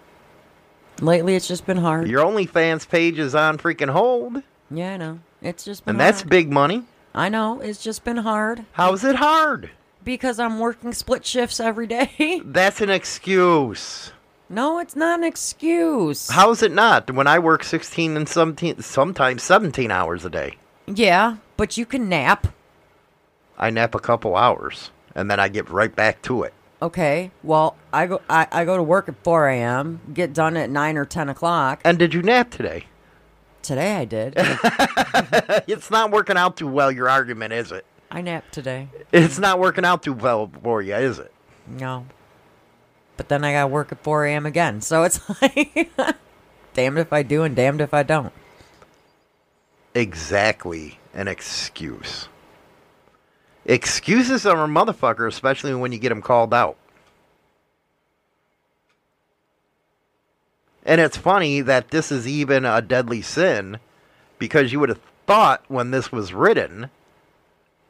Lately, 1.00 1.36
it's 1.36 1.48
just 1.48 1.66
been 1.68 1.78
hard. 1.78 2.08
Your 2.08 2.24
OnlyFans 2.26 2.90
page 2.90 3.20
is 3.20 3.36
on 3.36 3.58
freaking 3.60 3.90
hold, 3.90 4.42
yeah, 4.72 4.94
I 4.94 4.98
know. 4.98 5.20
It's 5.44 5.64
just 5.64 5.86
been 5.86 5.94
and 5.96 6.00
that's 6.00 6.24
big 6.24 6.52
money. 6.52 6.84
I 7.14 7.30
know. 7.30 7.60
It's 7.60 7.84
just 7.84 8.04
been 8.04 8.18
hard 8.18 8.66
How's 8.72 9.04
it 9.04 9.16
hard? 9.16 9.70
because 10.04 10.40
I'm 10.40 10.58
working 10.60 10.94
split 10.94 11.24
shifts 11.26 11.60
every 11.60 11.86
day. 11.86 12.42
That's 12.46 12.82
an 12.82 12.90
excuse. 12.90 14.12
no, 14.50 14.80
it's 14.80 14.96
not 14.96 15.20
an 15.20 15.26
excuse. 15.26 16.30
How's 16.30 16.64
it 16.64 16.72
not? 16.72 17.12
When 17.12 17.28
I 17.28 17.38
work 17.40 17.64
16 17.64 18.16
and 18.18 18.28
17, 18.28 18.82
sometimes 18.82 19.44
17 19.44 19.92
hours 19.92 20.24
a 20.26 20.30
day, 20.32 20.58
Yeah, 20.88 21.38
but 21.58 21.78
you 21.78 21.86
can 21.86 22.10
nap. 22.10 22.48
I 23.62 23.70
nap 23.70 23.96
a 23.96 24.00
couple 24.00 24.36
hours, 24.36 24.92
and 25.16 25.30
then 25.32 25.40
I 25.40 25.48
get 25.48 25.70
right 25.70 25.96
back 25.96 26.22
to 26.24 26.44
it. 26.44 26.54
Okay. 26.82 27.30
Well, 27.44 27.78
I 27.94 28.08
go 28.08 28.22
I, 28.28 28.48
I 28.52 28.66
go 28.66 28.76
to 28.76 28.84
work 28.84 29.08
at 29.08 29.24
four 29.24 29.48
a.m. 29.48 30.02
Get 30.14 30.34
done 30.34 30.58
at 30.58 30.70
nine 30.70 30.98
or 30.98 31.06
ten 31.06 31.30
o'clock. 31.30 31.80
And 31.86 32.00
did 32.00 32.14
you 32.14 32.24
nap 32.24 32.50
today? 32.50 32.86
Today 33.62 33.96
I 33.96 34.06
did. 34.06 34.34
It's 35.68 35.92
not 35.92 36.12
working 36.12 36.38
out 36.38 36.58
too 36.58 36.68
well, 36.68 36.92
your 36.92 37.08
argument, 37.08 37.54
is 37.54 37.72
it? 37.72 37.86
I 38.10 38.22
napped 38.22 38.52
today. 38.52 38.90
It's 39.12 39.38
not 39.38 39.60
working 39.60 39.86
out 39.86 40.04
too 40.04 40.14
well 40.14 40.50
for 40.64 40.82
you, 40.82 40.96
is 40.96 41.20
it? 41.20 41.32
No. 41.68 42.06
But 43.16 43.30
then 43.30 43.44
I 43.44 43.54
got 43.54 43.62
to 43.62 43.68
work 43.68 43.92
at 43.92 44.04
four 44.04 44.26
a.m. 44.26 44.46
again. 44.46 44.82
So 44.82 45.04
it's 45.04 45.20
like, 45.42 45.92
damned 46.74 46.98
if 46.98 47.14
I 47.14 47.24
do 47.24 47.44
and 47.44 47.56
damned 47.56 47.82
if 47.82 47.94
I 47.94 48.04
don't. 48.04 48.34
Exactly 49.94 51.00
an 51.14 51.28
excuse. 51.28 52.28
Excuses 53.66 54.46
are 54.46 54.64
a 54.64 54.68
motherfucker, 54.68 55.28
especially 55.28 55.74
when 55.74 55.92
you 55.92 56.00
get 56.00 56.10
them 56.10 56.22
called 56.22 56.54
out. 56.54 56.78
And 60.84 61.00
it's 61.00 61.18
funny 61.18 61.62
that 61.62 61.92
this 61.92 62.12
is 62.12 62.28
even 62.28 62.66
a 62.66 62.82
deadly 62.82 63.22
sin 63.22 63.80
because 64.40 64.72
you 64.72 64.80
would 64.80 64.90
have 64.90 65.02
thought 65.28 65.64
when 65.68 65.92
this 65.92 66.12
was 66.12 66.34
written, 66.34 66.90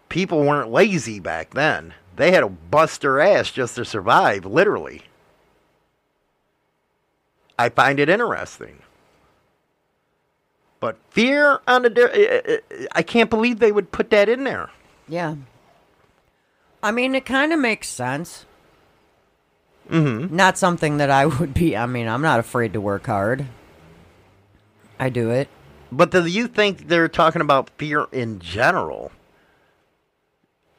people 0.10 0.42
weren't 0.44 0.72
lazy 0.72 1.20
back 1.20 1.52
then. 1.52 1.94
They 2.18 2.32
had 2.32 2.42
to 2.42 2.50
bust 2.50 3.02
their 3.02 3.22
ass 3.22 3.52
just 3.52 3.76
to 3.76 3.86
survive, 3.86 4.46
literally. 4.46 5.04
I 7.58 7.70
find 7.70 8.00
it 8.00 8.10
interesting. 8.10 8.80
But 10.82 10.98
fear 11.12 11.62
on 11.68 11.84
di- 11.94 12.60
I 12.92 13.04
can't 13.04 13.30
believe 13.30 13.60
they 13.60 13.72
would 13.72 13.92
put 13.92 14.10
that 14.10 14.28
in 14.28 14.44
there. 14.44 14.70
Yeah. 15.08 15.36
I 16.84 16.92
mean, 16.92 17.16
it 17.16 17.26
kind 17.26 17.54
of 17.54 17.60
makes 17.60 17.88
sense. 17.88 18.46
Mm-hmm. 19.90 20.36
Not 20.36 20.58
something 20.58 20.98
that 20.98 21.10
I 21.10 21.26
would 21.40 21.54
be. 21.54 21.76
I 21.76 21.86
mean, 21.86 22.08
I'm 22.08 22.22
not 22.22 22.40
afraid 22.40 22.74
to 22.74 22.82
work 22.82 23.06
hard. 23.06 23.48
I 25.00 25.10
do 25.10 25.30
it. 25.30 25.50
But 25.92 26.12
do 26.12 26.26
you 26.26 26.48
think 26.48 26.88
they're 26.88 27.10
talking 27.10 27.42
about 27.42 27.70
fear 27.72 28.06
in 28.12 28.40
general? 28.40 29.12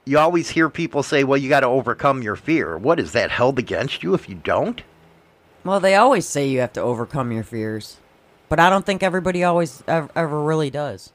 You 0.05 0.19
always 0.19 0.51
hear 0.51 0.69
people 0.69 1.03
say, 1.03 1.23
well, 1.23 1.37
you 1.37 1.49
got 1.49 1.61
to 1.61 1.67
overcome 1.67 2.23
your 2.23 2.35
fear. 2.35 2.79
What 2.79 2.99
is 2.99 3.13
that 3.13 3.31
held 3.31 3.59
against 3.59 4.03
you 4.03 4.15
if 4.15 4.29
you 4.29 4.35
don't? 4.35 4.83
Well, 5.65 5.81
they 5.81 5.95
always 5.95 6.27
say 6.27 6.49
you 6.49 6.61
have 6.61 6.73
to 6.73 6.81
overcome 6.81 7.31
your 7.31 7.45
fears, 7.45 7.99
but 8.49 8.59
I 8.59 8.69
don't 8.69 8.85
think 8.85 9.03
everybody 9.03 9.45
always 9.45 9.85
ever, 9.87 10.11
ever 10.17 10.43
really 10.43 10.71
does. 10.71 11.13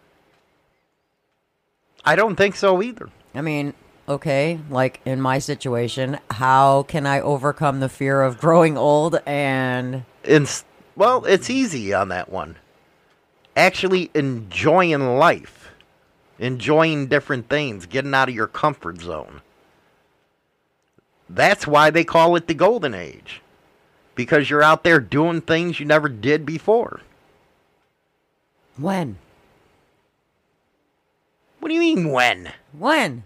I 2.05 2.15
don't 2.15 2.37
think 2.37 2.55
so 2.55 2.81
either. 2.81 3.09
I 3.35 3.41
mean, 3.41 3.73
okay, 4.07 4.59
like 4.69 5.01
in 5.05 5.21
my 5.21 5.39
situation, 5.39 6.19
how 6.31 6.83
can 6.83 7.05
I 7.05 7.19
overcome 7.19 7.79
the 7.79 7.89
fear 7.89 8.21
of 8.21 8.37
growing 8.37 8.77
old 8.77 9.19
and 9.25 10.03
In, 10.23 10.47
Well, 10.95 11.25
it's 11.25 11.49
easy 11.49 11.93
on 11.93 12.09
that 12.09 12.29
one. 12.29 12.57
Actually 13.55 14.11
enjoying 14.13 15.17
life, 15.17 15.71
enjoying 16.39 17.07
different 17.07 17.49
things, 17.49 17.85
getting 17.85 18.13
out 18.13 18.29
of 18.29 18.35
your 18.35 18.47
comfort 18.47 19.01
zone. 19.01 19.41
That's 21.29 21.67
why 21.67 21.89
they 21.89 22.03
call 22.03 22.35
it 22.35 22.47
the 22.47 22.53
golden 22.53 22.93
age. 22.93 23.41
Because 24.15 24.49
you're 24.49 24.63
out 24.63 24.83
there 24.83 24.99
doing 24.99 25.41
things 25.41 25.79
you 25.79 25.85
never 25.85 26.09
did 26.09 26.45
before. 26.45 27.01
When? 28.77 29.17
What 31.59 31.69
do 31.69 31.75
you 31.75 31.81
mean 31.81 32.11
when? 32.11 32.53
When? 32.71 33.23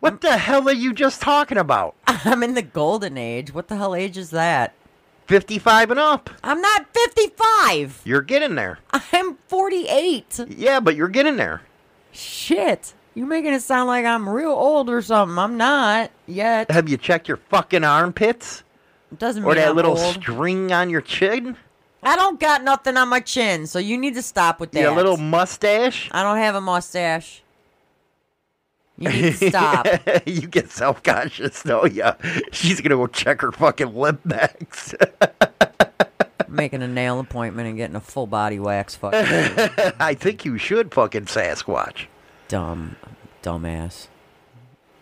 What 0.00 0.22
the 0.22 0.38
hell 0.38 0.66
are 0.68 0.72
you 0.72 0.92
just 0.94 1.20
talking 1.20 1.58
about? 1.58 1.94
I'm 2.06 2.42
in 2.42 2.54
the 2.54 2.62
golden 2.62 3.18
age. 3.18 3.52
What 3.52 3.68
the 3.68 3.76
hell 3.76 3.94
age 3.94 4.16
is 4.16 4.30
that? 4.30 4.74
55 5.26 5.92
and 5.92 6.00
up. 6.00 6.30
I'm 6.42 6.60
not 6.60 6.86
55. 6.92 8.02
You're 8.04 8.22
getting 8.22 8.54
there. 8.56 8.78
I'm 8.90 9.36
48. 9.46 10.40
Yeah, 10.48 10.80
but 10.80 10.96
you're 10.96 11.08
getting 11.08 11.36
there. 11.36 11.62
Shit. 12.12 12.94
You're 13.14 13.26
making 13.26 13.52
it 13.52 13.62
sound 13.62 13.88
like 13.88 14.04
I'm 14.04 14.28
real 14.28 14.50
old 14.50 14.88
or 14.88 15.02
something. 15.02 15.38
I'm 15.38 15.56
not 15.56 16.10
yet. 16.26 16.70
Have 16.70 16.88
you 16.88 16.96
checked 16.96 17.28
your 17.28 17.36
fucking 17.36 17.84
armpits? 17.84 18.64
It 19.12 19.18
doesn't 19.18 19.42
matter. 19.42 19.52
Or 19.52 19.54
mean 19.54 19.62
that 19.64 19.70
I'm 19.70 19.76
little 19.76 19.98
old. 19.98 20.14
string 20.14 20.72
on 20.72 20.88
your 20.90 21.00
chin? 21.00 21.56
I 22.02 22.16
don't 22.16 22.40
got 22.40 22.64
nothing 22.64 22.96
on 22.96 23.08
my 23.08 23.20
chin, 23.20 23.66
so 23.66 23.78
you 23.78 23.98
need 23.98 24.14
to 24.14 24.22
stop 24.22 24.58
with 24.58 24.72
that. 24.72 24.80
Your 24.80 24.96
little 24.96 25.18
mustache? 25.18 26.08
I 26.12 26.22
don't 26.22 26.38
have 26.38 26.54
a 26.54 26.60
mustache. 26.60 27.42
You 29.00 29.08
need 29.08 29.34
to 29.34 29.48
stop. 29.50 29.86
you 30.26 30.42
get 30.46 30.70
self 30.70 31.02
conscious, 31.02 31.62
don't? 31.62 31.90
She's 32.52 32.80
gonna 32.82 32.96
go 32.96 33.06
check 33.06 33.40
her 33.40 33.50
fucking 33.50 33.94
lip 33.94 34.20
max. 34.24 34.94
Making 36.48 36.82
a 36.82 36.88
nail 36.88 37.18
appointment 37.18 37.68
and 37.68 37.76
getting 37.76 37.96
a 37.96 38.00
full 38.00 38.26
body 38.26 38.58
wax. 38.58 38.94
Fucking 38.96 39.20
I 40.00 40.14
think 40.14 40.44
you 40.44 40.58
should 40.58 40.92
fucking 40.92 41.24
Sasquatch. 41.26 42.06
dumb, 42.48 42.96
dumbass. 43.42 44.08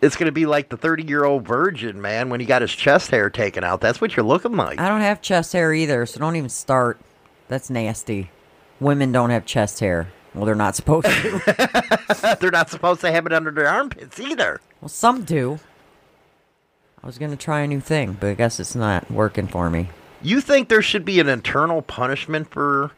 It's 0.01 0.15
gonna 0.15 0.31
be 0.31 0.47
like 0.47 0.69
the 0.69 0.77
30 0.77 1.03
year 1.03 1.25
old 1.25 1.45
virgin, 1.47 2.01
man, 2.01 2.29
when 2.29 2.39
he 2.39 2.47
got 2.47 2.63
his 2.63 2.73
chest 2.73 3.11
hair 3.11 3.31
taken 3.31 3.65
out. 3.65 3.81
That's 3.81 4.01
what 4.01 4.17
you're 4.17 4.25
looking 4.27 4.57
like. 4.57 4.79
I 4.79 4.89
don't 4.89 5.01
have 5.01 5.21
chest 5.21 5.53
hair 5.55 5.75
either, 5.75 6.07
so 6.07 6.21
don't 6.21 6.37
even 6.37 6.51
start. 6.51 7.01
That's 7.49 7.69
nasty. 7.69 8.31
Women 8.79 9.11
don't 9.11 9.31
have 9.31 9.45
chest 9.45 9.81
hair. 9.81 10.13
Well, 10.35 10.45
they're 10.45 10.55
not 10.55 10.77
supposed 10.77 11.07
to. 11.07 12.37
They're 12.41 12.51
not 12.51 12.71
supposed 12.71 13.01
to 13.01 13.11
have 13.11 13.27
it 13.27 13.33
under 13.33 13.51
their 13.51 13.67
armpits 13.69 14.21
either. 14.21 14.61
well, 14.81 14.89
some 14.89 15.25
do. 15.25 15.59
I 17.03 17.07
was 17.07 17.19
gonna 17.19 17.37
try 17.37 17.61
a 17.61 17.67
new 17.67 17.81
thing, 17.81 18.17
but 18.21 18.29
I 18.29 18.35
guess 18.35 18.61
it's 18.61 18.75
not 18.75 19.11
working 19.11 19.47
for 19.49 19.71
me. 19.71 19.89
You 20.21 20.41
think 20.41 20.69
there 20.69 20.83
should 20.83 21.05
be 21.05 21.19
an 21.21 21.29
internal 21.29 21.81
punishment 21.81 22.51
for 22.51 22.91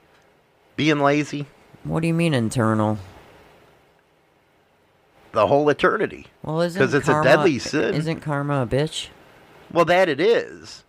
being 0.77 1.01
lazy? 1.01 1.47
What 1.85 2.01
do 2.01 2.09
you 2.09 2.15
mean 2.15 2.35
internal? 2.35 2.99
The 5.33 5.47
whole 5.47 5.69
eternity. 5.69 6.27
Well, 6.43 6.61
isn't 6.63 6.79
because 6.79 6.95
it's 6.95 7.09
a 7.09 7.23
deadly 7.23 7.59
sin. 7.59 7.95
Isn't 7.95 8.21
karma 8.21 8.63
a 8.63 8.67
bitch? 8.67 9.09
Well, 9.73 9.85
that 9.85 10.09
it 10.09 10.21
is. 10.21 10.83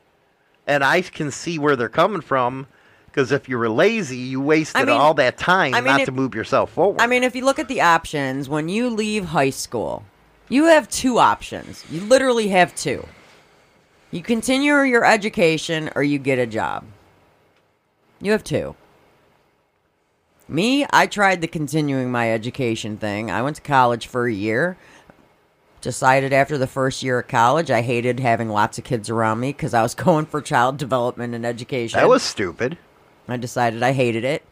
And 0.65 0.83
I 0.83 1.01
can 1.01 1.29
see 1.31 1.59
where 1.59 1.75
they're 1.75 1.89
coming 1.89 2.21
from. 2.21 2.67
Because 3.11 3.33
if 3.33 3.49
you 3.49 3.57
were 3.57 3.69
lazy, 3.69 4.17
you 4.17 4.39
wasted 4.39 4.87
mean- 4.87 4.97
all 4.97 5.13
that 5.15 5.37
time 5.37 5.73
I 5.75 5.81
mean, 5.81 5.91
not 5.91 5.99
if- 6.01 6.05
to 6.05 6.11
move 6.13 6.33
yourself 6.33 6.71
forward. 6.71 7.01
I 7.01 7.07
mean, 7.07 7.23
if 7.23 7.35
you 7.35 7.43
look 7.43 7.59
at 7.59 7.67
the 7.67 7.81
options, 7.81 8.47
when 8.47 8.69
you 8.69 8.89
leave 8.89 9.25
high 9.25 9.49
school, 9.49 10.05
you 10.47 10.65
have 10.65 10.87
two 10.89 11.19
options. 11.19 11.83
You 11.89 12.01
literally 12.01 12.47
have 12.49 12.73
two. 12.73 13.05
You 14.11 14.21
continue 14.21 14.81
your 14.81 15.05
education 15.05 15.89
or 15.95 16.03
you 16.03 16.19
get 16.19 16.39
a 16.39 16.45
job. 16.45 16.85
You 18.21 18.31
have 18.31 18.43
two. 18.43 18.75
Me, 20.47 20.85
I 20.91 21.07
tried 21.07 21.41
the 21.41 21.47
continuing 21.47 22.11
my 22.11 22.31
education 22.31 22.97
thing. 22.97 23.31
I 23.31 23.41
went 23.41 23.55
to 23.57 23.61
college 23.61 24.07
for 24.07 24.25
a 24.27 24.33
year. 24.33 24.77
Decided 25.79 26.31
after 26.33 26.57
the 26.57 26.67
first 26.67 27.01
year 27.03 27.19
of 27.19 27.27
college, 27.27 27.71
I 27.71 27.81
hated 27.81 28.19
having 28.19 28.49
lots 28.49 28.77
of 28.77 28.83
kids 28.83 29.09
around 29.09 29.39
me 29.39 29.51
because 29.53 29.73
I 29.73 29.81
was 29.81 29.95
going 30.07 30.25
for 30.25 30.41
child 30.41 30.77
development 30.77 31.33
and 31.33 31.45
education. 31.45 31.99
that 31.99 32.07
was 32.09 32.21
stupid. 32.23 32.77
I 33.27 33.37
decided 33.37 33.83
I 33.83 33.93
hated 33.93 34.23
it. 34.23 34.43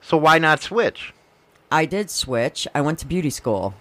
So 0.00 0.16
why 0.16 0.38
not 0.38 0.62
switch? 0.62 1.12
I 1.70 1.84
did 1.84 2.10
switch. 2.10 2.66
I 2.74 2.80
went 2.80 2.98
to 3.00 3.06
beauty 3.06 3.30
school 3.30 3.74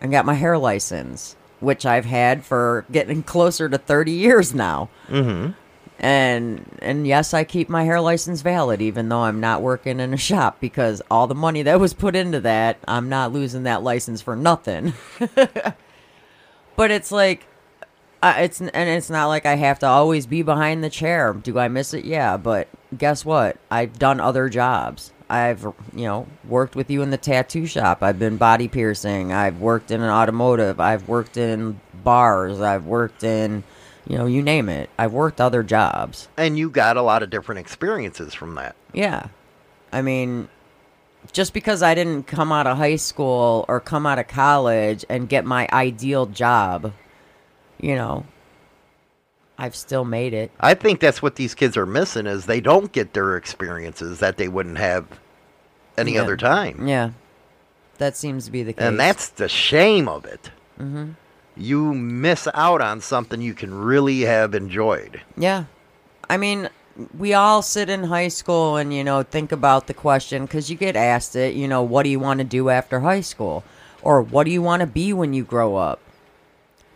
and 0.00 0.10
got 0.10 0.26
my 0.26 0.34
hair 0.34 0.58
license, 0.58 1.36
which 1.60 1.86
I've 1.86 2.04
had 2.04 2.44
for 2.44 2.84
getting 2.90 3.22
closer 3.22 3.68
to 3.68 3.78
30 3.78 4.12
years 4.12 4.54
now. 4.54 4.88
Mm-hmm. 5.08 5.52
And 6.00 6.78
and 6.80 7.08
yes, 7.08 7.34
I 7.34 7.42
keep 7.42 7.68
my 7.68 7.82
hair 7.82 8.00
license 8.00 8.40
valid 8.40 8.80
even 8.80 9.08
though 9.08 9.22
I'm 9.22 9.40
not 9.40 9.62
working 9.62 9.98
in 9.98 10.14
a 10.14 10.16
shop 10.16 10.60
because 10.60 11.02
all 11.10 11.26
the 11.26 11.34
money 11.34 11.62
that 11.62 11.80
was 11.80 11.92
put 11.92 12.14
into 12.14 12.38
that, 12.40 12.78
I'm 12.86 13.08
not 13.08 13.32
losing 13.32 13.64
that 13.64 13.82
license 13.82 14.22
for 14.22 14.36
nothing. 14.36 14.92
but 16.76 16.90
it's 16.92 17.10
like 17.10 17.47
uh, 18.22 18.34
it's 18.38 18.60
and 18.60 18.70
it's 18.74 19.10
not 19.10 19.26
like 19.26 19.46
I 19.46 19.54
have 19.54 19.78
to 19.80 19.86
always 19.86 20.26
be 20.26 20.42
behind 20.42 20.82
the 20.82 20.90
chair. 20.90 21.32
Do 21.32 21.58
I 21.58 21.68
miss 21.68 21.94
it? 21.94 22.04
Yeah, 22.04 22.36
but 22.36 22.68
guess 22.96 23.24
what? 23.24 23.56
I've 23.70 23.98
done 23.98 24.20
other 24.20 24.48
jobs. 24.48 25.12
I've 25.30 25.62
you 25.62 26.04
know 26.04 26.26
worked 26.48 26.74
with 26.74 26.90
you 26.90 27.02
in 27.02 27.10
the 27.10 27.16
tattoo 27.16 27.66
shop. 27.66 28.02
I've 28.02 28.18
been 28.18 28.36
body 28.36 28.66
piercing. 28.66 29.32
I've 29.32 29.60
worked 29.60 29.90
in 29.90 30.00
an 30.00 30.10
automotive. 30.10 30.80
I've 30.80 31.08
worked 31.08 31.36
in 31.36 31.80
bars. 32.02 32.60
I've 32.60 32.86
worked 32.86 33.22
in 33.22 33.62
you 34.06 34.18
know 34.18 34.26
you 34.26 34.42
name 34.42 34.68
it. 34.68 34.90
I've 34.98 35.12
worked 35.12 35.40
other 35.40 35.62
jobs. 35.62 36.28
And 36.36 36.58
you 36.58 36.70
got 36.70 36.96
a 36.96 37.02
lot 37.02 37.22
of 37.22 37.30
different 37.30 37.60
experiences 37.60 38.34
from 38.34 38.56
that. 38.56 38.74
Yeah. 38.92 39.28
I 39.92 40.02
mean, 40.02 40.48
just 41.32 41.52
because 41.52 41.82
I 41.82 41.94
didn't 41.94 42.26
come 42.26 42.52
out 42.52 42.66
of 42.66 42.76
high 42.78 42.96
school 42.96 43.64
or 43.68 43.80
come 43.80 44.06
out 44.06 44.18
of 44.18 44.28
college 44.28 45.04
and 45.08 45.28
get 45.28 45.44
my 45.44 45.68
ideal 45.72 46.26
job, 46.26 46.92
you 47.80 47.94
know, 47.94 48.24
I've 49.58 49.74
still 49.74 50.04
made 50.04 50.34
it. 50.34 50.50
I 50.60 50.74
think 50.74 51.00
that's 51.00 51.20
what 51.20 51.36
these 51.36 51.54
kids 51.54 51.76
are 51.76 51.86
missing 51.86 52.26
is 52.26 52.46
they 52.46 52.60
don't 52.60 52.92
get 52.92 53.12
their 53.12 53.36
experiences 53.36 54.20
that 54.20 54.36
they 54.36 54.48
wouldn't 54.48 54.78
have 54.78 55.04
any 55.96 56.14
Yeah. 56.14 56.22
other 56.22 56.36
time. 56.36 56.86
Yeah. 56.86 57.10
That 57.98 58.16
seems 58.16 58.44
to 58.44 58.52
be 58.52 58.62
the 58.62 58.72
case. 58.72 58.84
And 58.84 59.00
that's 59.00 59.28
the 59.28 59.48
shame 59.48 60.08
of 60.08 60.24
it. 60.24 60.50
hmm 60.78 61.10
You 61.56 61.92
miss 61.92 62.46
out 62.54 62.80
on 62.80 63.00
something 63.00 63.40
you 63.40 63.54
can 63.54 63.74
really 63.74 64.20
have 64.20 64.54
enjoyed. 64.54 65.20
Yeah. 65.36 65.64
I 66.30 66.36
mean, 66.36 66.68
we 67.18 67.34
all 67.34 67.62
sit 67.62 67.90
in 67.90 68.04
high 68.04 68.28
school 68.28 68.76
and, 68.76 68.94
you 68.94 69.02
know, 69.02 69.24
think 69.24 69.50
about 69.50 69.88
the 69.88 69.94
question 69.94 70.44
because 70.44 70.70
you 70.70 70.76
get 70.76 70.94
asked 70.94 71.34
it, 71.34 71.54
you 71.54 71.66
know, 71.66 71.82
what 71.82 72.04
do 72.04 72.10
you 72.10 72.20
want 72.20 72.38
to 72.38 72.44
do 72.44 72.68
after 72.70 73.00
high 73.00 73.22
school? 73.22 73.64
Or 74.02 74.22
what 74.22 74.44
do 74.44 74.52
you 74.52 74.62
want 74.62 74.80
to 74.82 74.86
be 74.86 75.12
when 75.12 75.32
you 75.34 75.42
grow 75.42 75.74
up? 75.74 75.98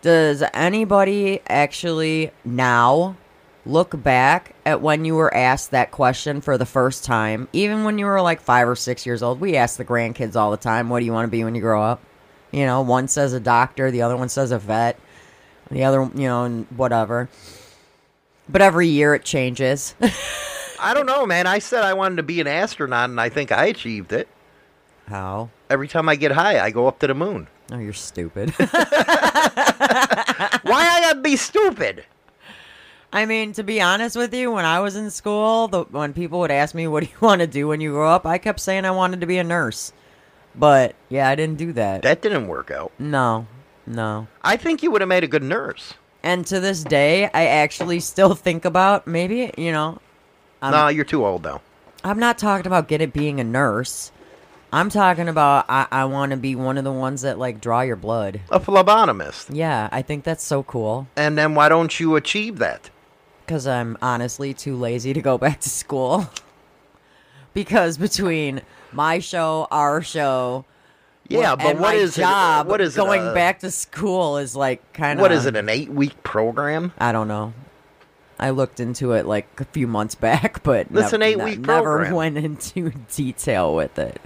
Does 0.03 0.43
anybody 0.53 1.41
actually 1.49 2.33
now 2.45 3.17
look 3.65 4.03
back 4.03 4.57
at 4.67 4.81
when 4.81 5.05
you 5.05 5.15
were 5.15 5.33
asked 5.33 5.71
that 5.71 5.93
question 5.93 6.41
for 6.41 6.59
the 6.59 6.67
first 6.67 7.05
time? 7.05 7.47
Even 7.53 7.85
when 7.85 7.99
you 7.99 8.07
were 8.07 8.21
like 8.21 8.41
five 8.41 8.69
or 8.69 8.75
six 8.75 9.07
years 9.07 9.23
old, 9.23 9.41
we 9.41 9.57
ask 9.57 9.77
the 9.77 9.85
grandkids 9.85 10.35
all 10.35 10.51
the 10.51 10.57
time, 10.57 10.89
what 10.89 10.99
do 10.99 11.05
you 11.05 11.13
want 11.13 11.27
to 11.27 11.31
be 11.31 11.45
when 11.45 11.55
you 11.55 11.61
grow 11.61 11.81
up? 11.81 12.03
You 12.51 12.67
know, 12.67 12.83
one 12.83 13.07
says 13.07 13.33
a 13.33 13.39
doctor, 13.39 13.93
the 13.93 14.03
other 14.03 14.17
one 14.17 14.29
says 14.29 14.51
a 14.51 14.59
vet, 14.59 14.99
the 15.71 15.85
other, 15.85 16.03
you 16.17 16.27
know, 16.27 16.45
and 16.45 16.67
whatever. 16.77 17.29
But 18.49 18.61
every 18.61 18.89
year 18.89 19.15
it 19.15 19.25
changes. 19.25 19.95
I 20.81 20.95
don't 20.95 21.07
know, 21.07 21.27
man. 21.27 21.47
I 21.47 21.61
said 21.61 21.85
I 21.85 21.95
wanted 21.95 22.17
to 22.17 22.25
be 22.25 22.41
an 22.41 22.49
astronaut, 22.49 23.09
and 23.09 23.21
I 23.21 23.29
think 23.29 23.53
I 23.53 23.67
achieved 23.67 24.13
it. 24.13 24.27
How? 25.07 25.51
Every 25.71 25.87
time 25.87 26.09
I 26.09 26.17
get 26.17 26.33
high, 26.33 26.59
I 26.59 26.73
go 26.73 26.89
up 26.89 26.99
to 26.99 27.07
the 27.07 27.15
moon. 27.15 27.47
Oh, 27.71 27.79
you're 27.79 27.93
stupid. 27.93 28.53
Why 30.63 30.81
I 30.89 31.01
gotta 31.01 31.21
be 31.21 31.37
stupid? 31.37 32.05
I 33.13 33.27
mean, 33.27 33.53
to 33.55 33.63
be 33.63 33.81
honest 33.81 34.17
with 34.17 34.33
you, 34.33 34.51
when 34.51 34.65
I 34.65 34.81
was 34.81 34.97
in 34.97 35.11
school, 35.11 35.69
the, 35.69 35.83
when 35.85 36.15
people 36.15 36.41
would 36.41 36.51
ask 36.51 36.75
me, 36.75 36.87
"What 36.87 37.05
do 37.05 37.11
you 37.11 37.17
want 37.27 37.41
to 37.41 37.47
do 37.47 37.69
when 37.69 37.81
you 37.81 37.93
grow 37.93 38.11
up?" 38.11 38.27
I 38.27 38.39
kept 38.39 38.61
saying 38.61 38.85
I 38.85 38.91
wanted 38.91 39.21
to 39.21 39.27
be 39.27 39.39
a 39.39 39.45
nurse. 39.45 39.93
But 40.55 40.95
yeah, 41.09 41.29
I 41.29 41.35
didn't 41.35 41.59
do 41.59 41.73
that. 41.75 42.03
That 42.03 42.23
didn't 42.23 42.47
work 42.47 42.71
out. 42.71 42.93
No, 42.99 43.47
no. 43.87 44.29
I 44.43 44.57
think 44.57 44.83
you 44.83 44.91
would 44.91 45.01
have 45.01 45.09
made 45.09 45.25
a 45.25 45.29
good 45.29 45.43
nurse. 45.43 45.95
And 46.23 46.47
to 46.47 46.61
this 46.61 46.85
day, 46.85 47.25
I 47.35 47.47
actually 47.47 48.01
still 48.01 48.35
think 48.35 48.65
about 48.65 49.07
maybe, 49.07 49.51
you 49.57 49.73
know, 49.73 49.99
no, 50.63 50.89
you're 50.89 51.05
too 51.05 51.27
old 51.27 51.43
though. 51.43 51.61
I'm 52.05 52.19
not 52.19 52.39
talking 52.39 52.67
about 52.67 52.89
get 52.89 52.99
getting 52.99 53.11
being 53.11 53.41
a 53.41 53.45
nurse. 53.45 54.13
I'm 54.75 54.89
talking 54.89 55.29
about 55.29 55.67
I, 55.69 55.87
I 55.91 56.05
want 56.07 56.31
to 56.31 56.37
be 56.39 56.55
one 56.55 56.79
of 56.79 56.85
the 56.85 56.93
ones 56.93 57.23
that 57.23 57.39
like 57.39 57.61
draw 57.61 57.83
your 57.83 57.97
blood. 57.97 58.41
A 58.51 58.59
phlebotomist. 58.59 59.55
Yeah, 59.55 59.89
I 59.93 60.01
think 60.03 60.25
that's 60.25 60.43
so 60.45 60.63
cool. 60.63 61.07
And 61.17 61.37
then 61.37 61.55
why 61.55 61.69
don't 61.69 61.99
you 62.01 62.17
achieve 62.17 62.59
that? 62.59 62.89
Because 63.45 63.67
I'm 63.67 63.99
honestly 64.01 64.55
too 64.55 64.75
lazy 64.77 65.13
to 65.13 65.21
go 65.21 65.37
back 65.47 65.61
to 65.61 65.69
school. 65.69 66.31
because 67.53 67.99
between 67.99 68.63
my 68.93 69.19
show, 69.19 69.67
our 69.71 70.01
show, 70.03 70.65
Yeah, 71.29 71.55
but 71.57 71.67
and 71.67 71.81
what 71.81 71.89
my 71.89 71.95
is 71.95 72.17
it- 72.17 72.23
job, 72.23 72.67
what 72.67 72.81
is 72.81 72.95
it, 72.95 72.97
going 72.97 73.21
uh, 73.27 73.35
back 73.35 73.59
to 73.61 73.71
school 73.71 74.39
is 74.39 74.57
like 74.57 74.93
kind 74.95 75.19
of 75.19 75.23
What 75.23 75.33
is 75.33 75.45
it? 75.47 75.55
An 75.57 75.69
eight 75.69 75.91
week 75.91 76.23
program? 76.23 76.93
I 76.99 77.13
don't 77.13 77.29
know. 77.29 77.53
I 78.39 78.51
looked 78.51 78.81
into 78.81 79.13
it 79.13 79.27
like 79.27 79.61
a 79.61 79.65
few 79.67 79.87
months 79.87 80.15
back, 80.29 80.63
but 80.63 80.87
It's 80.91 81.13
an 81.13 81.21
nev- 81.21 81.29
eight-week 81.41 81.59
ne- 81.61 81.67
never 81.67 82.15
went 82.15 82.37
into 82.45 82.91
detail 83.15 83.75
with 83.75 83.99
it. 83.99 84.21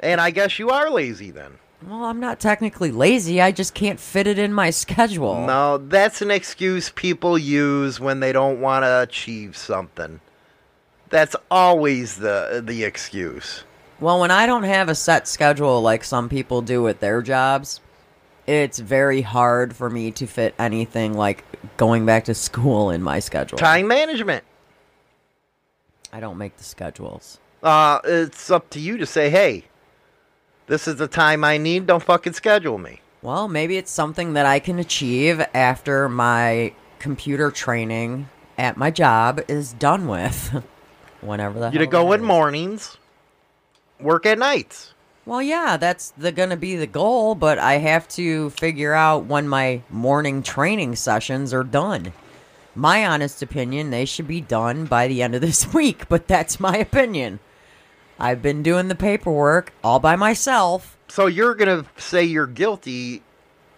And 0.00 0.20
I 0.20 0.30
guess 0.30 0.58
you 0.58 0.70
are 0.70 0.90
lazy 0.90 1.30
then. 1.30 1.52
Well, 1.86 2.04
I'm 2.04 2.20
not 2.20 2.40
technically 2.40 2.90
lazy. 2.90 3.40
I 3.40 3.52
just 3.52 3.74
can't 3.74 4.00
fit 4.00 4.26
it 4.26 4.38
in 4.38 4.52
my 4.52 4.70
schedule. 4.70 5.46
No, 5.46 5.78
that's 5.78 6.22
an 6.22 6.30
excuse 6.30 6.90
people 6.90 7.38
use 7.38 8.00
when 8.00 8.20
they 8.20 8.32
don't 8.32 8.60
want 8.60 8.84
to 8.84 9.02
achieve 9.02 9.56
something. 9.56 10.20
That's 11.10 11.36
always 11.50 12.16
the 12.16 12.62
the 12.64 12.82
excuse. 12.84 13.62
Well, 14.00 14.20
when 14.20 14.30
I 14.30 14.46
don't 14.46 14.64
have 14.64 14.88
a 14.88 14.94
set 14.94 15.28
schedule 15.28 15.80
like 15.80 16.02
some 16.02 16.28
people 16.28 16.60
do 16.60 16.82
with 16.82 17.00
their 17.00 17.22
jobs, 17.22 17.80
it's 18.46 18.78
very 18.78 19.22
hard 19.22 19.74
for 19.76 19.88
me 19.88 20.10
to 20.12 20.26
fit 20.26 20.54
anything 20.58 21.14
like 21.14 21.44
going 21.76 22.04
back 22.04 22.24
to 22.24 22.34
school 22.34 22.90
in 22.90 23.02
my 23.02 23.20
schedule. 23.20 23.58
Time 23.58 23.86
management. 23.86 24.44
I 26.12 26.20
don't 26.20 26.38
make 26.38 26.56
the 26.56 26.64
schedules. 26.64 27.38
Uh, 27.62 28.00
it's 28.04 28.50
up 28.50 28.70
to 28.70 28.80
you 28.80 28.96
to 28.98 29.06
say, 29.06 29.30
hey, 29.30 29.64
this 30.66 30.88
is 30.88 30.96
the 30.96 31.08
time 31.08 31.44
I 31.44 31.58
need. 31.58 31.86
Don't 31.86 32.02
fucking 32.02 32.32
schedule 32.32 32.78
me. 32.78 33.00
Well, 33.22 33.48
maybe 33.48 33.76
it's 33.76 33.90
something 33.90 34.34
that 34.34 34.46
I 34.46 34.58
can 34.58 34.78
achieve 34.78 35.44
after 35.54 36.08
my 36.08 36.72
computer 36.98 37.50
training 37.50 38.28
at 38.58 38.76
my 38.76 38.90
job 38.90 39.40
is 39.48 39.72
done 39.72 40.06
with. 40.08 40.62
Whenever 41.20 41.58
the 41.58 41.70
You 41.70 41.78
to 41.78 41.86
go 41.86 42.12
in 42.12 42.22
mornings, 42.22 42.98
work 44.00 44.26
at 44.26 44.38
nights. 44.38 44.92
Well, 45.24 45.42
yeah, 45.42 45.76
that's 45.76 46.12
the 46.16 46.30
gonna 46.30 46.56
be 46.56 46.76
the 46.76 46.86
goal, 46.86 47.34
but 47.34 47.58
I 47.58 47.78
have 47.78 48.06
to 48.10 48.50
figure 48.50 48.92
out 48.92 49.24
when 49.24 49.48
my 49.48 49.82
morning 49.90 50.42
training 50.42 50.94
sessions 50.94 51.52
are 51.52 51.64
done. 51.64 52.12
My 52.76 53.04
honest 53.06 53.42
opinion, 53.42 53.90
they 53.90 54.04
should 54.04 54.28
be 54.28 54.40
done 54.40 54.84
by 54.84 55.08
the 55.08 55.22
end 55.22 55.34
of 55.34 55.40
this 55.40 55.72
week, 55.74 56.08
but 56.08 56.28
that's 56.28 56.60
my 56.60 56.76
opinion. 56.76 57.40
I've 58.18 58.42
been 58.42 58.62
doing 58.62 58.88
the 58.88 58.94
paperwork 58.94 59.72
all 59.84 59.98
by 60.00 60.16
myself. 60.16 60.96
So 61.08 61.26
you're 61.26 61.54
gonna 61.54 61.84
say 61.96 62.24
you're 62.24 62.46
guilty 62.46 63.22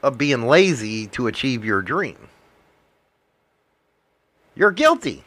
of 0.02 0.16
being 0.16 0.46
lazy 0.46 1.06
to 1.08 1.26
achieve 1.26 1.64
your 1.64 1.82
dream. 1.82 2.28
You're 4.54 4.72
guilty. 4.72 5.24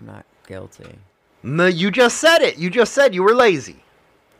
I'm 0.00 0.06
not 0.06 0.26
guilty. 0.46 0.98
No, 1.42 1.66
you 1.66 1.90
just 1.90 2.18
said 2.18 2.40
it. 2.40 2.58
You 2.58 2.70
just 2.70 2.92
said 2.92 3.14
you 3.14 3.22
were 3.22 3.34
lazy. 3.34 3.82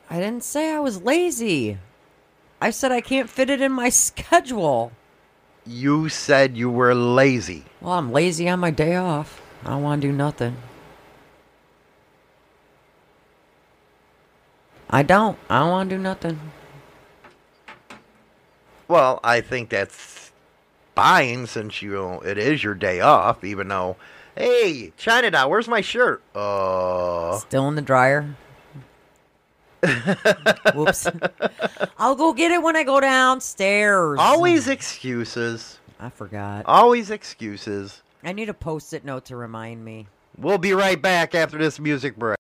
I 0.09 0.21
didn't 0.21 0.45
say 0.45 0.73
I 0.73 0.81
was 0.81 1.03
lazy. 1.03 1.79
I 2.61 2.71
said 2.71 2.93
I 2.93 3.01
can't 3.01 3.29
fit 3.29 3.51
it 3.51 3.61
in 3.61 3.73
my 3.73 3.89
schedule. 3.89 4.93
You 5.67 6.09
said 6.09 6.57
you 6.57 6.71
were 6.71 6.95
lazy. 6.95 7.65
Well, 7.81 7.95
I'm 7.95 8.13
lazy 8.13 8.49
on 8.49 8.61
my 8.61 8.71
day 8.71 8.97
off. 8.97 9.41
I 9.65 9.71
don't 9.71 9.83
want 9.83 10.03
to 10.03 10.09
do 10.09 10.13
nothing. 10.13 10.57
I 14.93 15.03
don't. 15.03 15.39
I 15.49 15.61
don't 15.61 15.71
want 15.71 15.91
to 15.91 15.97
do 15.97 16.03
nothing. 16.03 16.39
Well, 18.89 19.21
I 19.25 19.41
think 19.41 19.71
that's 19.71 20.33
fine 20.95 21.47
since 21.47 21.81
you 21.81 22.21
it 22.21 22.37
is 22.37 22.63
your 22.63 22.75
day 22.75 23.01
off, 23.01 23.43
even 23.43 23.69
though 23.69 23.97
hey, 24.37 24.93
China 24.99 25.31
doll, 25.31 25.49
where's 25.51 25.67
my 25.67 25.81
shirt? 25.81 26.23
Uh 26.35 27.39
Still 27.39 27.69
in 27.69 27.75
the 27.75 27.83
dryer. 27.83 28.37
Whoops. 30.75 31.09
I'll 31.99 32.15
go 32.15 32.33
get 32.35 32.53
it 32.53 32.63
when 32.63 32.77
I 32.77 32.85
go 32.85 33.01
downstairs. 33.01 34.19
always 34.21 34.69
excuses. 34.69 35.81
I 35.99 36.11
forgot. 36.11 36.67
Always 36.67 37.11
excuses. 37.11 38.03
I 38.23 38.33
need 38.33 38.49
a 38.49 38.55
post 38.55 38.93
it 38.93 39.05
note 39.05 39.25
to 39.27 39.37
remind 39.37 39.85
me. 39.85 40.07
We'll 40.37 40.59
be 40.59 40.73
right 40.73 41.01
back 41.01 41.35
after 41.35 41.59
this 41.59 41.81
music 41.81 42.17
break. 42.17 42.37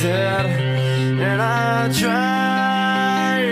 Said, 0.00 0.46
and 0.46 1.42
I 1.42 1.88
try 2.02 3.42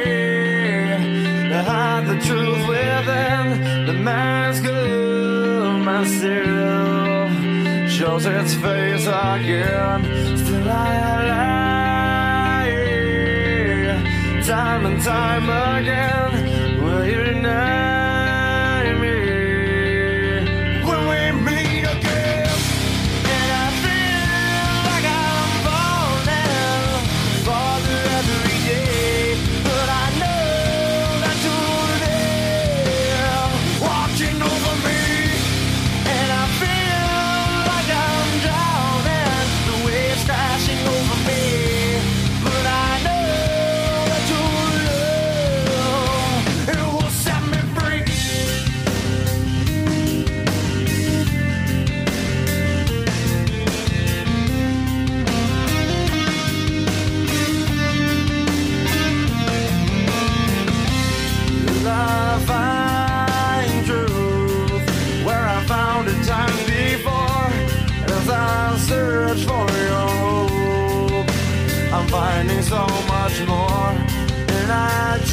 to 1.51 1.63
hide 1.71 2.07
the 2.07 2.19
truth 2.27 2.69
within 2.69 3.87
the 3.87 3.93
mask 3.93 4.65
of 4.65 5.81
myself. 5.91 7.31
Shows 7.91 8.27
its 8.27 8.55
face 8.55 9.07
again, 9.07 10.05
still 10.37 10.69
I 10.69 11.27
lie 11.31 11.67
time 14.45 14.87
and 14.87 15.03
time 15.03 15.49
again. 15.51 16.26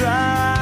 Try 0.04 0.53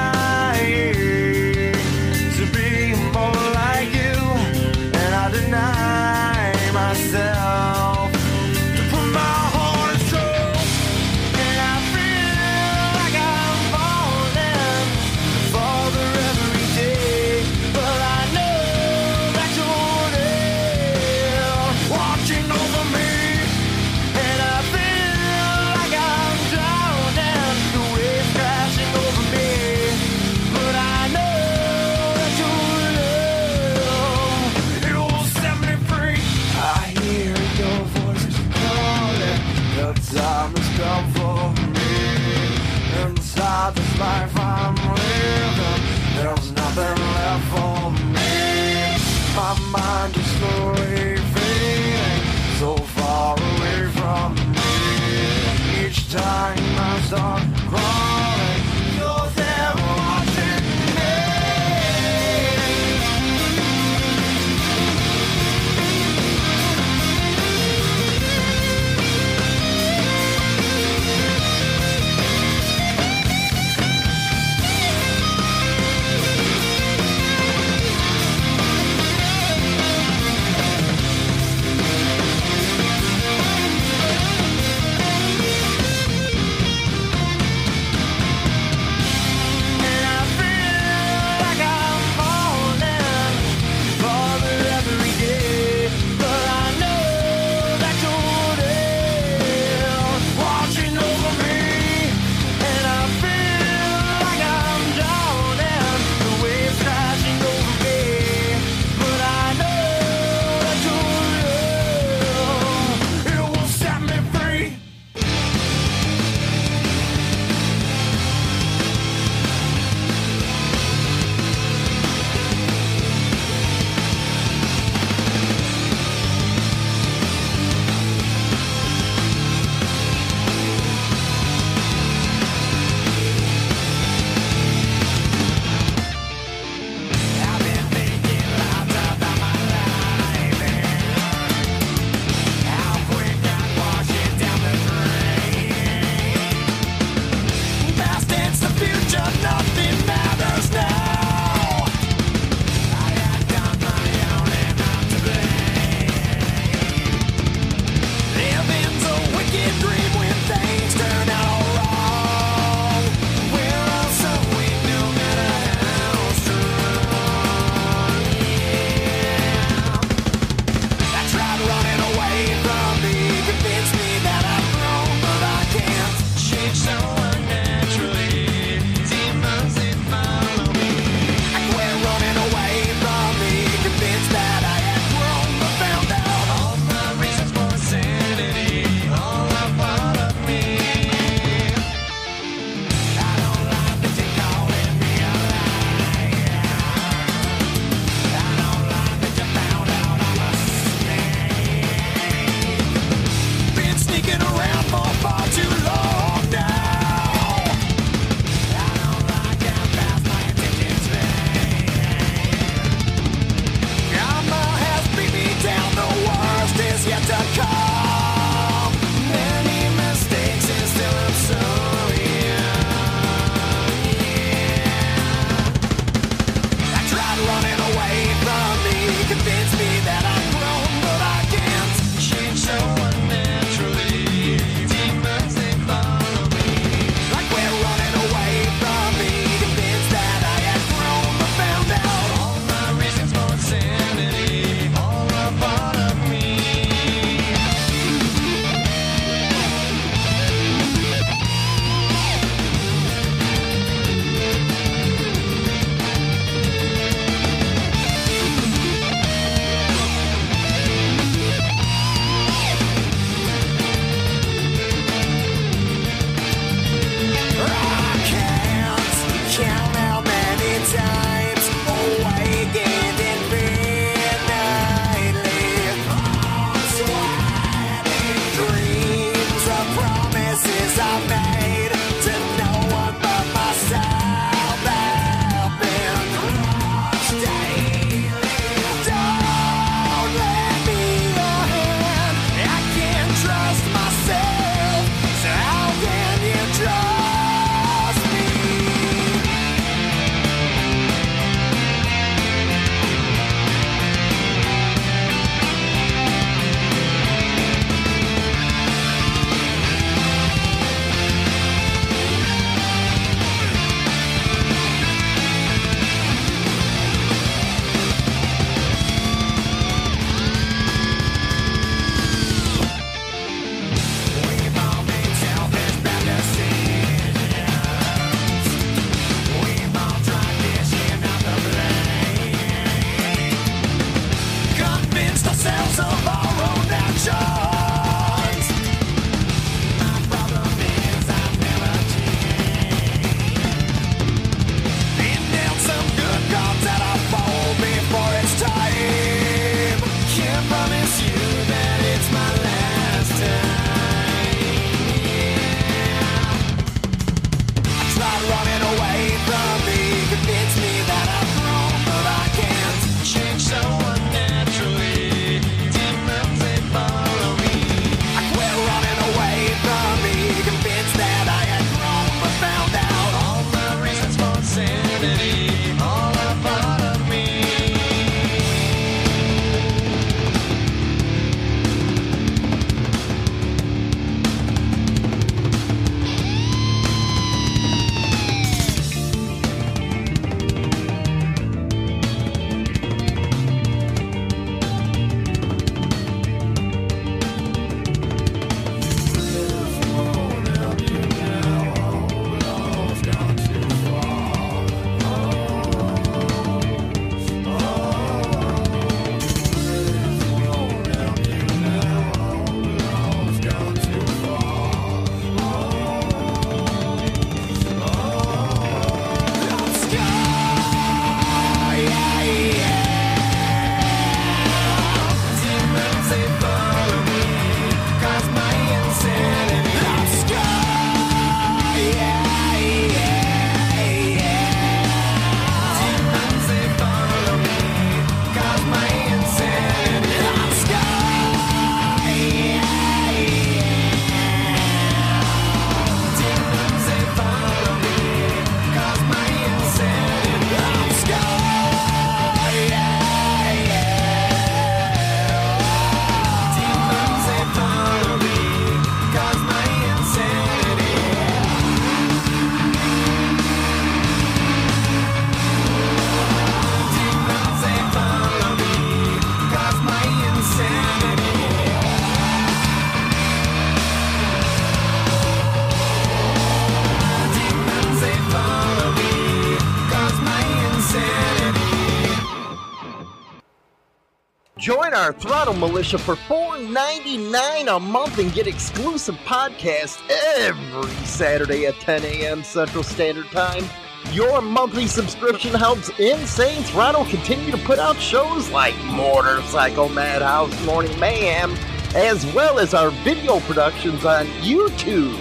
Militia 485.82 486.20
for 486.20 486.36
$4.99 486.36 487.96
a 487.96 488.00
month 488.00 488.38
and 488.38 488.54
get 488.54 488.68
exclusive 488.68 489.34
podcasts 489.46 490.22
every 490.60 491.10
Saturday 491.26 491.88
at 491.88 492.00
10 492.00 492.24
a.m. 492.24 492.64
Central 492.64 493.04
Standard 493.04 493.48
Time. 493.48 493.84
Your 494.32 494.62
monthly 494.62 495.08
subscription 495.08 495.74
helps 495.74 496.10
Insane 496.20 496.84
Throttle 496.84 497.26
continue 497.26 497.72
to 497.72 497.80
put 497.80 497.98
out 497.98 498.16
shows 498.18 498.70
like 498.70 498.96
Motorcycle 499.06 500.08
Madhouse 500.10 500.86
Morning 500.86 501.20
Mayhem, 501.20 501.72
as 502.16 502.46
well 502.54 502.78
as 502.78 502.94
our 502.94 503.10
video 503.10 503.60
productions 503.62 504.24
on 504.24 504.46
YouTube. 504.62 505.36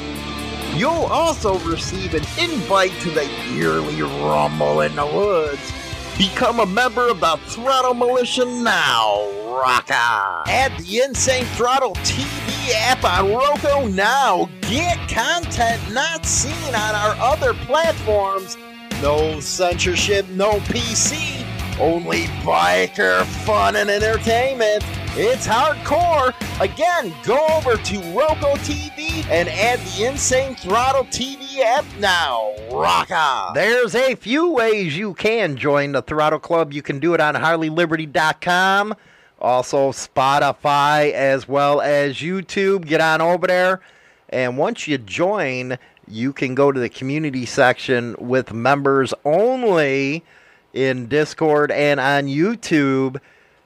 You'll 0.74 0.90
also 1.12 1.58
receive 1.68 2.14
an 2.14 2.24
invite 2.38 2.98
to 3.02 3.10
the 3.10 3.26
yearly 3.52 4.00
Rumble 4.00 4.80
in 4.80 4.96
the 4.96 5.04
Woods. 5.04 5.70
Become 6.16 6.60
a 6.60 6.66
member 6.66 7.10
of 7.10 7.20
the 7.20 7.36
Throttle 7.44 7.92
Militia 7.92 8.46
now. 8.46 9.39
Rock 9.50 9.90
on. 9.90 10.48
Add 10.48 10.78
the 10.78 11.00
Insane 11.00 11.44
Throttle 11.56 11.94
TV 11.96 12.70
app 12.74 13.02
on 13.04 13.32
Roku 13.32 13.88
now. 13.90 14.48
Get 14.62 14.96
content 15.08 15.82
not 15.92 16.24
seen 16.24 16.74
on 16.74 16.94
our 16.94 17.16
other 17.18 17.52
platforms. 17.54 18.56
No 19.02 19.40
censorship, 19.40 20.28
no 20.28 20.58
PC. 20.60 21.44
Only 21.80 22.24
biker 22.44 23.24
fun 23.44 23.76
and 23.76 23.90
entertainment. 23.90 24.84
It's 25.16 25.46
hardcore. 25.46 26.32
Again, 26.60 27.12
go 27.24 27.44
over 27.48 27.76
to 27.76 27.96
Roku 28.12 28.54
TV 28.62 29.24
and 29.28 29.48
add 29.48 29.80
the 29.80 30.04
Insane 30.04 30.54
Throttle 30.54 31.04
TV 31.04 31.60
app 31.60 31.84
now. 31.98 32.54
Rock 32.70 33.10
on. 33.10 33.54
There's 33.54 33.94
a 33.94 34.14
few 34.14 34.50
ways 34.50 34.96
you 34.96 35.14
can 35.14 35.56
join 35.56 35.92
the 35.92 36.02
Throttle 36.02 36.38
Club. 36.38 36.72
You 36.72 36.82
can 36.82 37.00
do 37.00 37.14
it 37.14 37.20
on 37.20 37.34
HarleyLiberty.com, 37.34 38.94
also 39.40 39.92
Spotify, 39.92 41.12
as 41.12 41.48
well 41.48 41.80
as 41.80 42.16
YouTube. 42.16 42.86
Get 42.86 43.00
on 43.00 43.20
over 43.20 43.46
there. 43.46 43.80
And 44.28 44.56
once 44.56 44.86
you 44.86 44.98
join, 44.98 45.78
you 46.06 46.32
can 46.32 46.54
go 46.54 46.72
to 46.72 46.78
the 46.78 46.88
community 46.88 47.46
section 47.46 48.16
with 48.18 48.52
members 48.52 49.14
only 49.24 50.24
in 50.72 51.06
Discord 51.06 51.70
and 51.70 51.98
on 51.98 52.26
YouTube 52.26 53.20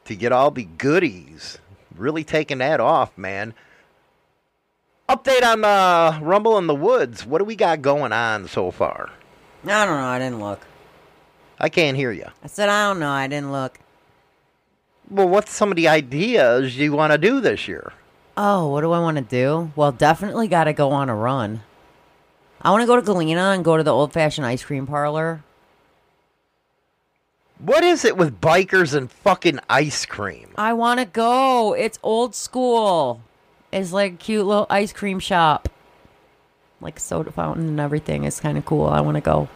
to 0.05 0.15
get 0.17 0.33
all 0.33 0.51
the 0.51 0.65
goodies. 0.65 1.59
Really 1.97 2.25
taking 2.25 2.59
that 2.59 2.81
off, 2.81 3.17
man. 3.17 3.55
Update 5.09 5.43
on 5.43 5.65
uh, 5.65 6.19
Rumble 6.23 6.57
in 6.59 6.67
the 6.67 6.75
Woods. 6.75 7.27
What 7.27 7.39
do 7.39 7.45
we 7.45 7.57
got 7.57 7.83
going 7.83 8.13
on 8.13 8.49
so 8.49 8.71
far? 8.71 9.11
I 9.65 9.85
don't 9.85 9.97
know. 9.99 10.07
I 10.07 10.19
didn't 10.19 10.41
look. 10.41 10.61
I 11.59 11.69
can't 11.69 11.97
hear 11.97 12.11
you. 12.11 12.27
I 12.43 12.47
said 12.47 12.69
I 12.69 12.89
don't 12.89 13.01
know. 13.01 13.11
I 13.11 13.27
didn't 13.27 13.53
look. 13.53 13.79
Well, 15.11 15.29
what's 15.29 15.53
some 15.53 15.71
of 15.71 15.77
the 15.77 15.89
ideas 15.89 16.77
you 16.77 16.93
want 16.93 17.13
to 17.13 17.19
do 17.19 17.41
this 17.41 17.69
year? 17.69 17.93
Oh, 18.37 18.69
what 18.69 18.81
do 18.81 18.93
I 18.93 18.99
want 18.99 19.17
to 19.17 19.23
do? 19.23 19.71
Well, 19.77 19.93
definitely 19.93 20.49
got 20.49 20.65
to 20.65 20.73
go 20.73 20.91
on 20.91 21.09
a 21.09 21.15
run. 21.15 21.63
I 22.63 22.71
want 22.71 22.83
to 22.83 22.87
go 22.87 22.97
to 22.97 23.03
Galena 23.03 23.51
and 23.51 23.65
go 23.65 23.77
to 23.77 23.83
the 23.83 23.93
old 23.93 24.13
fashioned 24.13 24.47
ice 24.47 24.65
cream 24.65 24.87
parlor. 24.87 25.45
What 27.59 27.85
is 27.85 28.05
it 28.05 28.17
with 28.17 28.41
bikers 28.41 28.95
and 28.95 29.11
fucking 29.11 29.61
ice 29.71 30.05
cream? 30.07 30.51
I 30.57 30.73
want 30.73 31.01
to 31.01 31.07
go. 31.07 31.75
It's 31.75 31.99
old 32.03 32.35
school. 32.35 33.21
It's 33.71 33.93
like 33.93 34.15
a 34.15 34.17
cute 34.17 34.47
little 34.47 34.67
ice 34.69 34.93
cream 34.93 35.19
shop. 35.19 35.69
Like 36.81 36.99
soda 36.99 37.31
fountain 37.31 37.69
and 37.69 37.81
everything. 37.81 38.25
It's 38.25 38.41
kind 38.41 38.59
of 38.59 38.65
cool. 38.65 38.87
I 38.87 39.01
want 39.01 39.17
to 39.17 39.21
go. 39.21 39.49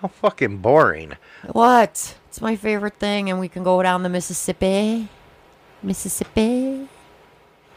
How 0.00 0.08
fucking 0.08 0.58
boring. 0.58 1.16
What? 1.52 2.16
It's 2.34 2.40
my 2.40 2.56
favorite 2.56 2.94
thing, 2.98 3.30
and 3.30 3.38
we 3.38 3.48
can 3.48 3.62
go 3.62 3.80
down 3.80 4.02
the 4.02 4.08
Mississippi. 4.08 5.08
Mississippi. 5.84 6.88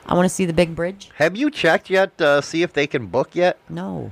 I 0.04 0.16
want 0.16 0.26
to 0.26 0.34
see 0.34 0.46
the 0.46 0.52
big 0.54 0.76
bridge. 0.76 1.12
Have 1.18 1.38
you 1.38 1.52
checked 1.52 1.92
yet 1.92 2.18
to 2.18 2.42
see 2.42 2.64
if 2.64 2.74
they 2.74 2.88
can 2.88 3.06
book 3.06 3.36
yet? 3.36 3.60
No. 3.70 4.12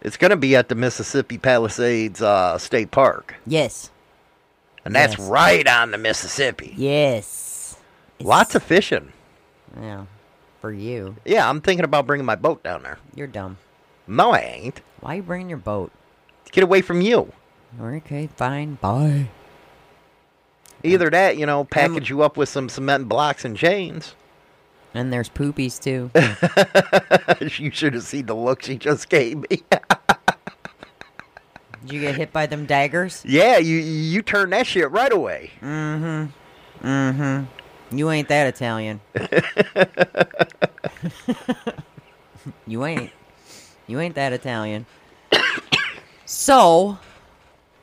It's 0.00 0.16
going 0.16 0.32
to 0.32 0.36
be 0.36 0.56
at 0.56 0.68
the 0.68 0.74
Mississippi 0.74 1.38
Palisades 1.38 2.20
uh, 2.20 2.58
State 2.58 2.90
Park. 2.90 3.36
Yes. 3.46 3.92
And 4.84 4.96
that's 4.96 5.16
Yes. 5.16 5.28
right 5.28 5.68
on 5.68 5.92
the 5.92 5.98
Mississippi. 5.98 6.74
Yes. 6.76 7.76
Lots 8.18 8.56
of 8.56 8.64
fishing. 8.64 9.12
Yeah. 9.80 10.06
For 10.60 10.72
you. 10.72 11.14
Yeah, 11.24 11.48
I'm 11.48 11.60
thinking 11.60 11.84
about 11.84 12.04
bringing 12.04 12.26
my 12.26 12.34
boat 12.34 12.64
down 12.64 12.82
there. 12.82 12.98
You're 13.14 13.28
dumb. 13.28 13.58
No, 14.08 14.32
I 14.32 14.40
ain't. 14.40 14.80
Why 14.98 15.12
are 15.12 15.16
you 15.18 15.22
bringing 15.22 15.48
your 15.48 15.58
boat? 15.58 15.92
To 16.46 16.50
Get 16.50 16.64
away 16.64 16.80
from 16.80 17.00
you. 17.00 17.32
Okay, 17.80 18.28
fine. 18.34 18.74
Bye. 18.74 19.28
Either 20.82 21.10
that, 21.10 21.36
you 21.36 21.46
know, 21.46 21.64
package 21.64 22.08
you 22.10 22.22
up 22.22 22.36
with 22.36 22.48
some 22.48 22.68
cement 22.68 23.08
blocks 23.08 23.44
and 23.44 23.56
chains. 23.56 24.14
And 24.94 25.12
there's 25.12 25.28
poopies 25.28 25.80
too. 25.80 26.10
you 27.62 27.70
should 27.70 27.94
have 27.94 28.04
seen 28.04 28.26
the 28.26 28.34
look 28.34 28.62
she 28.62 28.76
just 28.76 29.08
gave 29.08 29.38
me. 29.38 29.62
Did 31.82 31.92
you 31.92 32.00
get 32.00 32.16
hit 32.16 32.32
by 32.32 32.46
them 32.46 32.66
daggers? 32.66 33.22
yeah, 33.26 33.58
you 33.58 33.76
you 33.76 34.22
turn 34.22 34.50
that 34.50 34.66
shit 34.66 34.90
right 34.90 35.12
away. 35.12 35.52
Mm-hmm. 35.60 36.86
Mm-hmm. 36.86 37.96
You 37.96 38.10
ain't 38.10 38.28
that 38.28 38.46
Italian. 38.46 39.00
you 42.66 42.84
ain't. 42.84 43.10
You 43.86 44.00
ain't 44.00 44.14
that 44.16 44.32
Italian. 44.32 44.86
so, 46.26 46.98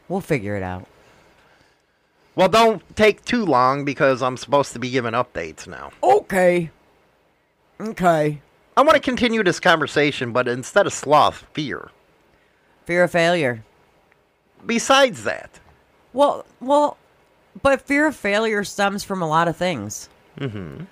we'll 0.08 0.22
figure 0.22 0.56
it 0.56 0.64
out. 0.64 0.88
Well, 2.36 2.50
don't 2.50 2.84
take 2.96 3.24
too 3.24 3.46
long 3.46 3.86
because 3.86 4.22
I'm 4.22 4.38
supposed 4.38 4.74
to 4.74 4.80
be 4.80 4.90
giving 4.90 5.14
updates 5.14 5.68
now. 5.68 5.92
Okay. 6.04 6.70
Okay. 7.80 8.42
I 8.78 8.82
want 8.82 8.96
to 8.96 9.00
continue 9.00 9.42
this 9.44 9.60
conversation, 9.60 10.34
but 10.34 10.48
instead 10.48 10.86
of 10.86 10.94
sloth, 10.94 11.46
fear. 11.54 11.90
Fear 12.86 13.04
of 13.06 13.12
failure. 13.12 13.64
Besides 14.66 15.24
that, 15.24 15.60
Well, 16.12 16.46
well, 16.60 16.98
but 17.62 17.82
fear 17.82 18.08
of 18.08 18.16
failure 18.16 18.64
stems 18.64 19.04
from 19.04 19.22
a 19.22 19.28
lot 19.28 19.48
of 19.48 19.56
things. 19.56 20.10
mm-hmm. 20.38 20.84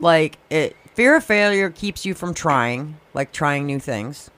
Like 0.00 0.38
it 0.50 0.76
fear 0.94 1.16
of 1.16 1.24
failure 1.24 1.70
keeps 1.70 2.04
you 2.04 2.14
from 2.14 2.34
trying, 2.34 2.98
like 3.14 3.32
trying 3.32 3.64
new 3.64 3.78
things. 3.78 4.30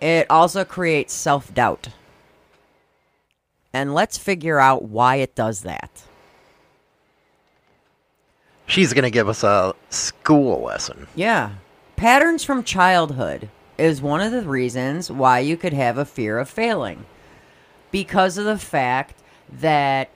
It 0.00 0.30
also 0.30 0.64
creates 0.64 1.14
self-doubt. 1.14 1.88
And 3.76 3.92
let's 3.92 4.16
figure 4.16 4.58
out 4.58 4.84
why 4.84 5.16
it 5.16 5.34
does 5.34 5.60
that. 5.60 6.02
she's 8.66 8.94
going 8.94 9.04
to 9.04 9.10
give 9.10 9.28
us 9.28 9.44
a 9.44 9.74
school 9.90 10.62
lesson. 10.62 11.06
Yeah. 11.14 11.56
Patterns 11.96 12.42
from 12.42 12.64
childhood 12.64 13.50
is 13.76 14.00
one 14.00 14.22
of 14.22 14.32
the 14.32 14.48
reasons 14.48 15.10
why 15.10 15.40
you 15.40 15.58
could 15.58 15.74
have 15.74 15.98
a 15.98 16.06
fear 16.06 16.38
of 16.38 16.48
failing. 16.48 17.04
Because 17.90 18.38
of 18.38 18.46
the 18.46 18.56
fact 18.56 19.22
that 19.52 20.08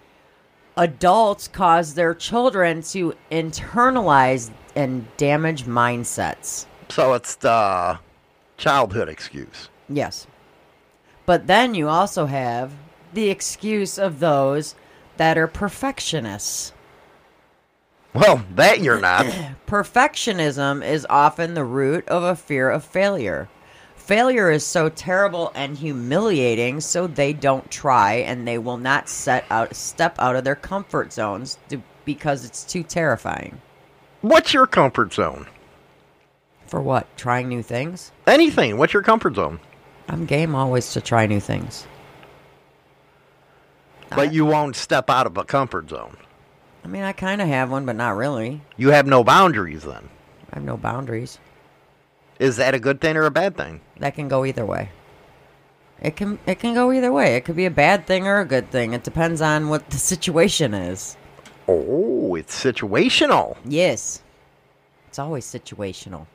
adults 0.75 1.47
cause 1.47 1.93
their 1.93 2.15
children 2.15 2.81
to 2.95 3.15
internalize 3.31 4.51
and 4.75 5.07
damage 5.19 5.65
mindsets. 5.65 6.65
So 6.89 7.13
it's 7.13 7.35
the 7.35 7.99
childhood 8.57 9.11
excuse. 9.11 9.69
Yes. 9.87 10.27
But 11.27 11.47
then 11.47 11.75
you 11.75 11.91
also 11.91 12.25
have 12.25 12.73
the 13.13 13.31
excuse 13.31 13.99
of 13.99 14.21
those 14.21 14.75
that 15.17 15.37
are 15.37 15.47
perfectionists. 15.47 16.73
Well, 18.13 18.45
that 18.55 18.81
you're 18.81 19.01
not. 19.01 19.27
Perfectionism 19.67 20.87
is 20.87 21.07
often 21.09 21.55
the 21.55 21.65
root 21.65 22.09
of 22.09 22.23
a 22.23 22.35
fear 22.35 22.71
of 22.71 22.85
failure. 22.85 23.49
Failure 23.95 24.51
is 24.51 24.67
so 24.67 24.89
terrible 24.89 25.53
and 25.55 25.77
humiliating, 25.77 26.81
so 26.81 27.07
they 27.07 27.33
don't 27.33 27.71
try 27.71 28.15
and 28.15 28.49
they 28.49 28.59
will 28.59 28.79
not 28.79 29.09
set 29.09 29.45
out 29.51 29.77
step 29.77 30.17
out 30.19 30.35
of 30.35 30.43
their 30.43 30.57
comfort 30.57 31.13
zones 31.13 31.59
to, 31.69 31.81
because 32.05 32.45
it's 32.45 32.65
too 32.65 32.83
terrifying. 32.83 33.61
What's 34.21 34.53
your 34.53 34.67
comfort 34.67 35.13
zone? 35.13 35.47
For 36.67 36.81
what? 36.81 37.07
Trying 37.17 37.49
new 37.49 37.63
things? 37.63 38.11
Anything. 38.27 38.79
What's 38.79 38.93
your 38.93 39.03
comfort 39.03 39.37
zone? 39.37 39.61
I'm 40.09 40.27
game 40.27 40.55
always 40.55 40.93
to 40.95 41.01
try 41.01 41.27
new 41.27 41.41
things. 41.41 41.87
But 44.17 44.33
you 44.33 44.45
won't 44.45 44.77
step 44.77 45.09
out 45.09 45.27
of 45.27 45.37
a 45.37 45.45
comfort 45.45 45.91
zone. 45.91 46.17
I 46.85 46.89
mean, 46.89 47.03
I 47.03 47.13
kind 47.13 47.41
of 47.41 47.49
have 47.49 47.71
one, 47.71 47.87
but 47.87 47.97
not 47.97 48.17
really. 48.17 48.63
You 48.77 48.89
have 48.91 49.07
no 49.07 49.23
boundaries 49.23 49.85
then. 49.85 50.09
I 50.51 50.57
have 50.57 50.65
no 50.65 50.77
boundaries. 50.77 51.39
Is 52.39 52.57
that 52.57 52.75
a 52.75 52.81
good 52.81 53.01
thing 53.01 53.17
or 53.17 53.27
a 53.27 53.31
bad 53.31 53.57
thing? 53.57 53.81
That 53.99 54.15
can 54.15 54.29
go 54.29 54.45
either 54.45 54.65
way. 54.65 54.91
It 56.01 56.17
can 56.17 56.39
it 56.47 56.59
can 56.59 56.73
go 56.73 56.91
either 56.93 57.13
way. 57.13 57.37
It 57.37 57.45
could 57.45 57.57
be 57.57 57.67
a 57.67 57.71
bad 57.71 58.07
thing 58.07 58.27
or 58.27 58.41
a 58.41 58.47
good 58.47 58.71
thing. 58.71 58.95
It 58.95 59.05
depends 59.05 59.43
on 59.43 59.69
what 59.69 59.91
the 59.91 59.99
situation 59.99 60.73
is. 60.73 61.17
Oh, 61.69 62.35
it's 62.35 62.59
situational. 62.59 63.59
Yes. 63.65 64.23
It's 65.09 65.19
always 65.19 65.45
situational. 65.45 66.27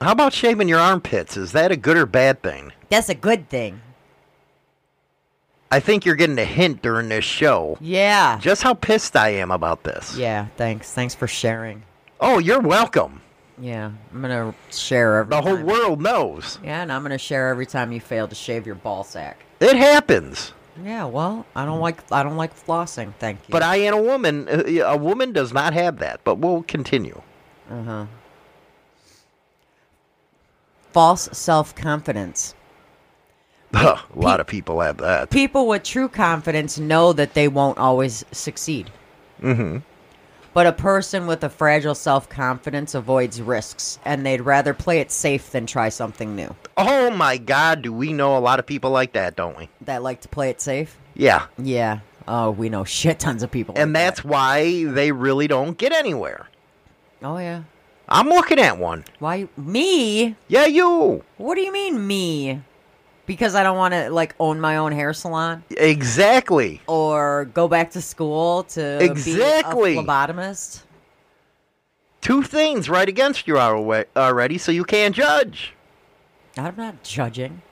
How 0.00 0.12
about 0.12 0.34
shaving 0.34 0.68
your 0.68 0.78
armpits? 0.78 1.38
Is 1.38 1.52
that 1.52 1.72
a 1.72 1.76
good 1.76 1.96
or 1.96 2.04
bad 2.04 2.42
thing? 2.42 2.72
That's 2.90 3.08
a 3.08 3.14
good 3.14 3.48
thing. 3.48 3.80
I 5.70 5.80
think 5.80 6.04
you're 6.06 6.14
getting 6.16 6.38
a 6.38 6.44
hint 6.44 6.80
during 6.82 7.08
this 7.08 7.24
show 7.24 7.76
Yeah. 7.80 8.38
just 8.40 8.62
how 8.62 8.74
pissed 8.74 9.16
I 9.16 9.30
am 9.30 9.50
about 9.50 9.82
this. 9.82 10.16
Yeah, 10.16 10.46
thanks. 10.56 10.92
Thanks 10.92 11.14
for 11.14 11.26
sharing. 11.26 11.82
Oh, 12.20 12.38
you're 12.38 12.60
welcome. 12.60 13.20
Yeah, 13.58 13.90
I'm 14.12 14.20
gonna 14.22 14.54
share 14.70 15.18
every 15.18 15.30
The 15.30 15.42
whole 15.42 15.56
time. 15.56 15.66
world 15.66 16.00
knows. 16.00 16.58
Yeah, 16.62 16.82
and 16.82 16.92
I'm 16.92 17.02
gonna 17.02 17.18
share 17.18 17.48
every 17.48 17.66
time 17.66 17.90
you 17.90 18.00
fail 18.00 18.28
to 18.28 18.34
shave 18.34 18.66
your 18.66 18.74
ball 18.76 19.02
sack. 19.02 19.38
It 19.60 19.76
happens. 19.76 20.52
Yeah, 20.84 21.04
well, 21.06 21.46
I 21.56 21.64
don't 21.64 21.80
like 21.80 22.00
I 22.12 22.22
don't 22.22 22.36
like 22.36 22.54
flossing. 22.54 23.14
Thank 23.18 23.38
you. 23.48 23.52
But 23.52 23.62
I 23.62 23.76
am 23.76 23.94
a 23.94 24.02
woman. 24.02 24.46
Uh, 24.48 24.62
A 24.84 24.96
woman 24.96 25.32
does 25.32 25.52
not 25.54 25.72
have 25.72 25.98
that. 25.98 26.20
But 26.22 26.36
we'll 26.36 26.62
continue. 26.64 27.22
Uh 27.70 27.82
huh. 27.82 28.06
False 30.92 31.28
self 31.32 31.74
a 34.14 34.18
lot 34.18 34.40
of 34.40 34.46
people 34.46 34.80
have 34.80 34.98
that. 34.98 35.30
People 35.30 35.68
with 35.68 35.82
true 35.82 36.08
confidence 36.08 36.78
know 36.78 37.12
that 37.12 37.34
they 37.34 37.48
won't 37.48 37.78
always 37.78 38.24
succeed. 38.32 38.90
Mm-hmm. 39.42 39.78
But 40.54 40.66
a 40.66 40.72
person 40.72 41.26
with 41.26 41.44
a 41.44 41.50
fragile 41.50 41.94
self 41.94 42.30
confidence 42.30 42.94
avoids 42.94 43.42
risks, 43.42 43.98
and 44.06 44.24
they'd 44.24 44.40
rather 44.40 44.72
play 44.72 45.00
it 45.00 45.10
safe 45.10 45.50
than 45.50 45.66
try 45.66 45.90
something 45.90 46.34
new. 46.34 46.54
Oh 46.78 47.10
my 47.10 47.36
God, 47.36 47.82
do 47.82 47.92
we 47.92 48.14
know 48.14 48.38
a 48.38 48.40
lot 48.40 48.58
of 48.58 48.64
people 48.64 48.90
like 48.90 49.12
that, 49.12 49.36
don't 49.36 49.58
we? 49.58 49.68
That 49.82 50.02
like 50.02 50.22
to 50.22 50.28
play 50.28 50.48
it 50.48 50.62
safe? 50.62 50.96
Yeah. 51.14 51.46
Yeah. 51.58 52.00
Oh, 52.26 52.50
we 52.50 52.70
know 52.70 52.84
shit 52.84 53.18
tons 53.18 53.42
of 53.42 53.50
people. 53.50 53.74
And 53.76 53.92
like 53.92 54.02
that's 54.02 54.24
why 54.24 54.84
they 54.84 55.12
really 55.12 55.46
don't 55.46 55.76
get 55.76 55.92
anywhere. 55.92 56.48
Oh 57.22 57.36
yeah. 57.36 57.64
I'm 58.08 58.28
looking 58.28 58.58
at 58.58 58.78
one. 58.78 59.04
Why 59.18 59.48
me? 59.56 60.36
Yeah, 60.48 60.66
you. 60.66 61.22
What 61.36 61.56
do 61.56 61.60
you 61.60 61.72
mean 61.72 62.06
me? 62.06 62.62
Because 63.26 63.54
I 63.56 63.62
don't 63.64 63.76
want 63.76 63.92
to 63.94 64.08
like 64.10 64.34
own 64.38 64.60
my 64.60 64.76
own 64.76 64.92
hair 64.92 65.12
salon 65.12 65.64
Exactly. 65.70 66.80
or 66.86 67.46
go 67.52 67.66
back 67.68 67.90
to 67.92 68.00
school 68.00 68.62
to 68.64 69.02
Exactly. 69.02 69.94
be 69.94 69.98
a 69.98 70.02
phlebotomist. 70.02 70.82
Two 72.20 72.42
things 72.42 72.88
right 72.88 73.08
against 73.08 73.46
you 73.46 73.58
already, 73.58 74.58
so 74.58 74.72
you 74.72 74.84
can't 74.84 75.14
judge. 75.14 75.74
I'm 76.56 76.74
not 76.76 77.02
judging. 77.02 77.62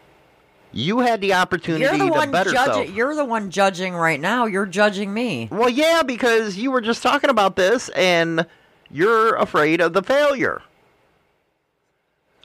You 0.72 1.00
had 1.00 1.20
the 1.20 1.34
opportunity 1.34 1.84
You're 1.84 1.98
the 1.98 2.06
to 2.06 2.10
one 2.10 2.30
better 2.32 2.50
judging. 2.50 2.86
self. 2.86 2.90
You're 2.96 3.14
the 3.14 3.24
one 3.24 3.50
judging 3.50 3.94
right 3.94 4.20
now. 4.20 4.46
You're 4.46 4.66
judging 4.66 5.14
me. 5.14 5.48
Well, 5.52 5.68
yeah, 5.68 6.02
because 6.02 6.56
you 6.56 6.72
were 6.72 6.80
just 6.80 7.00
talking 7.02 7.30
about 7.30 7.54
this 7.54 7.88
and 7.90 8.44
you're 8.90 9.36
afraid 9.36 9.80
of 9.80 9.92
the 9.92 10.02
failure. 10.02 10.62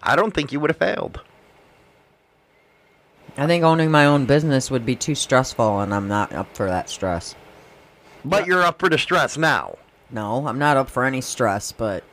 I 0.03 0.15
don't 0.15 0.31
think 0.33 0.51
you 0.51 0.59
would 0.59 0.69
have 0.69 0.77
failed. 0.77 1.21
I 3.39 3.47
think 3.47 3.63
owning 3.63 3.89
my 3.89 4.05
own 4.05 4.25
business 4.25 4.69
would 4.69 4.85
be 4.85 4.97
too 4.97 5.15
stressful, 5.15 5.79
and 5.79 5.93
I'm 5.93 6.09
not 6.09 6.33
up 6.33 6.53
for 6.57 6.67
that 6.67 6.89
stress. 6.89 7.35
But 8.25 8.45
you're 8.45 8.63
up 8.63 8.79
for 8.79 8.89
the 8.89 8.97
stress 8.97 9.37
now. 9.37 9.77
No, 10.11 10.45
I'm 10.45 10.59
not 10.59 10.75
up 10.75 10.89
for 10.89 11.05
any 11.05 11.21
stress, 11.21 11.71
but 11.71 12.03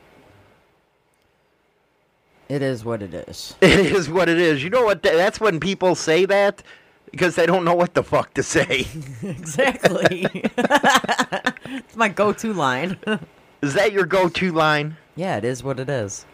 it 2.47 2.61
is 2.61 2.85
what 2.85 3.01
it 3.01 3.13
is. 3.13 3.55
It 3.61 3.87
is 3.87 4.09
what 4.09 4.29
it 4.29 4.39
is. 4.39 4.63
You 4.63 4.69
know 4.69 4.85
what? 4.85 5.03
That's 5.03 5.41
when 5.41 5.59
people 5.59 5.95
say 5.95 6.23
that 6.23 6.63
because 7.11 7.35
they 7.35 7.45
don't 7.45 7.65
know 7.65 7.75
what 7.75 7.93
the 7.93 8.03
fuck 8.03 8.33
to 8.35 8.43
say. 8.43 8.87
exactly. 9.21 10.27
it's 10.33 11.95
my 11.97 12.07
go-to 12.07 12.53
line. 12.53 12.97
is 13.61 13.73
that 13.73 13.91
your 13.91 14.05
go 14.05 14.29
to 14.29 14.51
line? 14.53 14.95
yeah, 15.17 15.35
it 15.35 15.43
is 15.43 15.61
what 15.61 15.77
it 15.77 15.89
is. 15.89 16.25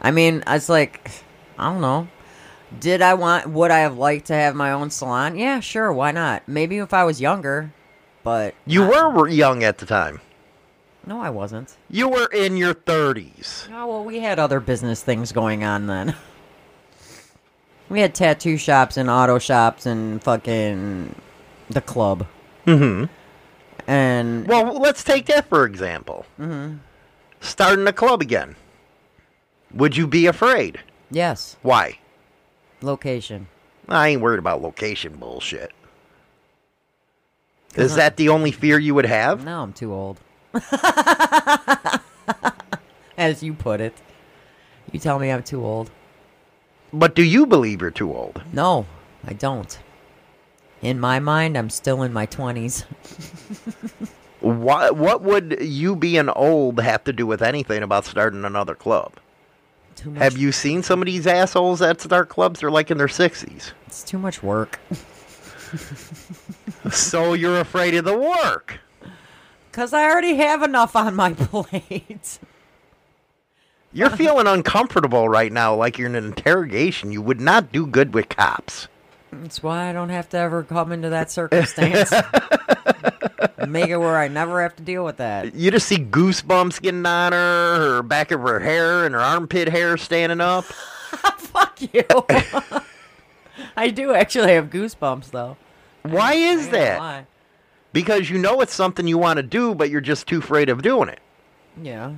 I 0.00 0.10
mean, 0.10 0.42
it's 0.46 0.70
like 0.70 1.10
I 1.58 1.70
don't 1.70 1.82
know. 1.82 2.08
Did 2.78 3.02
I 3.02 3.14
want? 3.14 3.48
Would 3.48 3.70
I 3.70 3.80
have 3.80 3.98
liked 3.98 4.26
to 4.26 4.34
have 4.34 4.54
my 4.54 4.70
own 4.72 4.90
salon? 4.90 5.36
Yeah, 5.36 5.60
sure. 5.60 5.92
Why 5.92 6.12
not? 6.12 6.46
Maybe 6.46 6.78
if 6.78 6.94
I 6.94 7.04
was 7.04 7.20
younger, 7.20 7.72
but 8.22 8.54
You 8.66 8.82
were 8.86 9.28
young 9.28 9.64
at 9.64 9.78
the 9.78 9.86
time. 9.86 10.20
no, 11.06 11.20
I 11.20 11.30
wasn't. 11.30 11.76
You 11.90 12.08
were 12.08 12.26
in 12.26 12.56
your 12.56 12.74
30s. 12.74 13.68
Oh 13.72 13.86
well, 13.86 14.04
we 14.04 14.20
had 14.20 14.38
other 14.38 14.60
business 14.60 15.02
things 15.02 15.32
going 15.32 15.64
on 15.64 15.86
then. 15.86 16.14
We 17.88 18.00
had 18.00 18.14
tattoo 18.14 18.56
shops 18.56 18.96
and 18.96 19.10
auto 19.10 19.38
shops 19.40 19.84
and 19.84 20.22
fucking 20.22 21.12
the 21.68 21.80
club. 21.80 22.24
Mm-hmm. 22.66 23.06
And 23.90 24.46
Well, 24.46 24.78
let's 24.78 25.02
take 25.02 25.26
that 25.26 25.48
for 25.48 25.64
example. 25.64 26.24
Mhm. 26.38 26.78
Starting 27.40 27.86
a 27.88 27.92
club 27.92 28.20
again. 28.20 28.54
Would 29.74 29.96
you 29.96 30.06
be 30.06 30.26
afraid? 30.26 30.78
yes, 31.10 31.56
Why? 31.62 31.98
Location. 32.82 33.48
I 33.88 34.08
ain't 34.08 34.20
worried 34.22 34.38
about 34.38 34.62
location 34.62 35.16
bullshit. 35.16 35.72
Is 37.74 37.92
uh-huh. 37.92 37.96
that 37.96 38.16
the 38.16 38.28
only 38.28 38.52
fear 38.52 38.78
you 38.78 38.94
would 38.94 39.06
have? 39.06 39.44
No, 39.44 39.62
I'm 39.62 39.72
too 39.72 39.92
old. 39.92 40.20
As 43.16 43.42
you 43.42 43.54
put 43.54 43.80
it. 43.80 43.94
You 44.90 44.98
tell 44.98 45.18
me 45.18 45.30
I'm 45.30 45.42
too 45.42 45.64
old. 45.64 45.90
But 46.92 47.14
do 47.14 47.22
you 47.22 47.46
believe 47.46 47.80
you're 47.80 47.90
too 47.90 48.12
old? 48.12 48.42
No, 48.52 48.86
I 49.24 49.34
don't. 49.34 49.78
In 50.82 50.98
my 50.98 51.20
mind, 51.20 51.56
I'm 51.56 51.70
still 51.70 52.02
in 52.02 52.12
my 52.12 52.26
20s. 52.26 52.84
What 54.40 54.96
what 54.96 55.20
would 55.22 55.58
you 55.60 55.94
being 55.94 56.30
old 56.30 56.80
have 56.80 57.04
to 57.04 57.12
do 57.12 57.26
with 57.26 57.42
anything 57.42 57.82
about 57.82 58.06
starting 58.06 58.44
another 58.44 58.74
club? 58.74 59.12
Too 60.00 60.10
much, 60.12 60.22
Have 60.22 60.38
you 60.38 60.50
seen 60.50 60.82
some 60.82 61.02
of 61.02 61.06
these 61.06 61.26
assholes 61.26 61.80
that 61.80 62.00
start 62.00 62.30
clubs? 62.30 62.60
They're 62.60 62.70
like 62.70 62.90
in 62.90 62.96
their 62.96 63.06
sixties. 63.06 63.74
It's 63.86 64.02
too 64.02 64.18
much 64.18 64.42
work. 64.42 64.80
so 66.90 67.34
you're 67.34 67.60
afraid 67.60 67.94
of 67.94 68.06
the 68.06 68.16
work. 68.16 68.80
Because 69.70 69.92
I 69.92 70.04
already 70.04 70.36
have 70.36 70.62
enough 70.62 70.96
on 70.96 71.14
my 71.14 71.34
plate. 71.38 72.38
You're 73.92 74.08
feeling 74.08 74.46
uncomfortable 74.46 75.28
right 75.28 75.52
now, 75.52 75.74
like 75.74 75.98
you're 75.98 76.08
in 76.08 76.14
an 76.14 76.24
interrogation. 76.24 77.12
You 77.12 77.20
would 77.20 77.40
not 77.40 77.70
do 77.70 77.86
good 77.86 78.14
with 78.14 78.30
cops. 78.30 78.88
That's 79.30 79.62
why 79.62 79.90
I 79.90 79.92
don't 79.92 80.08
have 80.08 80.30
to 80.30 80.38
ever 80.38 80.62
come 80.62 80.92
into 80.92 81.10
that 81.10 81.30
circumstance. 81.30 82.10
Make 83.66 83.88
it 83.88 83.96
where 83.96 84.16
I 84.18 84.28
never 84.28 84.62
have 84.62 84.76
to 84.76 84.82
deal 84.82 85.04
with 85.04 85.16
that. 85.18 85.54
You 85.54 85.70
just 85.70 85.86
see 85.88 85.96
goosebumps 85.98 86.80
getting 86.82 87.06
on 87.06 87.32
her, 87.32 87.96
her 87.96 88.02
back 88.02 88.30
of 88.30 88.40
her 88.40 88.60
hair 88.60 89.04
and 89.04 89.14
her 89.14 89.20
armpit 89.20 89.68
hair 89.68 89.96
standing 89.96 90.40
up. 90.40 90.64
Fuck 91.38 91.80
you. 91.80 92.04
I 93.76 93.90
do 93.90 94.12
actually 94.14 94.52
have 94.52 94.70
goosebumps, 94.70 95.30
though. 95.30 95.56
Why 96.02 96.34
is 96.34 96.68
I 96.68 96.70
that? 96.70 96.98
why. 96.98 97.26
Because 97.92 98.30
you 98.30 98.38
know 98.38 98.60
it's 98.60 98.74
something 98.74 99.06
you 99.06 99.18
want 99.18 99.38
to 99.38 99.42
do, 99.42 99.74
but 99.74 99.90
you're 99.90 100.00
just 100.00 100.26
too 100.26 100.38
afraid 100.38 100.68
of 100.68 100.82
doing 100.82 101.08
it. 101.08 101.20
Yeah. 101.80 102.14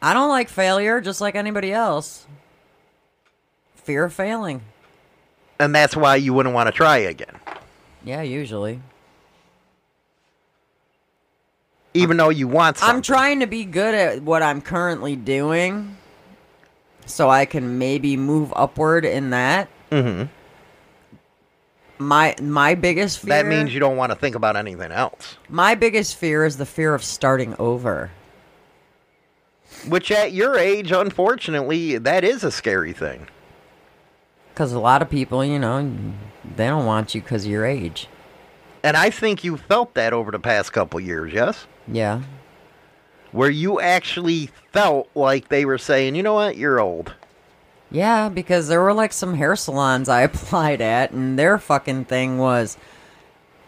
I 0.00 0.14
don't 0.14 0.28
like 0.28 0.48
failure 0.48 1.00
just 1.00 1.20
like 1.20 1.34
anybody 1.34 1.72
else. 1.72 2.26
Fear 3.74 4.04
of 4.04 4.12
failing. 4.14 4.62
And 5.58 5.74
that's 5.74 5.96
why 5.96 6.16
you 6.16 6.32
wouldn't 6.32 6.54
want 6.54 6.68
to 6.68 6.72
try 6.72 6.98
again. 6.98 7.36
Yeah, 8.04 8.22
usually. 8.22 8.80
Even 11.94 12.16
though 12.16 12.28
you 12.28 12.46
want 12.48 12.78
something. 12.78 12.96
I'm 12.96 13.02
trying 13.02 13.40
to 13.40 13.46
be 13.46 13.64
good 13.64 13.94
at 13.94 14.22
what 14.22 14.42
I'm 14.42 14.60
currently 14.60 15.16
doing 15.16 15.96
so 17.06 17.30
I 17.30 17.44
can 17.44 17.78
maybe 17.78 18.16
move 18.16 18.52
upward 18.54 19.04
in 19.04 19.30
that. 19.30 19.68
hmm 19.90 20.24
My 21.98 22.36
my 22.40 22.74
biggest 22.74 23.20
fear 23.20 23.28
That 23.42 23.46
means 23.46 23.72
you 23.74 23.80
don't 23.80 23.96
want 23.96 24.12
to 24.12 24.16
think 24.18 24.34
about 24.36 24.56
anything 24.56 24.92
else. 24.92 25.36
My 25.48 25.74
biggest 25.74 26.16
fear 26.16 26.44
is 26.44 26.58
the 26.58 26.66
fear 26.66 26.94
of 26.94 27.02
starting 27.02 27.56
over. 27.58 28.10
Which 29.86 30.10
at 30.10 30.32
your 30.32 30.56
age, 30.58 30.92
unfortunately, 30.92 31.98
that 31.98 32.24
is 32.24 32.44
a 32.44 32.50
scary 32.50 32.92
thing. 32.92 33.28
Cuz 34.54 34.72
a 34.72 34.78
lot 34.80 35.02
of 35.02 35.10
people, 35.10 35.44
you 35.44 35.58
know, 35.58 35.90
they 36.56 36.66
don't 36.66 36.86
want 36.86 37.14
you 37.14 37.22
cuz 37.22 37.44
of 37.44 37.50
your 37.50 37.64
age. 37.64 38.08
And 38.88 38.96
I 38.96 39.10
think 39.10 39.44
you 39.44 39.58
felt 39.58 39.92
that 39.96 40.14
over 40.14 40.30
the 40.30 40.38
past 40.38 40.72
couple 40.72 40.98
years, 40.98 41.30
yes? 41.30 41.66
Yeah. 41.88 42.22
Where 43.32 43.50
you 43.50 43.80
actually 43.80 44.48
felt 44.72 45.10
like 45.14 45.48
they 45.48 45.66
were 45.66 45.76
saying, 45.76 46.14
you 46.14 46.22
know 46.22 46.32
what, 46.32 46.56
you're 46.56 46.80
old. 46.80 47.12
Yeah, 47.90 48.30
because 48.30 48.68
there 48.68 48.80
were 48.80 48.94
like 48.94 49.12
some 49.12 49.34
hair 49.34 49.56
salons 49.56 50.08
I 50.08 50.22
applied 50.22 50.80
at, 50.80 51.10
and 51.10 51.38
their 51.38 51.58
fucking 51.58 52.06
thing 52.06 52.38
was, 52.38 52.78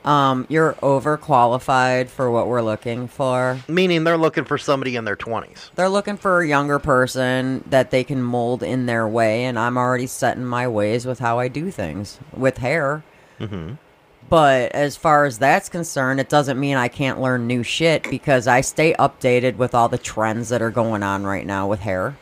um, 0.07 0.47
you're 0.49 0.73
overqualified 0.83 2.09
for 2.09 2.31
what 2.31 2.47
we're 2.47 2.62
looking 2.62 3.07
for. 3.07 3.59
Meaning 3.68 4.05
they're 4.05 4.16
looking 4.16 4.47
for 4.47 4.57
somebody 4.57 4.97
in 4.97 5.05
their 5.05 5.16
20s. 5.16 5.71
They're 5.75 5.91
looking 5.91 6.16
for 6.16 6.41
a 6.41 6.49
younger 6.49 6.79
person 6.79 7.62
that 7.68 7.91
they 7.91 8.05
can 8.05 8.23
mold 8.23 8.62
in 8.62 8.87
their 8.87 9.07
way, 9.07 9.45
and 9.45 9.59
I'm 9.59 9.77
already 9.77 10.07
set 10.07 10.39
in 10.39 10.47
my 10.47 10.66
ways 10.66 11.05
with 11.05 11.18
how 11.18 11.39
I 11.39 11.49
do 11.49 11.71
things 11.71 12.18
with 12.35 12.57
hair. 12.57 13.05
Mm-hmm. 13.39 13.75
But 14.31 14.70
as 14.72 14.97
far 14.97 15.24
as 15.24 15.39
that's 15.39 15.68
concerned, 15.68 16.20
it 16.20 16.28
doesn't 16.28 16.59
mean 16.59 16.76
I 16.76 16.87
can't 16.87 17.20
learn 17.20 17.49
new 17.49 17.64
shit 17.64 18.09
because 18.09 18.47
I 18.47 18.61
stay 18.61 18.95
updated 18.95 19.57
with 19.57 19.74
all 19.74 19.89
the 19.89 19.99
trends 19.99 20.51
that 20.51 20.62
are 20.62 20.70
going 20.70 21.03
on 21.03 21.24
right 21.24 21.45
now 21.45 21.66
with 21.66 21.81
hair. 21.81 22.16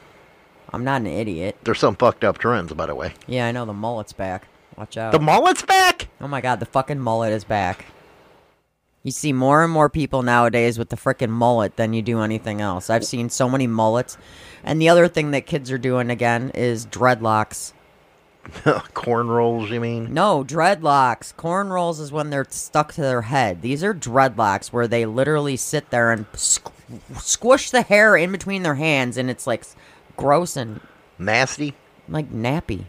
I'm 0.72 0.84
not 0.84 1.02
an 1.02 1.06
idiot. 1.06 1.56
There's 1.64 1.78
some 1.78 1.96
fucked 1.96 2.24
up 2.24 2.38
trends, 2.38 2.72
by 2.72 2.86
the 2.86 2.94
way. 2.94 3.12
Yeah, 3.26 3.46
I 3.46 3.52
know 3.52 3.66
the 3.66 3.74
mullet's 3.74 4.14
back. 4.14 4.48
Watch 4.76 4.96
out. 4.96 5.12
The 5.12 5.20
mullet's 5.20 5.62
back. 5.62 6.08
oh 6.20 6.28
my 6.28 6.40
god, 6.40 6.60
the 6.60 6.66
fucking 6.66 6.98
mullet 6.98 7.32
is 7.32 7.44
back. 7.44 7.84
You 9.02 9.12
see 9.12 9.32
more 9.32 9.62
and 9.62 9.72
more 9.72 9.88
people 9.88 10.22
nowadays 10.22 10.78
with 10.78 10.88
the 10.88 10.96
frickin' 10.96 11.30
mullet 11.30 11.76
than 11.76 11.92
you 11.92 12.02
do 12.02 12.20
anything 12.20 12.60
else. 12.60 12.90
I've 12.90 13.04
seen 13.04 13.30
so 13.30 13.48
many 13.48 13.66
mullets. 13.66 14.18
And 14.64 14.80
the 14.80 14.88
other 14.88 15.08
thing 15.08 15.30
that 15.30 15.46
kids 15.46 15.70
are 15.70 15.78
doing 15.78 16.10
again 16.10 16.50
is 16.54 16.86
dreadlocks. 16.86 17.72
Cornrows, 18.94 19.68
you 19.70 19.80
mean? 19.80 20.12
No, 20.14 20.42
dreadlocks. 20.44 21.36
Corn 21.36 21.68
rolls 21.68 22.00
is 22.00 22.10
when 22.12 22.30
they're 22.30 22.46
stuck 22.48 22.92
to 22.94 23.00
their 23.00 23.22
head. 23.22 23.62
These 23.62 23.84
are 23.84 23.92
dreadlocks 23.94 24.68
where 24.68 24.88
they 24.88 25.04
literally 25.06 25.56
sit 25.56 25.90
there 25.90 26.10
and 26.12 26.30
squ- 26.32 26.72
squish 27.20 27.70
the 27.70 27.82
hair 27.82 28.16
in 28.16 28.32
between 28.32 28.62
their 28.62 28.76
hands, 28.76 29.16
and 29.16 29.28
it's 29.30 29.46
like 29.46 29.64
gross 30.16 30.56
and 30.56 30.80
Nasty. 31.18 31.74
like 32.08 32.30
nappy. 32.32 32.84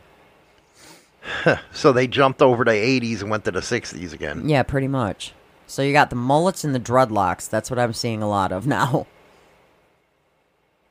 So 1.73 1.91
they 1.91 2.07
jumped 2.07 2.41
over 2.41 2.63
to 2.65 2.71
the 2.71 2.77
80s 2.77 3.21
and 3.21 3.29
went 3.29 3.43
to 3.45 3.51
the 3.51 3.59
60s 3.59 4.13
again. 4.13 4.47
Yeah, 4.49 4.63
pretty 4.63 4.87
much. 4.87 5.33
So 5.67 5.81
you 5.81 5.91
got 5.93 6.09
the 6.09 6.15
mullets 6.15 6.63
and 6.63 6.73
the 6.73 6.79
dreadlocks. 6.79 7.49
That's 7.49 7.69
what 7.69 7.77
I'm 7.77 7.93
seeing 7.93 8.21
a 8.23 8.29
lot 8.29 8.51
of 8.51 8.65
now. 8.79 9.05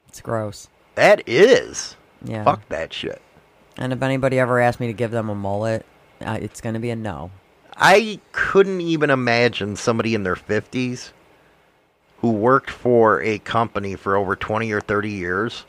It's 0.09 0.21
gross. 0.21 0.69
That 0.95 1.23
is. 1.27 1.97
Yeah. 2.25 2.45
Fuck 2.45 2.69
that 2.69 2.93
shit. 2.93 3.21
And 3.79 3.93
if 3.93 4.03
anybody 4.03 4.39
ever 4.39 4.61
asked 4.61 4.81
me 4.81 4.89
to 4.89 4.93
give 4.93 5.11
them 5.13 5.29
a 5.29 5.35
mullet, 5.35 5.87
uh, 6.21 6.39
it's 6.41 6.61
going 6.61 6.75
to 6.75 6.81
be 6.81 6.91
a 6.91 6.97
no. 6.97 7.31
I 7.77 8.19
couldn't 8.33 8.81
even 8.81 9.09
imagine 9.09 9.77
somebody 9.77 10.15
in 10.15 10.25
their 10.25 10.35
50s 10.35 11.13
who 12.21 12.33
worked 12.33 12.71
for 12.71 13.23
a 13.23 13.39
company 13.39 13.95
for 13.95 14.17
over 14.17 14.35
20 14.35 14.73
or 14.73 14.81
30 14.81 15.11
years 15.11 15.65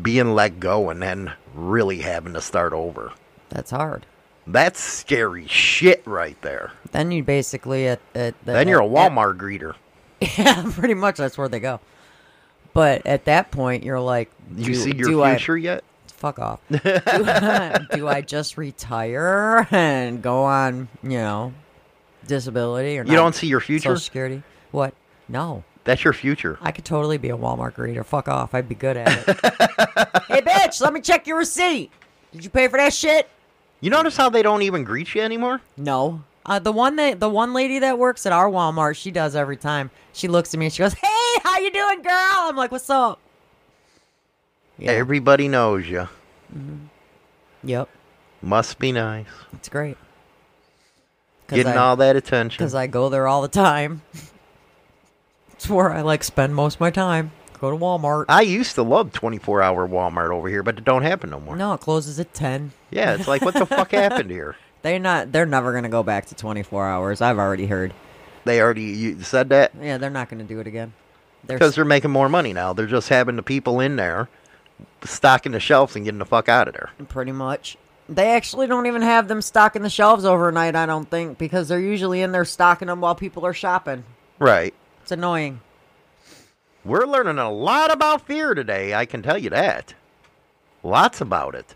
being 0.00 0.34
let 0.34 0.60
go 0.60 0.88
and 0.88 1.02
then 1.02 1.32
really 1.54 1.98
having 1.98 2.32
to 2.34 2.40
start 2.40 2.72
over. 2.72 3.12
That's 3.48 3.72
hard. 3.72 4.06
That's 4.46 4.80
scary 4.80 5.46
shit 5.48 6.02
right 6.06 6.40
there. 6.42 6.72
Then 6.92 7.10
you 7.10 7.22
basically 7.24 7.88
at, 7.88 8.00
at 8.14 8.34
the, 8.44 8.52
Then 8.52 8.68
you're 8.68 8.80
a 8.80 8.86
at- 8.86 9.12
Walmart 9.12 9.36
greeter. 9.38 9.74
Yeah, 10.38 10.70
pretty 10.76 10.94
much. 10.94 11.16
That's 11.16 11.36
where 11.36 11.48
they 11.48 11.58
go. 11.58 11.80
But 12.72 13.04
at 13.04 13.24
that 13.24 13.50
point, 13.50 13.82
you're 13.82 14.00
like, 14.00 14.30
do, 14.56 14.62
You 14.62 14.74
see 14.76 14.94
your 14.94 15.08
do 15.08 15.22
I- 15.24 15.34
future 15.36 15.56
yet? 15.56 15.82
Fuck 16.22 16.38
off. 16.38 16.60
do, 16.70 16.78
do 17.96 18.08
I 18.08 18.22
just 18.24 18.56
retire 18.56 19.66
and 19.72 20.22
go 20.22 20.44
on, 20.44 20.88
you 21.02 21.18
know, 21.18 21.52
disability 22.26 22.96
or 22.96 23.02
You 23.02 23.10
not? 23.10 23.16
don't 23.16 23.34
see 23.34 23.48
your 23.48 23.58
future? 23.60 23.88
Social 23.90 23.98
Security? 23.98 24.42
What? 24.70 24.94
No. 25.28 25.64
That's 25.82 26.04
your 26.04 26.12
future. 26.12 26.58
I 26.62 26.70
could 26.70 26.84
totally 26.84 27.18
be 27.18 27.30
a 27.30 27.36
Walmart 27.36 27.74
greeter. 27.74 28.04
Fuck 28.04 28.28
off. 28.28 28.54
I'd 28.54 28.68
be 28.68 28.76
good 28.76 28.96
at 28.96 29.08
it. 29.08 29.24
hey, 30.28 30.40
bitch, 30.40 30.80
let 30.80 30.92
me 30.92 31.00
check 31.00 31.26
your 31.26 31.38
receipt. 31.38 31.90
Did 32.30 32.44
you 32.44 32.50
pay 32.50 32.68
for 32.68 32.76
that 32.76 32.94
shit? 32.94 33.28
You 33.80 33.90
notice 33.90 34.16
how 34.16 34.30
they 34.30 34.42
don't 34.42 34.62
even 34.62 34.84
greet 34.84 35.12
you 35.16 35.22
anymore? 35.22 35.60
No. 35.76 36.22
Uh, 36.46 36.60
the 36.60 36.70
one 36.70 36.94
that 36.96 37.18
the 37.18 37.28
one 37.28 37.52
lady 37.52 37.80
that 37.80 37.98
works 37.98 38.26
at 38.26 38.32
our 38.32 38.48
Walmart, 38.48 38.94
she 38.94 39.10
does 39.10 39.34
every 39.34 39.56
time. 39.56 39.90
She 40.12 40.28
looks 40.28 40.54
at 40.54 40.60
me 40.60 40.66
and 40.66 40.72
she 40.72 40.82
goes, 40.82 40.92
"Hey, 40.94 41.40
how 41.42 41.58
you 41.58 41.70
doing, 41.72 42.02
girl?" 42.02 42.12
I'm 42.14 42.56
like, 42.56 42.70
"What's 42.70 42.90
up?" 42.90 43.18
Yeah. 44.82 44.92
Everybody 44.92 45.48
knows 45.48 45.88
you. 45.88 46.08
Mm-hmm. 46.54 46.86
Yep, 47.64 47.88
Must 48.42 48.78
be 48.80 48.90
nice. 48.90 49.26
it's 49.52 49.68
great. 49.68 49.96
Getting 51.48 51.76
all 51.76 51.96
that 51.96 52.16
attention. 52.16 52.58
because 52.58 52.74
I 52.74 52.86
go 52.88 53.08
there 53.08 53.28
all 53.28 53.42
the 53.42 53.48
time. 53.48 54.02
it's 55.52 55.68
where 55.68 55.92
I 55.92 56.00
like 56.00 56.24
spend 56.24 56.54
most 56.54 56.74
of 56.76 56.80
my 56.80 56.90
time. 56.90 57.30
Go 57.60 57.70
to 57.70 57.76
Walmart. 57.76 58.24
I 58.28 58.40
used 58.42 58.74
to 58.74 58.82
love 58.82 59.12
24 59.12 59.62
hour 59.62 59.86
Walmart 59.86 60.30
over 60.30 60.48
here, 60.48 60.64
but 60.64 60.78
it 60.78 60.84
don't 60.84 61.02
happen 61.02 61.30
no 61.30 61.38
more. 61.38 61.54
no, 61.54 61.74
it 61.74 61.80
closes 61.80 62.18
at 62.18 62.34
ten. 62.34 62.72
Yeah, 62.90 63.14
it's 63.14 63.28
like, 63.28 63.42
what 63.42 63.54
the 63.54 63.66
fuck 63.66 63.90
happened 63.92 64.30
here? 64.30 64.56
They're 64.82 64.98
not. 64.98 65.30
They're 65.30 65.46
never 65.46 65.72
gonna 65.72 65.88
go 65.88 66.02
back 66.02 66.26
to 66.26 66.34
24 66.34 66.88
hours. 66.88 67.20
I've 67.20 67.38
already 67.38 67.66
heard. 67.66 67.94
They 68.44 68.60
already 68.60 68.82
you 68.82 69.22
said 69.22 69.50
that? 69.50 69.70
Yeah, 69.80 69.98
they're 69.98 70.10
not 70.10 70.28
gonna 70.28 70.42
do 70.42 70.58
it 70.58 70.66
again. 70.66 70.92
They're 71.44 71.56
Because 71.58 71.76
they're 71.76 71.84
making 71.84 72.10
more 72.10 72.28
money 72.28 72.52
now. 72.52 72.72
They're 72.72 72.86
just 72.86 73.08
having 73.08 73.36
the 73.36 73.42
people 73.44 73.78
in 73.78 73.94
there 73.94 74.28
stocking 75.04 75.52
the 75.52 75.60
shelves 75.60 75.96
and 75.96 76.04
getting 76.04 76.18
the 76.18 76.24
fuck 76.24 76.48
out 76.48 76.68
of 76.68 76.74
there. 76.74 76.90
Pretty 77.08 77.32
much. 77.32 77.76
They 78.08 78.32
actually 78.32 78.66
don't 78.66 78.86
even 78.86 79.02
have 79.02 79.28
them 79.28 79.40
stocking 79.40 79.82
the 79.82 79.90
shelves 79.90 80.24
overnight, 80.24 80.76
I 80.76 80.86
don't 80.86 81.08
think, 81.08 81.38
because 81.38 81.68
they're 81.68 81.80
usually 81.80 82.20
in 82.20 82.32
there 82.32 82.44
stocking 82.44 82.88
them 82.88 83.00
while 83.00 83.14
people 83.14 83.46
are 83.46 83.54
shopping. 83.54 84.04
Right. 84.38 84.74
It's 85.02 85.12
annoying. 85.12 85.60
We're 86.84 87.06
learning 87.06 87.38
a 87.38 87.50
lot 87.50 87.92
about 87.92 88.26
fear 88.26 88.54
today, 88.54 88.94
I 88.94 89.06
can 89.06 89.22
tell 89.22 89.38
you 89.38 89.50
that. 89.50 89.94
Lots 90.82 91.20
about 91.20 91.54
it. 91.54 91.74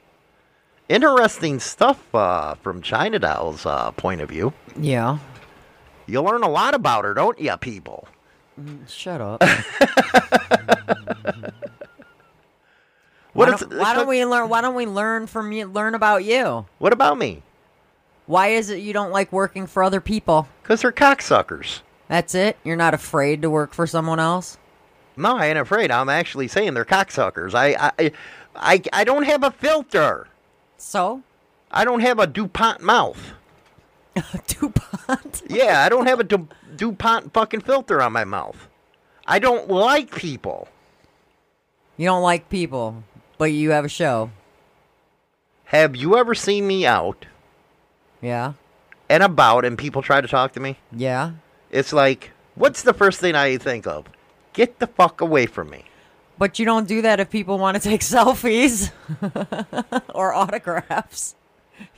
Interesting 0.89 1.61
stuff 1.61 2.13
uh, 2.15 2.55
from 2.57 2.83
China 2.83 3.19
Doll's 3.19 3.67
uh, 3.67 3.93
point 3.93 4.21
of 4.21 4.29
view. 4.29 4.53
Yeah. 4.79 5.19
You 6.07 6.23
learn 6.23 6.43
a 6.43 6.49
lot 6.49 6.75
about 6.75 7.05
her, 7.05 7.15
don't 7.15 7.41
you, 7.41 7.57
people? 7.57 8.09
Shut 8.89 9.21
up. 9.21 9.43
What 13.37 13.49
why, 13.49 13.55
is- 13.55 13.61
don't, 13.61 13.79
why 13.79 13.95
don't 13.95 14.09
we 14.09 14.25
learn? 14.25 14.49
Why 14.49 14.61
don't 14.61 14.75
we 14.75 14.87
learn 14.87 15.27
from 15.27 15.53
you? 15.53 15.67
Learn 15.67 15.95
about 15.95 16.25
you. 16.25 16.67
What 16.79 16.93
about 16.93 17.19
me? 17.19 17.43
Why 18.27 18.49
is 18.49 18.71
it 18.71 18.79
you 18.81 18.93
don't 18.93 19.13
like 19.13 19.31
working 19.33 19.67
for 19.67 19.83
other 19.85 20.01
people? 20.01 20.49
Because 20.63 20.83
they're 20.83 20.91
cocksuckers. 20.93 21.81
That's 22.09 22.35
it. 22.35 22.57
You're 22.65 22.77
not 22.77 22.95
afraid 22.95 23.43
to 23.43 23.51
work 23.51 23.73
for 23.73 23.87
someone 23.87 24.19
else. 24.19 24.59
No, 25.17 25.37
I 25.37 25.47
ain't 25.47 25.59
afraid. 25.59 25.91
I'm 25.91 26.09
actually 26.09 26.49
saying 26.49 26.75
they're 26.75 26.85
cocksuckers. 26.85 27.55
I, 27.55 27.93
I, 27.99 28.13
I, 28.57 28.83
I 28.93 29.05
don't 29.05 29.23
have 29.25 29.45
a 29.45 29.51
filter. 29.51 30.29
So 30.77 31.23
I 31.71 31.85
don't 31.85 32.01
have 32.01 32.19
a 32.19 32.27
DuPont 32.27 32.81
mouth. 32.83 33.33
DuPont. 34.47 35.43
Yeah, 35.49 35.83
I 35.85 35.89
don't 35.89 36.07
have 36.07 36.21
a 36.21 36.25
Du- 36.25 36.49
DuPont 36.77 37.33
fucking 37.33 37.61
filter 37.61 38.03
on 38.03 38.13
my 38.13 38.25
mouth. 38.25 38.69
I 39.27 39.39
don't 39.39 39.69
like 39.69 40.15
people. 40.15 40.69
You 41.97 42.07
don't 42.07 42.23
like 42.23 42.49
people, 42.51 43.03
but 43.39 43.47
you 43.53 43.71
have 43.71 43.85
a 43.85 43.89
show. 43.89 44.31
Have 45.67 45.97
you 45.97 46.17
ever 46.17 46.35
seen 46.35 46.67
me 46.67 46.87
out 46.87 47.27
Yeah. 48.21 48.53
and 49.09 49.23
about 49.23 49.65
and 49.65 49.77
people 49.77 50.03
try 50.03 50.21
to 50.21 50.29
talk 50.29 50.53
to 50.53 50.61
me? 50.61 50.79
Yeah. 50.93 51.33
It's 51.71 51.93
like, 51.93 52.31
what's 52.55 52.83
the 52.83 52.95
first 52.95 53.21
thing 53.21 53.35
I 53.35 53.57
think 53.59 53.87
of? 53.87 54.07
Get 54.53 54.79
the 54.79 54.87
fuck 54.87 55.21
away 55.21 55.47
from 55.47 55.71
me. 55.71 55.85
But 56.39 56.59
you 56.59 56.67
don't 56.67 56.87
do 56.87 57.03
that 57.03 57.19
if 57.19 57.31
people 57.31 57.59
want 57.59 57.77
to 57.77 57.83
take 57.83 58.01
selfies 58.03 58.93
or 60.15 60.33
autographs. 60.33 61.35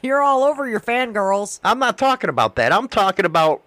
You're 0.03 0.23
all 0.23 0.43
over 0.45 0.67
your 0.69 0.81
fangirls. 0.81 1.61
I'm 1.63 1.79
not 1.79 1.99
talking 1.99 2.31
about 2.31 2.57
that. 2.57 2.73
I'm 2.73 2.89
talking 2.89 3.25
about 3.27 3.63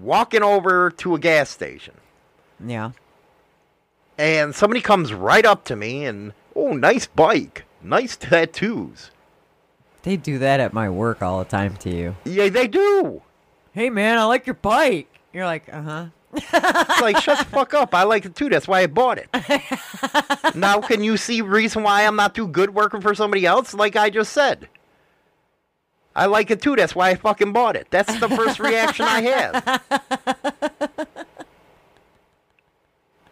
walking 0.00 0.42
over 0.42 0.90
to 0.90 1.14
a 1.14 1.18
gas 1.18 1.50
station 1.50 1.94
Yeah. 2.64 2.92
And 4.20 4.54
somebody 4.54 4.82
comes 4.82 5.14
right 5.14 5.46
up 5.46 5.64
to 5.64 5.76
me 5.76 6.04
and, 6.04 6.34
oh, 6.54 6.72
nice 6.72 7.06
bike, 7.06 7.64
nice 7.82 8.16
tattoos. 8.16 9.10
They 10.02 10.18
do 10.18 10.38
that 10.38 10.60
at 10.60 10.74
my 10.74 10.90
work 10.90 11.22
all 11.22 11.38
the 11.38 11.46
time 11.46 11.76
to 11.78 11.90
you. 11.90 12.16
Yeah, 12.24 12.50
they 12.50 12.68
do. 12.68 13.22
Hey 13.72 13.88
man, 13.88 14.18
I 14.18 14.24
like 14.24 14.46
your 14.46 14.54
bike. 14.54 15.08
You're 15.32 15.46
like, 15.46 15.72
uh 15.72 15.82
huh. 15.82 16.06
It's 16.34 17.00
like, 17.00 17.18
shut 17.18 17.38
the 17.38 17.44
fuck 17.50 17.72
up. 17.72 17.94
I 17.94 18.02
like 18.02 18.24
it 18.26 18.34
too. 18.34 18.50
That's 18.50 18.68
why 18.68 18.80
I 18.80 18.86
bought 18.86 19.18
it. 19.18 19.28
now, 20.54 20.80
can 20.80 21.02
you 21.02 21.16
see 21.16 21.40
reason 21.40 21.82
why 21.82 22.06
I'm 22.06 22.16
not 22.16 22.34
too 22.34 22.46
good 22.46 22.74
working 22.74 23.00
for 23.00 23.14
somebody 23.14 23.46
else? 23.46 23.72
Like 23.74 23.96
I 23.96 24.10
just 24.10 24.32
said. 24.32 24.68
I 26.14 26.26
like 26.26 26.50
it 26.50 26.60
too. 26.60 26.76
That's 26.76 26.94
why 26.94 27.10
I 27.10 27.14
fucking 27.14 27.52
bought 27.52 27.76
it. 27.76 27.86
That's 27.90 28.18
the 28.20 28.28
first 28.28 28.58
reaction 28.58 29.06
I 29.06 29.20
have. 29.22 30.49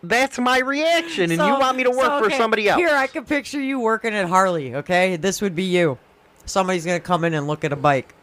That's 0.02 0.38
my 0.38 0.60
reaction, 0.60 1.30
and 1.32 1.40
you 1.40 1.58
want 1.58 1.76
me 1.76 1.84
to 1.84 1.90
work 1.90 2.00
so, 2.00 2.22
for 2.22 2.30
somebody 2.30 2.68
else. 2.68 2.78
Here, 2.78 2.90
I 2.90 3.08
can 3.08 3.24
picture 3.24 3.60
you 3.60 3.80
working 3.80 4.14
at 4.14 4.28
Harley. 4.28 4.76
Okay, 4.76 5.16
this 5.16 5.40
would 5.40 5.56
be 5.56 5.64
you. 5.64 5.98
Somebody's 6.46 6.86
gonna 6.86 7.00
come 7.00 7.24
in 7.24 7.34
and 7.34 7.46
look 7.48 7.64
at 7.64 7.72
a 7.72 7.76
bike, 7.76 8.14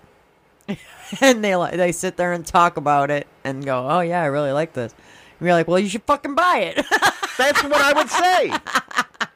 and 1.21 1.43
they 1.43 1.53
they 1.75 1.91
sit 1.91 2.15
there 2.15 2.31
and 2.31 2.45
talk 2.45 2.77
about 2.77 3.11
it 3.11 3.27
and 3.43 3.65
go, 3.65 3.87
"Oh 3.89 3.99
yeah, 3.99 4.21
I 4.21 4.27
really 4.27 4.53
like 4.53 4.73
this." 4.73 4.93
And 5.39 5.47
you're 5.47 5.55
like, 5.55 5.67
"Well, 5.67 5.79
you 5.79 5.89
should 5.89 6.03
fucking 6.03 6.33
buy 6.33 6.59
it." 6.59 6.85
That's 7.37 7.61
what 7.63 7.73
I 7.73 7.93
would 7.93 8.09
say. 8.09 9.27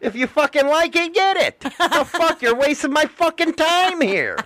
If 0.00 0.16
you 0.16 0.26
fucking 0.26 0.66
like 0.66 0.96
it, 0.96 1.14
get 1.14 1.36
it. 1.36 1.60
The 1.60 2.04
fuck, 2.04 2.42
you're 2.42 2.56
wasting 2.56 2.92
my 2.92 3.04
fucking 3.04 3.54
time 3.54 4.00
here. 4.00 4.36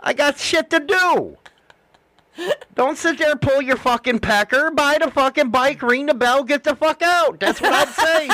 I 0.00 0.12
got 0.12 0.38
shit 0.38 0.70
to 0.70 0.80
do. 0.80 1.36
Don't 2.74 2.96
sit 2.96 3.18
there, 3.18 3.32
and 3.32 3.40
pull 3.40 3.60
your 3.60 3.76
fucking 3.76 4.20
pecker, 4.20 4.70
buy 4.70 4.98
the 5.02 5.10
fucking 5.10 5.50
bike, 5.50 5.82
ring 5.82 6.06
the 6.06 6.14
bell, 6.14 6.44
get 6.44 6.64
the 6.64 6.74
fuck 6.74 7.02
out. 7.02 7.40
That's 7.40 7.60
what 7.60 7.72
I'd 7.72 7.88
say. 7.88 8.28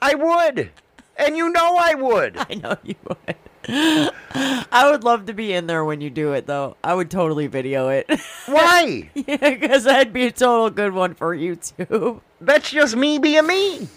I 0.00 0.14
would. 0.14 0.70
And 1.16 1.36
you 1.36 1.50
know 1.50 1.76
I 1.78 1.94
would. 1.94 2.36
I 2.50 2.54
know 2.54 2.76
you 2.82 2.94
would. 3.06 3.36
I 3.70 4.90
would 4.90 5.04
love 5.04 5.26
to 5.26 5.34
be 5.34 5.52
in 5.52 5.66
there 5.66 5.84
when 5.84 6.00
you 6.00 6.10
do 6.10 6.32
it, 6.32 6.46
though. 6.46 6.76
I 6.82 6.94
would 6.94 7.10
totally 7.10 7.48
video 7.48 7.88
it. 7.88 8.08
Why? 8.46 9.10
yeah, 9.14 9.36
because 9.36 9.84
that'd 9.84 10.12
be 10.12 10.26
a 10.26 10.30
total 10.30 10.70
good 10.70 10.94
one 10.94 11.14
for 11.14 11.36
YouTube. 11.36 12.20
That's 12.40 12.70
just 12.70 12.96
me 12.96 13.18
being 13.18 13.46
me. 13.46 13.88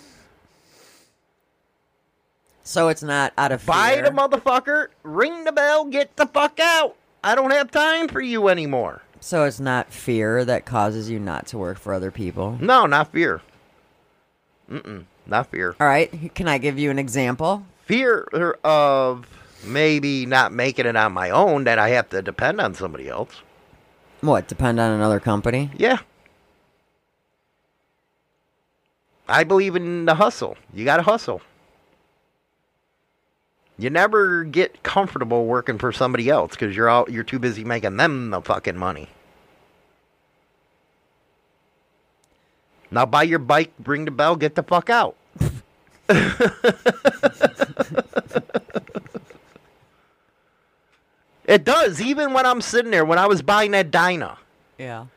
So 2.64 2.90
it's 2.90 3.04
not 3.04 3.34
out 3.38 3.52
of 3.52 3.62
fear. 3.62 3.74
Bite 3.74 4.06
a 4.06 4.12
motherfucker, 4.12 4.88
ring 5.04 5.46
the 5.46 5.52
bell, 5.52 5.86
get 5.86 6.16
the 6.16 6.26
fuck 6.26 6.60
out. 6.60 6.96
I 7.24 7.36
don't 7.36 7.52
have 7.52 7.70
time 7.72 8.08
for 8.08 8.22
you 8.22 8.48
anymore. 8.48 9.04
so 9.20 9.44
it's 9.44 9.60
not 9.60 9.94
fear 9.94 10.44
that 10.46 10.66
causes 10.66 11.10
you 11.10 11.20
not 11.20 11.46
to 11.48 11.58
work 11.58 11.78
for 11.78 11.94
other 11.94 12.10
people. 12.12 12.58
No, 12.60 12.86
not 12.88 13.12
fear. 13.12 13.42
Mm-mm, 14.70 15.06
not 15.28 15.48
fear. 15.52 15.76
All 15.80 15.88
right. 15.88 16.34
Can 16.34 16.48
I 16.48 16.58
give 16.58 16.80
you 16.80 16.90
an 16.90 16.98
example? 16.98 17.64
Fear 17.86 18.24
of 18.64 19.28
maybe 19.64 20.26
not 20.26 20.52
making 20.52 20.86
it 20.88 20.96
on 20.96 21.14
my 21.14 21.30
own 21.30 21.66
that 21.66 21.78
I 21.78 21.90
have 21.90 22.10
to 22.10 22.22
depend 22.24 22.60
on 22.60 22.74
somebody 22.74 23.08
else. 23.10 23.42
What? 24.22 24.48
Depend 24.48 24.80
on 24.80 24.92
another 24.92 25.20
company? 25.20 25.70
Yeah. 25.78 26.00
I 29.28 29.44
believe 29.44 29.76
in 29.76 30.06
the 30.06 30.16
hustle. 30.16 30.58
You 30.74 30.84
got 30.86 30.98
to 30.98 31.04
hustle. 31.04 31.42
You 33.82 33.90
never 33.90 34.44
get 34.44 34.84
comfortable 34.84 35.48
working 35.48 35.80
for 35.80 35.92
somebody 35.92 36.30
else 36.30 36.52
because 36.52 36.76
you're 36.76 36.88
out. 36.88 37.12
You're 37.12 37.24
too 37.24 37.40
busy 37.40 37.64
making 37.64 37.98
them 37.98 38.30
the 38.30 38.40
fucking 38.40 38.78
money. 38.78 39.10
Now 42.92 43.08
buy 43.08 43.24
your 43.24 43.40
bike, 43.40 43.72
ring 43.84 44.06
the 44.06 44.12
bell, 44.12 44.36
get 44.36 44.54
the 44.54 44.62
fuck 44.62 44.92
out. 44.92 45.16
it 51.46 51.64
does. 51.64 52.00
Even 52.00 52.34
when 52.34 52.46
I'm 52.46 52.62
sitting 52.62 52.92
there, 52.92 53.04
when 53.04 53.18
I 53.18 53.26
was 53.26 53.42
buying 53.42 53.72
that 53.72 53.90
Dyna. 53.90 54.38
Yeah. 54.78 55.08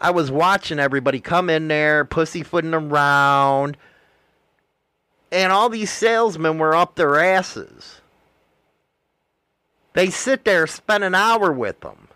I 0.00 0.12
was 0.12 0.30
watching 0.30 0.78
everybody 0.78 1.18
come 1.18 1.50
in 1.50 1.66
there, 1.66 2.04
pussyfooting 2.04 2.72
around, 2.72 3.76
and 5.32 5.52
all 5.52 5.68
these 5.68 5.90
salesmen 5.90 6.58
were 6.58 6.74
up 6.74 6.94
their 6.94 7.18
asses. 7.18 8.00
They 9.92 10.10
sit 10.10 10.44
there, 10.44 10.66
spend 10.66 11.04
an 11.04 11.14
hour 11.14 11.52
with 11.52 11.80
them. 11.80 12.08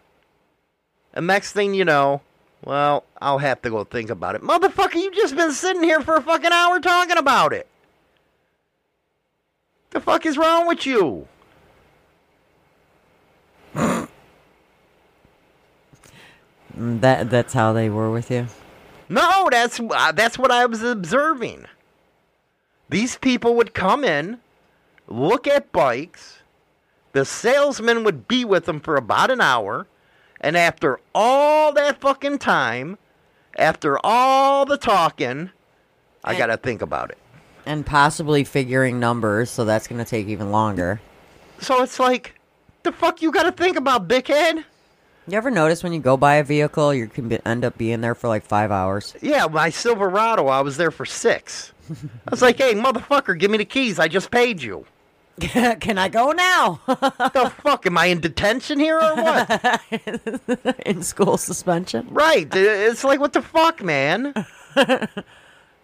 And 1.12 1.27
next 1.27 1.53
thing 1.53 1.74
you 1.74 1.85
know, 1.85 2.23
well, 2.65 3.05
I'll 3.20 3.39
have 3.39 3.62
to 3.62 3.70
go 3.70 3.85
think 3.85 4.11
about 4.11 4.35
it. 4.35 4.43
Motherfucker, 4.43 4.95
you've 4.95 5.15
just 5.15 5.36
been 5.36 5.53
sitting 5.53 5.82
here 5.82 6.01
for 6.01 6.16
a 6.16 6.23
fucking 6.23 6.53
hour 6.53 6.81
talking 6.81 7.16
about 7.16 7.53
it. 7.53 7.66
The 9.91 10.01
fuck 10.01 10.27
is 10.27 10.36
wrong 10.36 10.66
with 10.66 10.86
you? 10.86 11.28
That 16.77 17.31
that's 17.31 17.53
how 17.53 17.73
they 17.73 17.89
were 17.89 18.11
with 18.11 18.31
you. 18.31 18.49
No, 19.09 19.49
that's 19.51 19.78
uh, 19.78 20.12
that's 20.12 20.39
what 20.39 20.51
I 20.51 20.66
was 20.66 20.82
observing. 20.82 21.66
These 22.89 23.16
people 23.16 23.55
would 23.56 23.74
come 23.74 24.05
in, 24.05 24.39
look 25.09 25.47
at 25.47 25.73
bikes. 25.73 26.39
The 27.12 27.24
salesman 27.24 28.05
would 28.05 28.27
be 28.28 28.44
with 28.44 28.65
them 28.65 28.81
for 28.81 28.97
about 28.97 29.31
an 29.31 29.40
hour, 29.40 29.86
and 30.40 30.56
after 30.56 30.98
all 31.15 31.73
that 31.73 32.01
fucking 32.01 32.39
time, 32.39 32.98
after 33.56 33.98
all 34.05 34.65
the 34.65 34.77
talking, 34.77 35.51
I 36.24 36.36
got 36.36 36.47
to 36.47 36.56
think 36.56 36.82
about 36.82 37.11
it. 37.11 37.19
And 37.66 37.86
possibly 37.86 38.44
figuring 38.44 38.98
numbers, 38.98 39.51
so 39.51 39.65
that's 39.65 39.86
going 39.86 40.02
to 40.02 40.09
take 40.09 40.27
even 40.27 40.51
longer. 40.51 41.01
So 41.61 41.82
it's 41.82 41.98
like, 41.98 42.35
the 42.82 42.93
fuck 42.93 43.23
you 43.23 43.31
got 43.31 43.44
to 43.44 43.52
think 43.52 43.77
about, 43.77 44.09
dickhead? 44.09 44.65
You 45.27 45.39
ever 45.39 45.51
notice 45.51 45.82
when 45.82 45.93
you 45.93 46.01
go 46.01 46.16
buy 46.16 46.35
a 46.35 46.44
vehicle, 46.44 46.93
you 46.93 47.06
can 47.06 47.28
be, 47.28 47.39
end 47.47 47.65
up 47.65 47.78
being 47.78 48.01
there 48.01 48.15
for 48.15 48.28
like 48.28 48.44
five 48.44 48.70
hours? 48.70 49.15
Yeah, 49.23 49.47
my 49.47 49.70
Silverado, 49.70 50.48
I 50.48 50.61
was 50.61 50.77
there 50.77 50.90
for 50.90 51.06
six. 51.06 51.73
I 51.90 52.31
was 52.31 52.43
like, 52.43 52.59
hey, 52.59 52.74
motherfucker, 52.74 53.39
give 53.39 53.51
me 53.51 53.59
the 53.59 53.65
keys. 53.65 53.98
I 53.98 54.09
just 54.09 54.31
paid 54.31 54.62
you. 54.62 54.86
can 55.40 55.98
I 55.98 56.09
go 56.09 56.31
now? 56.32 56.81
the 56.86 57.52
fuck? 57.62 57.86
Am 57.86 57.98
I 57.98 58.06
in 58.06 58.20
detention 58.20 58.78
here 58.78 58.98
or 58.98 59.15
what? 59.16 59.81
In 60.86 61.02
school 61.02 61.36
suspension? 61.36 62.06
right. 62.11 62.47
It's 62.52 63.02
like, 63.02 63.19
what 63.19 63.32
the 63.32 63.43
fuck, 63.43 63.82
man? 63.82 64.32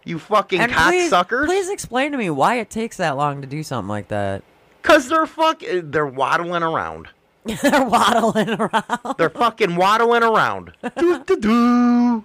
You 0.04 0.18
fucking 0.18 0.60
And 0.60 0.72
please, 0.72 1.10
cocksuckers. 1.12 1.46
please 1.46 1.68
explain 1.68 2.12
to 2.12 2.18
me 2.18 2.30
why 2.30 2.56
it 2.56 2.70
takes 2.70 2.96
that 2.98 3.16
long 3.16 3.40
to 3.42 3.46
do 3.46 3.62
something 3.62 3.88
like 3.88 4.08
that. 4.08 4.42
Because 4.80 5.08
they're 5.08 5.26
fuck, 5.26 5.62
they're 5.68 6.06
waddling 6.06 6.62
around. 6.62 7.08
They're 7.62 7.86
waddling 7.86 8.50
around. 8.50 9.14
They're 9.16 9.30
fucking 9.30 9.74
waddling 9.76 10.22
around. 10.22 10.72
Doo, 10.98 11.24
doo, 11.24 11.36
doo. 11.40 12.24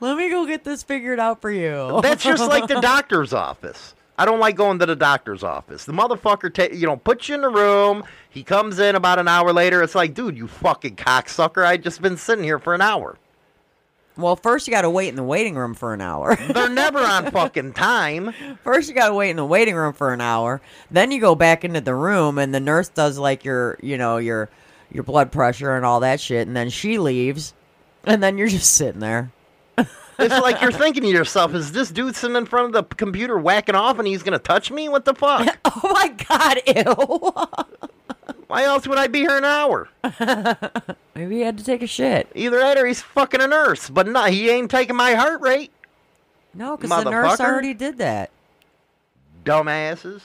Let 0.00 0.16
me 0.16 0.28
go 0.28 0.46
get 0.46 0.64
this 0.64 0.82
figured 0.82 1.18
out 1.18 1.40
for 1.40 1.50
you. 1.50 2.00
That's 2.02 2.22
just 2.22 2.46
like 2.46 2.66
the 2.66 2.80
doctor's 2.80 3.32
office. 3.32 3.94
I 4.16 4.24
don't 4.24 4.38
like 4.38 4.54
going 4.54 4.78
to 4.78 4.86
the 4.86 4.94
doctor's 4.94 5.42
office. 5.42 5.84
The 5.84 5.92
motherfucker, 5.92 6.52
ta- 6.52 6.74
you 6.74 6.86
know, 6.86 6.96
puts 6.96 7.28
you 7.28 7.34
in 7.34 7.40
the 7.40 7.48
room. 7.48 8.04
He 8.30 8.44
comes 8.44 8.78
in 8.78 8.94
about 8.94 9.18
an 9.18 9.26
hour 9.26 9.52
later. 9.52 9.82
It's 9.82 9.94
like, 9.94 10.14
dude, 10.14 10.36
you 10.36 10.46
fucking 10.46 10.96
cocksucker. 10.96 11.64
I 11.64 11.76
just 11.76 12.00
been 12.00 12.16
sitting 12.16 12.44
here 12.44 12.58
for 12.60 12.74
an 12.74 12.80
hour. 12.80 13.16
Well, 14.16 14.36
first 14.36 14.68
you 14.68 14.70
got 14.70 14.82
to 14.82 14.90
wait 14.90 15.08
in 15.08 15.16
the 15.16 15.24
waiting 15.24 15.56
room 15.56 15.74
for 15.74 15.92
an 15.92 16.00
hour. 16.00 16.36
They're 16.54 16.68
never 16.68 17.00
on 17.00 17.32
fucking 17.32 17.72
time. 17.72 18.32
First 18.62 18.88
you 18.88 18.94
got 18.94 19.08
to 19.08 19.14
wait 19.14 19.30
in 19.30 19.36
the 19.36 19.44
waiting 19.44 19.74
room 19.74 19.92
for 19.92 20.12
an 20.12 20.20
hour. 20.20 20.60
Then 20.92 21.10
you 21.10 21.20
go 21.20 21.34
back 21.34 21.64
into 21.64 21.80
the 21.80 21.96
room 21.96 22.38
and 22.38 22.54
the 22.54 22.60
nurse 22.60 22.88
does 22.88 23.18
like 23.18 23.44
your, 23.44 23.76
you 23.82 23.98
know, 23.98 24.18
your 24.18 24.48
your 24.92 25.02
blood 25.02 25.32
pressure 25.32 25.74
and 25.74 25.84
all 25.84 25.98
that 26.00 26.20
shit 26.20 26.46
and 26.46 26.56
then 26.56 26.70
she 26.70 26.98
leaves 26.98 27.52
and 28.04 28.22
then 28.22 28.38
you're 28.38 28.46
just 28.46 28.72
sitting 28.74 29.00
there. 29.00 29.32
It's 30.18 30.40
like 30.40 30.60
you're 30.60 30.72
thinking 30.72 31.02
to 31.02 31.08
yourself, 31.08 31.54
is 31.54 31.72
this 31.72 31.90
dude 31.90 32.14
sitting 32.16 32.36
in 32.36 32.46
front 32.46 32.66
of 32.66 32.72
the 32.72 32.94
computer 32.94 33.38
whacking 33.38 33.74
off 33.74 33.98
and 33.98 34.06
he's 34.06 34.22
going 34.22 34.32
to 34.32 34.38
touch 34.38 34.70
me? 34.70 34.88
What 34.88 35.04
the 35.04 35.14
fuck? 35.14 35.58
Oh 35.66 35.92
my 35.92 36.08
god, 36.08 36.60
ew. 36.66 38.34
Why 38.46 38.62
else 38.64 38.86
would 38.86 38.96
I 38.98 39.06
be 39.06 39.20
here 39.20 39.36
an 39.36 39.44
hour? 39.44 39.88
Maybe 41.14 41.36
he 41.36 41.40
had 41.40 41.58
to 41.58 41.64
take 41.64 41.82
a 41.82 41.86
shit. 41.86 42.28
Either 42.34 42.58
that 42.58 42.78
or 42.78 42.86
he's 42.86 43.02
fucking 43.02 43.40
a 43.40 43.46
nurse, 43.46 43.90
but 43.90 44.06
no, 44.06 44.24
he 44.24 44.48
ain't 44.50 44.70
taking 44.70 44.96
my 44.96 45.14
heart 45.14 45.40
rate. 45.40 45.72
No, 46.54 46.76
cuz 46.76 46.88
the 46.88 47.04
nurse 47.10 47.40
already 47.40 47.74
did 47.74 47.98
that. 47.98 48.30
Dumbasses. 49.44 50.22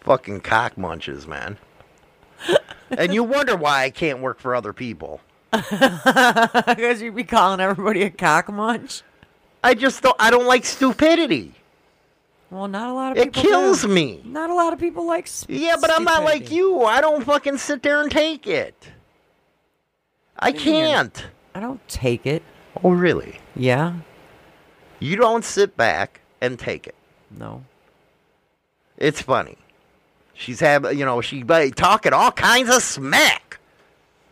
fucking 0.00 0.40
cock 0.40 0.76
munches, 0.76 1.26
man. 1.26 1.58
and 2.90 3.14
you 3.14 3.22
wonder 3.22 3.56
why 3.56 3.84
I 3.84 3.90
can't 3.90 4.20
work 4.20 4.40
for 4.40 4.54
other 4.54 4.72
people. 4.72 5.20
Because 5.52 7.00
you'd 7.02 7.14
be 7.16 7.24
calling 7.24 7.60
everybody 7.60 8.02
a 8.02 8.10
cock 8.10 8.48
munch. 8.52 9.02
I 9.64 9.74
just 9.74 10.02
don't 10.02 10.16
I 10.18 10.30
don't 10.30 10.46
like 10.46 10.64
stupidity. 10.64 11.54
Well, 12.50 12.68
not 12.68 12.88
a 12.88 12.92
lot 12.94 13.12
of 13.12 13.16
people 13.18 13.28
It 13.28 13.34
people 13.34 13.50
kills 13.50 13.82
do. 13.82 13.88
me. 13.88 14.22
Not 14.24 14.50
a 14.50 14.54
lot 14.54 14.72
of 14.72 14.78
people 14.78 15.06
like 15.06 15.26
s- 15.26 15.44
Yeah, 15.48 15.76
but 15.80 15.90
I'm 15.90 16.04
not 16.04 16.22
like 16.24 16.46
stupidity. 16.46 16.54
you. 16.56 16.82
I 16.82 17.00
don't 17.00 17.24
fucking 17.24 17.58
sit 17.58 17.82
there 17.82 18.00
and 18.00 18.10
take 18.10 18.46
it. 18.46 18.90
I 20.38 20.48
you're- 20.48 20.62
can't. 20.62 21.26
I 21.54 21.60
don't 21.60 21.86
take 21.88 22.24
it. 22.26 22.42
Oh, 22.82 22.90
really? 22.90 23.38
Yeah? 23.56 23.94
You 25.00 25.16
don't 25.16 25.44
sit 25.44 25.76
back 25.76 26.20
and 26.40 26.58
take 26.58 26.86
it. 26.86 26.94
No. 27.30 27.64
It's 28.96 29.20
funny. 29.22 29.56
She's 30.34 30.60
have 30.60 30.92
you 30.96 31.04
know 31.04 31.20
she 31.20 31.42
be 31.42 31.70
talking 31.70 32.12
all 32.12 32.32
kinds 32.32 32.68
of 32.74 32.82
smack 32.82 33.58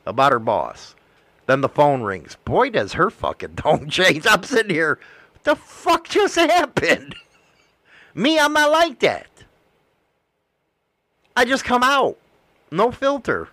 about 0.06 0.32
her 0.32 0.38
boss. 0.38 0.94
Then 1.47 1.60
the 1.60 1.68
phone 1.68 2.02
rings. 2.02 2.36
Boy, 2.44 2.70
does 2.70 2.94
her 2.94 3.10
fucking 3.10 3.56
tone 3.56 3.89
change. 3.89 4.27
I'm 4.27 4.43
sitting 4.43 4.74
here. 4.74 4.98
What 5.32 5.44
the 5.44 5.56
fuck 5.56 6.09
just 6.09 6.36
happened? 6.36 7.14
Me, 8.14 8.39
I'm 8.39 8.52
not 8.52 8.70
like 8.70 8.98
that. 9.01 9.28
I 11.36 11.44
just 11.44 11.64
come 11.64 11.82
out, 11.82 12.16
no 12.70 12.90
filter. 12.90 13.48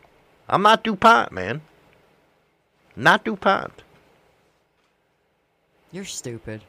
I'm 0.48 0.62
not 0.62 0.84
Dupont, 0.84 1.34
man. 1.34 1.62
Not 2.96 3.26
Dupont. 3.26 3.84
You're 5.92 6.06
stupid. 6.06 6.62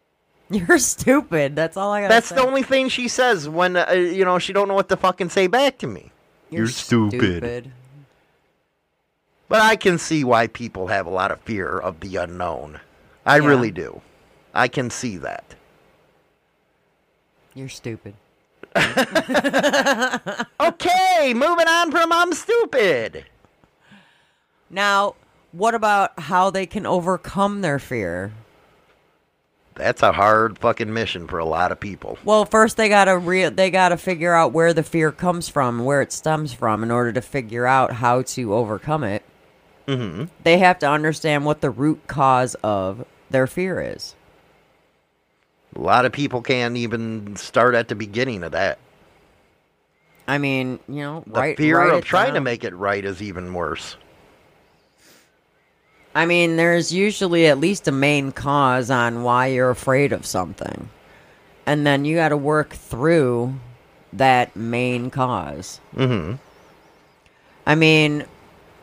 You're 0.50 0.78
stupid. 0.78 1.56
That's 1.56 1.76
all 1.76 1.92
I 1.92 2.02
got 2.02 2.08
That's 2.08 2.28
the 2.28 2.44
only 2.44 2.62
thing 2.62 2.88
she 2.88 3.08
says 3.08 3.48
when 3.48 3.76
uh, 3.76 3.90
you 3.92 4.24
know 4.24 4.38
she 4.38 4.52
don't 4.52 4.68
know 4.68 4.74
what 4.74 4.88
to 4.88 4.96
fucking 4.96 5.30
say 5.30 5.46
back 5.46 5.78
to 5.78 5.86
me. 5.86 6.12
You're, 6.50 6.66
stupid. 6.66 7.70
But 9.50 9.60
I 9.62 9.74
can 9.76 9.98
see 9.98 10.22
why 10.24 10.46
people 10.46 10.86
have 10.86 11.06
a 11.06 11.10
lot 11.10 11.30
of 11.32 11.40
fear 11.40 11.68
of 11.78 11.98
the 12.00 12.14
unknown. 12.16 12.78
I 13.26 13.38
Yeah. 13.40 13.46
really 13.48 13.72
do. 13.72 14.00
I 14.54 14.68
can 14.68 14.88
see 14.90 15.16
that. 15.18 15.56
You're 17.54 17.68
stupid. 17.68 18.14
Okay, 20.60 21.34
moving 21.34 21.66
on 21.66 21.90
from 21.90 22.12
I'm 22.12 22.32
stupid. 22.32 23.24
Now, 24.70 25.16
what 25.52 25.74
about 25.74 26.18
how 26.20 26.50
they 26.50 26.66
can 26.66 26.86
overcome 26.86 27.60
their 27.60 27.78
fear? 27.80 28.32
That's 29.74 30.02
a 30.02 30.12
hard 30.12 30.58
fucking 30.58 30.92
mission 30.92 31.26
for 31.26 31.38
a 31.38 31.44
lot 31.44 31.72
of 31.72 31.80
people. 31.80 32.18
Well, 32.24 32.44
first 32.44 32.76
they 32.76 32.88
gotta 32.88 33.16
re- 33.18 33.48
they 33.48 33.70
gotta 33.70 33.96
figure 33.96 34.32
out 34.34 34.52
where 34.52 34.72
the 34.72 34.82
fear 34.84 35.10
comes 35.10 35.48
from, 35.48 35.84
where 35.84 36.02
it 36.02 36.12
stems 36.12 36.52
from, 36.52 36.82
in 36.84 36.90
order 36.90 37.12
to 37.12 37.20
figure 37.22 37.66
out 37.66 37.92
how 37.94 38.22
to 38.22 38.54
overcome 38.54 39.02
it. 39.02 39.24
Mm-hmm. 39.90 40.24
They 40.44 40.58
have 40.58 40.78
to 40.80 40.88
understand 40.88 41.44
what 41.44 41.60
the 41.60 41.70
root 41.70 42.06
cause 42.06 42.54
of 42.62 43.04
their 43.30 43.48
fear 43.48 43.80
is. 43.80 44.14
A 45.74 45.80
lot 45.80 46.04
of 46.04 46.12
people 46.12 46.42
can't 46.42 46.76
even 46.76 47.34
start 47.36 47.74
at 47.74 47.88
the 47.88 47.94
beginning 47.96 48.44
of 48.44 48.52
that. 48.52 48.78
I 50.28 50.38
mean, 50.38 50.78
you 50.88 51.02
know, 51.02 51.24
The 51.26 51.40
right. 51.40 51.56
fear 51.56 51.78
write 51.78 51.94
of 51.94 52.04
trying 52.04 52.34
to 52.34 52.40
make 52.40 52.62
it 52.62 52.74
right 52.74 53.04
is 53.04 53.20
even 53.20 53.52
worse. 53.52 53.96
I 56.14 56.24
mean, 56.26 56.56
there's 56.56 56.92
usually 56.92 57.46
at 57.46 57.58
least 57.58 57.88
a 57.88 57.92
main 57.92 58.30
cause 58.30 58.90
on 58.90 59.24
why 59.24 59.46
you're 59.48 59.70
afraid 59.70 60.12
of 60.12 60.24
something. 60.24 60.88
And 61.66 61.84
then 61.84 62.04
you 62.04 62.16
got 62.16 62.30
to 62.30 62.36
work 62.36 62.70
through 62.70 63.54
that 64.12 64.54
main 64.54 65.10
cause. 65.10 65.80
Mm-hmm. 65.96 66.36
I 67.66 67.74
mean, 67.74 68.24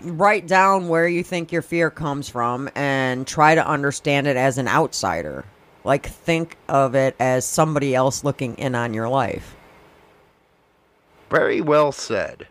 write 0.02 0.48
down 0.48 0.88
where 0.88 1.08
you 1.08 1.24
think 1.24 1.52
your 1.52 1.62
fear 1.62 1.90
comes 1.90 2.30
from 2.30 2.70
and 2.76 3.26
try 3.26 3.56
to 3.56 3.68
understand 3.68 4.28
it 4.28 4.38
as 4.38 4.58
an 4.58 4.68
outsider. 4.68 5.46
Like, 5.84 6.06
think 6.06 6.58
of 6.68 6.96
it 6.96 7.16
as 7.20 7.46
somebody 7.46 7.96
else 7.96 8.24
looking 8.24 8.56
in 8.56 8.76
on 8.76 8.94
your 8.94 9.08
life. 9.08 9.56
Very 11.30 11.62
well 11.62 11.92
said. 11.92 12.48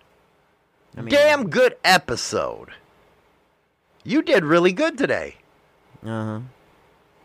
I 0.96 1.02
mean, 1.02 1.12
Damn 1.12 1.50
good 1.50 1.76
episode. 1.84 2.70
You 4.04 4.22
did 4.22 4.44
really 4.44 4.72
good 4.72 4.96
today. 4.96 5.36
Uh 6.04 6.24
huh. 6.24 6.40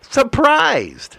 Surprised. 0.02 1.18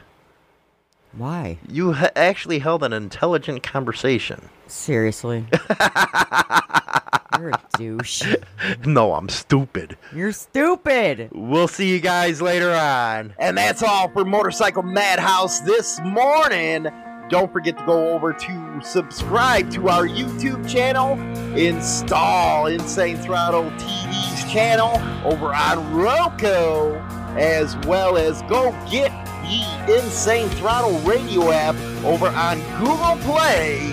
Why? 1.16 1.58
You 1.68 1.92
ha- 1.92 2.10
actually 2.16 2.58
held 2.60 2.82
an 2.82 2.92
intelligent 2.92 3.62
conversation. 3.62 4.48
Seriously. 4.66 5.46
You're 7.38 7.50
a 7.50 7.60
douche. 7.76 8.22
No, 8.86 9.14
I'm 9.14 9.28
stupid. 9.28 9.96
You're 10.14 10.32
stupid. 10.32 11.28
We'll 11.32 11.66
see 11.68 11.90
you 11.90 11.98
guys 12.00 12.40
later 12.40 12.70
on. 12.72 13.34
And 13.38 13.58
that's 13.58 13.82
all 13.82 14.08
for 14.10 14.24
Motorcycle 14.24 14.82
Madhouse 14.84 15.60
this 15.60 16.00
morning. 16.04 16.86
Don't 17.28 17.52
forget 17.52 17.76
to 17.78 17.84
go 17.86 18.10
over 18.12 18.32
to 18.32 18.80
subscribe 18.82 19.70
to 19.72 19.88
our 19.88 20.06
YouTube 20.06 20.68
channel, 20.68 21.18
install 21.56 22.66
Insane 22.66 23.16
Throttle 23.16 23.64
TV's 23.72 24.52
channel 24.52 24.92
over 25.24 25.52
on 25.54 25.92
Roku, 25.94 26.94
as 27.36 27.76
well 27.86 28.16
as 28.16 28.42
go 28.42 28.70
get 28.90 29.10
the 29.42 29.94
Insane 29.98 30.48
Throttle 30.50 30.98
radio 31.00 31.50
app 31.50 31.74
over 32.04 32.28
on 32.28 32.58
Google 32.78 33.16
Play. 33.24 33.90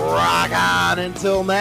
Rock 0.00 0.50
on 0.52 0.98
until 1.00 1.44
next 1.44 1.56